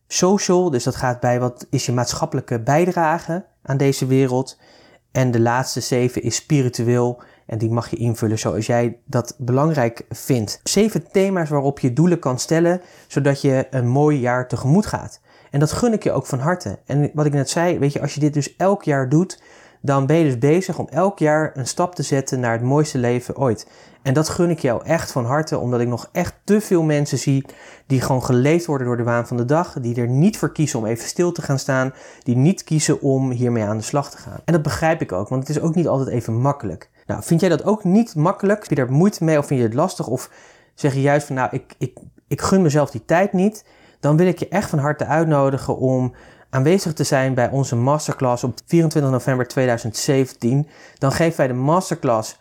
Social, 0.07 0.69
dus 0.69 0.83
dat 0.83 0.95
gaat 0.95 1.19
bij 1.19 1.39
wat 1.39 1.67
is 1.69 1.85
je 1.85 1.91
maatschappelijke 1.91 2.59
bijdrage 2.59 3.45
aan 3.65 3.77
deze 3.77 4.05
wereld. 4.05 4.57
En 5.11 5.31
de 5.31 5.39
laatste 5.39 5.79
zeven 5.79 6.21
is 6.21 6.35
spiritueel. 6.35 7.21
En 7.45 7.57
die 7.57 7.69
mag 7.69 7.89
je 7.89 7.95
invullen 7.95 8.39
zoals 8.39 8.65
jij 8.65 8.97
dat 9.05 9.35
belangrijk 9.37 10.05
vindt. 10.09 10.59
Zeven 10.63 11.11
thema's 11.11 11.49
waarop 11.49 11.79
je 11.79 11.93
doelen 11.93 12.19
kan 12.19 12.39
stellen, 12.39 12.81
zodat 13.07 13.41
je 13.41 13.67
een 13.69 13.87
mooi 13.87 14.19
jaar 14.19 14.47
tegemoet 14.47 14.85
gaat. 14.85 15.19
En 15.51 15.59
dat 15.59 15.71
gun 15.71 15.93
ik 15.93 16.03
je 16.03 16.11
ook 16.11 16.25
van 16.25 16.39
harte. 16.39 16.79
En 16.85 17.11
wat 17.13 17.25
ik 17.25 17.33
net 17.33 17.49
zei, 17.49 17.79
weet 17.79 17.93
je, 17.93 18.01
als 18.01 18.13
je 18.13 18.19
dit 18.19 18.33
dus 18.33 18.55
elk 18.55 18.83
jaar 18.83 19.09
doet, 19.09 19.41
dan 19.85 20.05
ben 20.05 20.15
je 20.15 20.23
dus 20.23 20.37
bezig 20.37 20.79
om 20.79 20.87
elk 20.89 21.19
jaar 21.19 21.51
een 21.53 21.67
stap 21.67 21.95
te 21.95 22.03
zetten 22.03 22.39
naar 22.39 22.51
het 22.51 22.61
mooiste 22.61 22.97
leven 22.97 23.37
ooit. 23.37 23.67
En 24.01 24.13
dat 24.13 24.29
gun 24.29 24.49
ik 24.49 24.59
jou 24.59 24.85
echt 24.85 25.11
van 25.11 25.25
harte, 25.25 25.57
omdat 25.57 25.79
ik 25.79 25.87
nog 25.87 26.09
echt 26.11 26.33
te 26.43 26.61
veel 26.61 26.83
mensen 26.83 27.17
zie 27.17 27.45
die 27.87 28.01
gewoon 28.01 28.23
geleefd 28.23 28.65
worden 28.65 28.87
door 28.87 28.97
de 28.97 29.03
waan 29.03 29.27
van 29.27 29.37
de 29.37 29.45
dag, 29.45 29.73
die 29.81 29.95
er 29.95 30.07
niet 30.07 30.37
voor 30.37 30.51
kiezen 30.51 30.79
om 30.79 30.85
even 30.85 31.07
stil 31.07 31.31
te 31.31 31.41
gaan 31.41 31.59
staan, 31.59 31.93
die 32.23 32.35
niet 32.35 32.63
kiezen 32.63 33.01
om 33.01 33.31
hiermee 33.31 33.63
aan 33.63 33.77
de 33.77 33.83
slag 33.83 34.11
te 34.11 34.17
gaan. 34.17 34.39
En 34.45 34.53
dat 34.53 34.61
begrijp 34.61 35.01
ik 35.01 35.11
ook, 35.11 35.27
want 35.27 35.47
het 35.47 35.57
is 35.57 35.63
ook 35.63 35.75
niet 35.75 35.87
altijd 35.87 36.09
even 36.09 36.41
makkelijk. 36.41 36.89
Nou, 37.05 37.23
vind 37.23 37.39
jij 37.39 37.49
dat 37.49 37.63
ook 37.63 37.83
niet 37.83 38.15
makkelijk? 38.15 38.59
Heb 38.59 38.69
je 38.69 38.75
daar 38.75 38.91
moeite 38.91 39.23
mee 39.23 39.37
of 39.37 39.45
vind 39.45 39.59
je 39.59 39.65
het 39.65 39.75
lastig? 39.75 40.07
Of 40.07 40.29
zeg 40.73 40.93
je 40.93 41.01
juist 41.01 41.27
van 41.27 41.35
nou, 41.35 41.49
ik, 41.51 41.75
ik, 41.77 41.97
ik 42.27 42.41
gun 42.41 42.61
mezelf 42.61 42.91
die 42.91 43.05
tijd 43.05 43.33
niet? 43.33 43.65
Dan 43.99 44.17
wil 44.17 44.27
ik 44.27 44.39
je 44.39 44.47
echt 44.47 44.69
van 44.69 44.79
harte 44.79 45.05
uitnodigen 45.05 45.77
om 45.77 46.13
aanwezig 46.55 46.93
te 46.93 47.03
zijn 47.03 47.33
bij 47.33 47.49
onze 47.49 47.75
masterclass 47.75 48.43
op 48.43 48.57
24 48.65 49.11
november 49.11 49.47
2017. 49.47 50.67
Dan 50.97 51.11
geven 51.11 51.37
wij 51.37 51.47
de 51.47 51.53
masterclass 51.53 52.39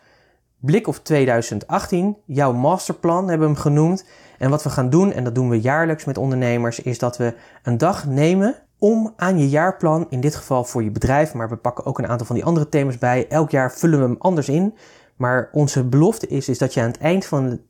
Blik 0.59 0.87
op 0.87 0.97
2018. 1.03 2.17
Jouw 2.25 2.53
masterplan 2.53 3.29
hebben 3.29 3.49
we 3.49 3.55
hem 3.55 3.63
genoemd. 3.63 4.05
En 4.39 4.51
wat 4.51 4.63
we 4.63 4.71
gaan 4.71 4.91
doen, 4.91 5.13
en 5.13 5.25
dat 5.25 5.35
doen 5.35 5.49
we 5.49 5.61
jaarlijks 5.61 6.05
met 6.05 6.19
ondernemers, 6.19 6.81
is 6.81 6.99
dat 6.99 7.17
we 7.17 7.35
een 7.63 7.79
dag 7.79 8.07
nemen 8.07 8.55
om 8.79 9.13
aan 9.17 9.39
je 9.39 9.49
jaarplan, 9.49 10.07
in 10.11 10.21
dit 10.21 10.35
geval 10.35 10.65
voor 10.65 10.83
je 10.83 10.91
bedrijf, 10.91 11.35
maar 11.35 11.49
we 11.49 11.57
pakken 11.57 11.85
ook 11.85 11.99
een 11.99 12.09
aantal 12.09 12.27
van 12.27 12.37
die 12.37 12.45
andere 12.45 12.69
thema's 12.69 12.99
bij. 12.99 13.29
Elk 13.29 13.51
jaar 13.51 13.73
vullen 13.73 13.99
we 13.99 14.05
hem 14.05 14.17
anders 14.19 14.49
in. 14.49 14.75
Maar 15.17 15.49
onze 15.53 15.85
belofte 15.85 16.27
is, 16.27 16.49
is 16.49 16.59
dat 16.59 16.75
je 16.75 16.81
aan 16.81 16.87
het 16.87 16.99
eind 16.99 17.25
van, 17.25 17.49
de, 17.49 17.61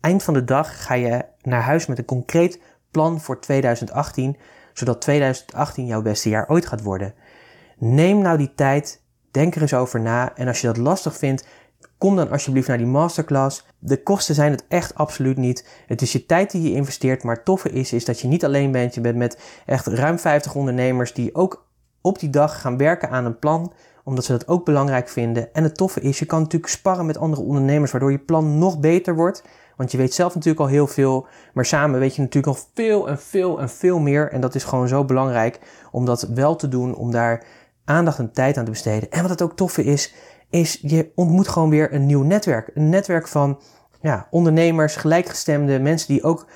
eind 0.00 0.22
van 0.22 0.34
de 0.34 0.44
dag 0.44 0.84
ga 0.84 0.94
je 0.94 1.24
naar 1.42 1.62
huis 1.62 1.86
met 1.86 1.98
een 1.98 2.04
concreet 2.04 2.60
plan 2.90 3.20
voor 3.20 3.40
2018 3.40 4.36
zodat 4.74 5.00
2018 5.00 5.86
jouw 5.86 6.02
beste 6.02 6.28
jaar 6.28 6.48
ooit 6.48 6.66
gaat 6.66 6.82
worden. 6.82 7.14
Neem 7.78 8.18
nou 8.18 8.38
die 8.38 8.52
tijd, 8.54 9.02
denk 9.30 9.54
er 9.54 9.62
eens 9.62 9.74
over 9.74 10.00
na 10.00 10.36
en 10.36 10.48
als 10.48 10.60
je 10.60 10.66
dat 10.66 10.76
lastig 10.76 11.16
vindt, 11.16 11.46
kom 11.98 12.16
dan 12.16 12.30
alsjeblieft 12.30 12.68
naar 12.68 12.78
die 12.78 12.86
masterclass. 12.86 13.66
De 13.78 14.02
kosten 14.02 14.34
zijn 14.34 14.50
het 14.50 14.64
echt 14.68 14.94
absoluut 14.94 15.36
niet. 15.36 15.68
Het 15.86 16.02
is 16.02 16.12
je 16.12 16.26
tijd 16.26 16.50
die 16.50 16.62
je 16.62 16.76
investeert, 16.76 17.22
maar 17.22 17.34
het 17.34 17.44
toffe 17.44 17.70
is, 17.70 17.92
is 17.92 18.04
dat 18.04 18.20
je 18.20 18.28
niet 18.28 18.44
alleen 18.44 18.72
bent. 18.72 18.94
Je 18.94 19.00
bent 19.00 19.16
met 19.16 19.40
echt 19.66 19.86
ruim 19.86 20.18
50 20.18 20.54
ondernemers 20.54 21.12
die 21.12 21.34
ook 21.34 21.66
op 22.00 22.18
die 22.18 22.30
dag 22.30 22.60
gaan 22.60 22.76
werken 22.76 23.10
aan 23.10 23.24
een 23.24 23.38
plan 23.38 23.72
omdat 24.04 24.24
ze 24.24 24.32
dat 24.32 24.48
ook 24.48 24.64
belangrijk 24.64 25.08
vinden. 25.08 25.54
En 25.54 25.62
het 25.62 25.76
toffe 25.76 26.00
is, 26.00 26.18
je 26.18 26.24
kan 26.24 26.40
natuurlijk 26.40 26.72
sparren 26.72 27.06
met 27.06 27.18
andere 27.18 27.42
ondernemers, 27.42 27.90
waardoor 27.90 28.10
je 28.10 28.18
plan 28.18 28.58
nog 28.58 28.80
beter 28.80 29.14
wordt. 29.14 29.44
Want 29.76 29.92
je 29.92 29.98
weet 29.98 30.14
zelf 30.14 30.34
natuurlijk 30.34 30.60
al 30.60 30.66
heel 30.66 30.86
veel, 30.86 31.26
maar 31.54 31.64
samen 31.64 32.00
weet 32.00 32.14
je 32.14 32.22
natuurlijk 32.22 32.56
nog 32.56 32.66
veel 32.74 33.08
en 33.08 33.18
veel 33.18 33.60
en 33.60 33.68
veel 33.68 33.98
meer. 33.98 34.30
En 34.30 34.40
dat 34.40 34.54
is 34.54 34.64
gewoon 34.64 34.88
zo 34.88 35.04
belangrijk 35.04 35.60
om 35.90 36.04
dat 36.04 36.22
wel 36.22 36.56
te 36.56 36.68
doen, 36.68 36.94
om 36.94 37.10
daar 37.10 37.44
aandacht 37.84 38.18
en 38.18 38.32
tijd 38.32 38.56
aan 38.56 38.64
te 38.64 38.70
besteden. 38.70 39.10
En 39.10 39.20
wat 39.20 39.30
het 39.30 39.42
ook 39.42 39.56
toffe 39.56 39.84
is, 39.84 40.14
is 40.50 40.78
je 40.82 41.10
ontmoet 41.14 41.48
gewoon 41.48 41.70
weer 41.70 41.94
een 41.94 42.06
nieuw 42.06 42.22
netwerk. 42.22 42.70
Een 42.74 42.88
netwerk 42.88 43.28
van 43.28 43.58
ja, 44.04 44.26
ondernemers, 44.30 44.96
gelijkgestemde 44.96 45.78
mensen 45.78 46.08
die 46.08 46.22
ook 46.22 46.46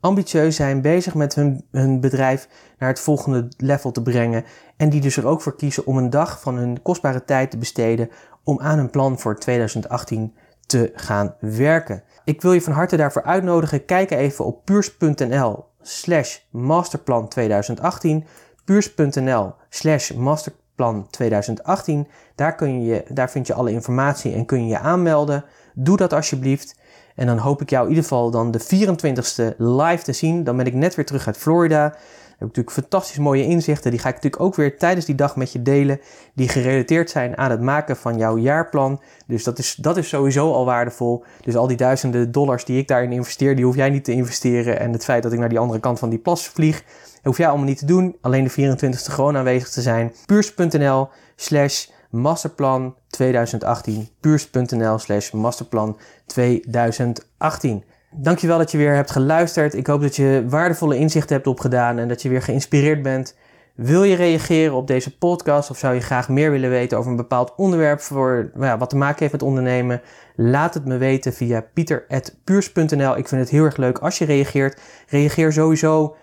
ambitieus 0.00 0.56
zijn, 0.56 0.80
bezig 0.80 1.14
met 1.14 1.34
hun, 1.34 1.64
hun 1.70 2.00
bedrijf 2.00 2.48
naar 2.78 2.88
het 2.88 3.00
volgende 3.00 3.48
level 3.56 3.90
te 3.90 4.02
brengen. 4.02 4.44
En 4.76 4.90
die 4.90 5.00
dus 5.00 5.16
er 5.16 5.26
ook 5.26 5.40
voor 5.40 5.56
kiezen 5.56 5.86
om 5.86 5.96
een 5.96 6.10
dag 6.10 6.40
van 6.40 6.56
hun 6.56 6.82
kostbare 6.82 7.24
tijd 7.24 7.50
te 7.50 7.58
besteden 7.58 8.10
om 8.44 8.60
aan 8.60 8.78
een 8.78 8.90
plan 8.90 9.18
voor 9.18 9.38
2018 9.38 10.34
te 10.66 10.92
gaan 10.94 11.34
werken. 11.40 12.02
Ik 12.24 12.42
wil 12.42 12.52
je 12.52 12.62
van 12.62 12.72
harte 12.72 12.96
daarvoor 12.96 13.22
uitnodigen. 13.22 13.84
Kijk 13.84 14.10
even 14.10 14.44
op 14.44 14.64
puurs.nl 14.64 15.64
slash 15.82 16.38
masterplan 16.50 17.28
2018. 17.28 18.24
Puurs.nl 18.64 19.54
slash 19.68 20.10
masterplan 20.10 21.06
2018. 21.10 22.08
Daar, 22.34 22.54
kun 22.54 22.84
je, 22.84 23.04
daar 23.08 23.30
vind 23.30 23.46
je 23.46 23.54
alle 23.54 23.70
informatie 23.70 24.34
en 24.34 24.46
kun 24.46 24.62
je 24.62 24.68
je 24.68 24.78
aanmelden. 24.78 25.44
Doe 25.74 25.96
dat 25.96 26.12
alsjeblieft. 26.12 26.84
En 27.16 27.26
dan 27.26 27.38
hoop 27.38 27.62
ik 27.62 27.70
jou 27.70 27.82
in 27.82 27.88
ieder 27.88 28.04
geval 28.04 28.30
dan 28.30 28.50
de 28.50 28.60
24ste 28.60 29.56
live 29.56 30.02
te 30.02 30.12
zien. 30.12 30.44
Dan 30.44 30.56
ben 30.56 30.66
ik 30.66 30.74
net 30.74 30.94
weer 30.94 31.04
terug 31.04 31.26
uit 31.26 31.36
Florida. 31.36 31.82
heb 31.82 31.94
ik 32.32 32.56
natuurlijk 32.56 32.70
fantastisch 32.70 33.18
mooie 33.18 33.44
inzichten. 33.44 33.90
Die 33.90 34.00
ga 34.00 34.08
ik 34.08 34.14
natuurlijk 34.14 34.42
ook 34.42 34.54
weer 34.54 34.78
tijdens 34.78 35.06
die 35.06 35.14
dag 35.14 35.36
met 35.36 35.52
je 35.52 35.62
delen. 35.62 36.00
Die 36.34 36.48
gerelateerd 36.48 37.10
zijn 37.10 37.36
aan 37.38 37.50
het 37.50 37.60
maken 37.60 37.96
van 37.96 38.16
jouw 38.16 38.38
jaarplan. 38.38 39.00
Dus 39.26 39.44
dat 39.44 39.58
is, 39.58 39.74
dat 39.74 39.96
is 39.96 40.08
sowieso 40.08 40.52
al 40.52 40.64
waardevol. 40.64 41.24
Dus 41.40 41.56
al 41.56 41.66
die 41.66 41.76
duizenden 41.76 42.32
dollars 42.32 42.64
die 42.64 42.78
ik 42.78 42.88
daarin 42.88 43.12
investeer, 43.12 43.56
die 43.56 43.64
hoef 43.64 43.76
jij 43.76 43.90
niet 43.90 44.04
te 44.04 44.12
investeren. 44.12 44.80
En 44.80 44.92
het 44.92 45.04
feit 45.04 45.22
dat 45.22 45.32
ik 45.32 45.38
naar 45.38 45.48
die 45.48 45.58
andere 45.58 45.80
kant 45.80 45.98
van 45.98 46.08
die 46.08 46.18
plas 46.18 46.48
vlieg, 46.48 46.84
hoef 47.22 47.36
jij 47.36 47.48
allemaal 47.48 47.66
niet 47.66 47.78
te 47.78 47.86
doen. 47.86 48.16
Alleen 48.20 48.44
de 48.44 48.76
24e 48.76 49.12
gewoon 49.12 49.36
aanwezig 49.36 49.68
te 49.68 49.82
zijn. 49.82 50.12
Puurs.nl 50.26 51.08
slash 51.36 51.86
masterplan 52.10 52.94
2018. 53.08 54.08
Puurs.nl 54.20 54.98
slash 54.98 55.30
masterplan 55.30 55.98
2018. 56.26 57.84
Dankjewel 58.10 58.58
dat 58.58 58.70
je 58.70 58.78
weer 58.78 58.94
hebt 58.94 59.10
geluisterd. 59.10 59.74
Ik 59.74 59.86
hoop 59.86 60.00
dat 60.00 60.16
je 60.16 60.44
waardevolle 60.48 60.96
inzichten 60.96 61.34
hebt 61.34 61.46
opgedaan 61.46 61.98
en 61.98 62.08
dat 62.08 62.22
je 62.22 62.28
weer 62.28 62.42
geïnspireerd 62.42 63.02
bent. 63.02 63.34
Wil 63.74 64.02
je 64.02 64.16
reageren 64.16 64.74
op 64.74 64.86
deze 64.86 65.18
podcast 65.18 65.70
of 65.70 65.78
zou 65.78 65.94
je 65.94 66.00
graag 66.00 66.28
meer 66.28 66.50
willen 66.50 66.70
weten 66.70 66.98
over 66.98 67.10
een 67.10 67.16
bepaald 67.16 67.52
onderwerp 67.56 68.00
voor 68.00 68.50
nou 68.54 68.66
ja, 68.66 68.78
wat 68.78 68.90
te 68.90 68.96
maken 68.96 69.18
heeft 69.18 69.32
met 69.32 69.42
ondernemen? 69.42 70.00
Laat 70.36 70.74
het 70.74 70.84
me 70.84 70.96
weten 70.96 71.32
via 71.32 71.60
pieter.puurs.nl. 71.74 73.16
Ik 73.16 73.28
vind 73.28 73.40
het 73.40 73.50
heel 73.50 73.64
erg 73.64 73.76
leuk 73.76 73.98
als 73.98 74.18
je 74.18 74.24
reageert. 74.24 74.80
Reageer 75.08 75.52
sowieso 75.52 76.16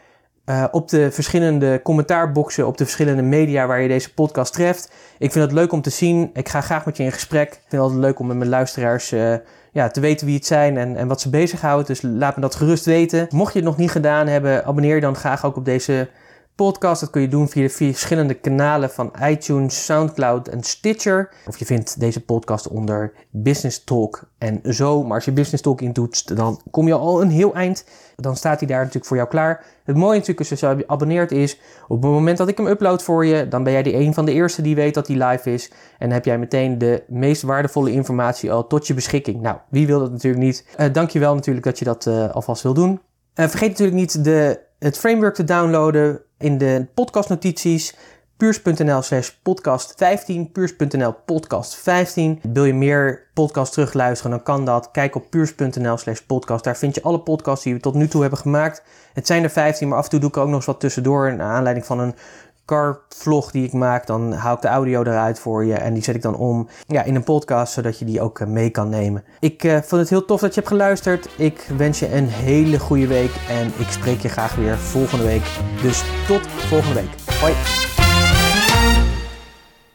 uh, 0.45 0.63
op 0.71 0.89
de 0.89 1.11
verschillende 1.11 1.79
commentaarboxen, 1.83 2.67
op 2.67 2.77
de 2.77 2.83
verschillende 2.83 3.21
media 3.21 3.67
waar 3.67 3.81
je 3.81 3.87
deze 3.87 4.13
podcast 4.13 4.53
treft. 4.53 4.91
Ik 5.17 5.31
vind 5.31 5.45
het 5.45 5.53
leuk 5.53 5.71
om 5.71 5.81
te 5.81 5.89
zien. 5.89 6.29
Ik 6.33 6.49
ga 6.49 6.61
graag 6.61 6.85
met 6.85 6.97
je 6.97 7.03
in 7.03 7.11
gesprek. 7.11 7.47
Ik 7.47 7.53
vind 7.53 7.71
het 7.71 7.81
altijd 7.81 7.99
leuk 7.99 8.19
om 8.19 8.27
met 8.27 8.37
mijn 8.37 8.49
luisteraars 8.49 9.11
uh, 9.11 9.35
ja, 9.71 9.87
te 9.87 9.99
weten 9.99 10.25
wie 10.25 10.35
het 10.35 10.45
zijn 10.45 10.77
en, 10.77 10.95
en 10.95 11.07
wat 11.07 11.21
ze 11.21 11.29
bezighoudt. 11.29 11.87
Dus 11.87 12.01
laat 12.01 12.35
me 12.35 12.41
dat 12.41 12.55
gerust 12.55 12.85
weten. 12.85 13.27
Mocht 13.29 13.53
je 13.53 13.59
het 13.59 13.67
nog 13.67 13.77
niet 13.77 13.91
gedaan 13.91 14.27
hebben, 14.27 14.65
abonneer 14.65 14.95
je 14.95 15.01
dan 15.01 15.15
graag 15.15 15.45
ook 15.45 15.55
op 15.55 15.65
deze 15.65 16.09
podcast. 16.55 17.01
Dat 17.01 17.09
kun 17.09 17.21
je 17.21 17.27
doen 17.27 17.49
via 17.49 17.63
de 17.63 17.69
verschillende 17.69 18.33
kanalen 18.33 18.89
van 18.89 19.13
iTunes, 19.23 19.85
SoundCloud 19.85 20.47
en 20.47 20.63
Stitcher. 20.63 21.29
Of 21.47 21.57
je 21.57 21.65
vindt 21.65 21.99
deze 21.99 22.25
podcast 22.25 22.67
onder 22.67 23.13
Business 23.29 23.83
Talk 23.83 24.23
en 24.37 24.59
zo. 24.63 25.03
Maar 25.03 25.15
als 25.15 25.25
je 25.25 25.31
Business 25.31 25.63
Talk 25.63 25.81
intoetst, 25.81 26.35
dan 26.35 26.61
kom 26.71 26.87
je 26.87 26.93
al 26.93 27.21
een 27.21 27.29
heel 27.29 27.53
eind. 27.53 27.85
Dan 28.15 28.35
staat 28.35 28.59
hij 28.59 28.67
daar 28.67 28.77
natuurlijk 28.77 29.05
voor 29.05 29.17
jou 29.17 29.29
klaar. 29.29 29.65
Het 29.83 29.95
mooie 29.95 30.13
natuurlijk 30.13 30.39
is 30.39 30.51
als 30.51 30.59
je 30.59 30.87
abonneert 30.87 31.31
is, 31.31 31.59
op 31.87 32.01
het 32.01 32.11
moment 32.11 32.37
dat 32.37 32.47
ik 32.47 32.57
hem 32.57 32.67
upload 32.67 33.03
voor 33.03 33.25
je, 33.25 33.47
dan 33.47 33.63
ben 33.63 33.73
jij 33.73 33.83
de 33.83 33.95
een 33.95 34.13
van 34.13 34.25
de 34.25 34.31
eerste 34.31 34.61
die 34.61 34.75
weet 34.75 34.93
dat 34.93 35.07
hij 35.07 35.25
live 35.25 35.53
is. 35.53 35.71
En 35.97 36.11
heb 36.11 36.25
jij 36.25 36.37
meteen 36.37 36.77
de 36.77 37.03
meest 37.07 37.41
waardevolle 37.41 37.91
informatie 37.91 38.51
al 38.51 38.67
tot 38.67 38.87
je 38.87 38.93
beschikking. 38.93 39.41
Nou, 39.41 39.57
wie 39.69 39.87
wil 39.87 39.99
dat 39.99 40.11
natuurlijk 40.11 40.43
niet? 40.43 40.65
Uh, 40.79 40.85
dankjewel 40.91 41.35
natuurlijk 41.35 41.65
dat 41.65 41.79
je 41.79 41.85
dat 41.85 42.05
uh, 42.05 42.29
alvast 42.29 42.63
wil 42.63 42.73
doen. 42.73 42.91
Uh, 43.35 43.47
vergeet 43.47 43.69
natuurlijk 43.69 43.97
niet 43.97 44.23
de, 44.23 44.59
het 44.79 44.97
framework 44.97 45.35
te 45.35 45.43
downloaden 45.43 46.21
in 46.43 46.57
de 46.57 46.85
podcastnotities 46.93 47.95
puurs.nl 48.37 49.01
slash 49.01 49.29
podcast 49.43 49.93
15, 49.97 50.51
puurs.nl 50.51 51.15
podcast 51.25 51.75
15. 51.75 52.39
Wil 52.53 52.65
je 52.65 52.73
meer 52.73 53.27
podcast 53.33 53.73
terugluisteren, 53.73 54.31
dan 54.31 54.43
kan 54.43 54.65
dat. 54.65 54.91
Kijk 54.91 55.15
op 55.15 55.29
puurs.nl 55.29 55.97
slash 55.97 56.19
podcast. 56.19 56.63
Daar 56.63 56.77
vind 56.77 56.95
je 56.95 57.01
alle 57.01 57.19
podcasts 57.19 57.63
die 57.63 57.73
we 57.73 57.79
tot 57.79 57.93
nu 57.93 58.07
toe 58.07 58.21
hebben 58.21 58.39
gemaakt. 58.39 58.83
Het 59.13 59.27
zijn 59.27 59.43
er 59.43 59.49
15, 59.49 59.87
maar 59.87 59.97
af 59.97 60.03
en 60.03 60.09
toe 60.09 60.19
doe 60.19 60.29
ik 60.29 60.37
ook 60.37 60.47
nog 60.47 60.55
eens 60.55 60.65
wat 60.65 60.79
tussendoor. 60.79 61.35
Naar 61.35 61.51
aanleiding 61.51 61.85
van 61.85 61.99
een 61.99 62.15
car 62.65 62.99
vlog 63.09 63.51
die 63.51 63.65
ik 63.65 63.73
maak, 63.73 64.07
dan 64.07 64.33
haal 64.33 64.55
ik 64.55 64.61
de 64.61 64.67
audio 64.67 65.01
eruit 65.01 65.39
voor 65.39 65.65
je 65.65 65.73
en 65.73 65.93
die 65.93 66.03
zet 66.03 66.15
ik 66.15 66.21
dan 66.21 66.35
om 66.35 66.67
ja, 66.87 67.03
in 67.03 67.15
een 67.15 67.23
podcast, 67.23 67.73
zodat 67.73 67.99
je 67.99 68.05
die 68.05 68.21
ook 68.21 68.39
eh, 68.39 68.47
mee 68.47 68.69
kan 68.69 68.89
nemen. 68.89 69.23
Ik 69.39 69.63
uh, 69.63 69.71
vond 69.73 70.01
het 70.01 70.09
heel 70.09 70.25
tof 70.25 70.41
dat 70.41 70.53
je 70.53 70.59
hebt 70.59 70.71
geluisterd. 70.71 71.29
Ik 71.37 71.67
wens 71.77 71.99
je 71.99 72.15
een 72.15 72.27
hele 72.27 72.79
goede 72.79 73.07
week 73.07 73.31
en 73.49 73.67
ik 73.67 73.87
spreek 73.89 74.19
je 74.19 74.29
graag 74.29 74.55
weer 74.55 74.77
volgende 74.77 75.23
week. 75.23 75.43
Dus 75.81 76.03
tot 76.27 76.47
volgende 76.47 77.01
week. 77.01 77.39
Hoi! 77.39 77.92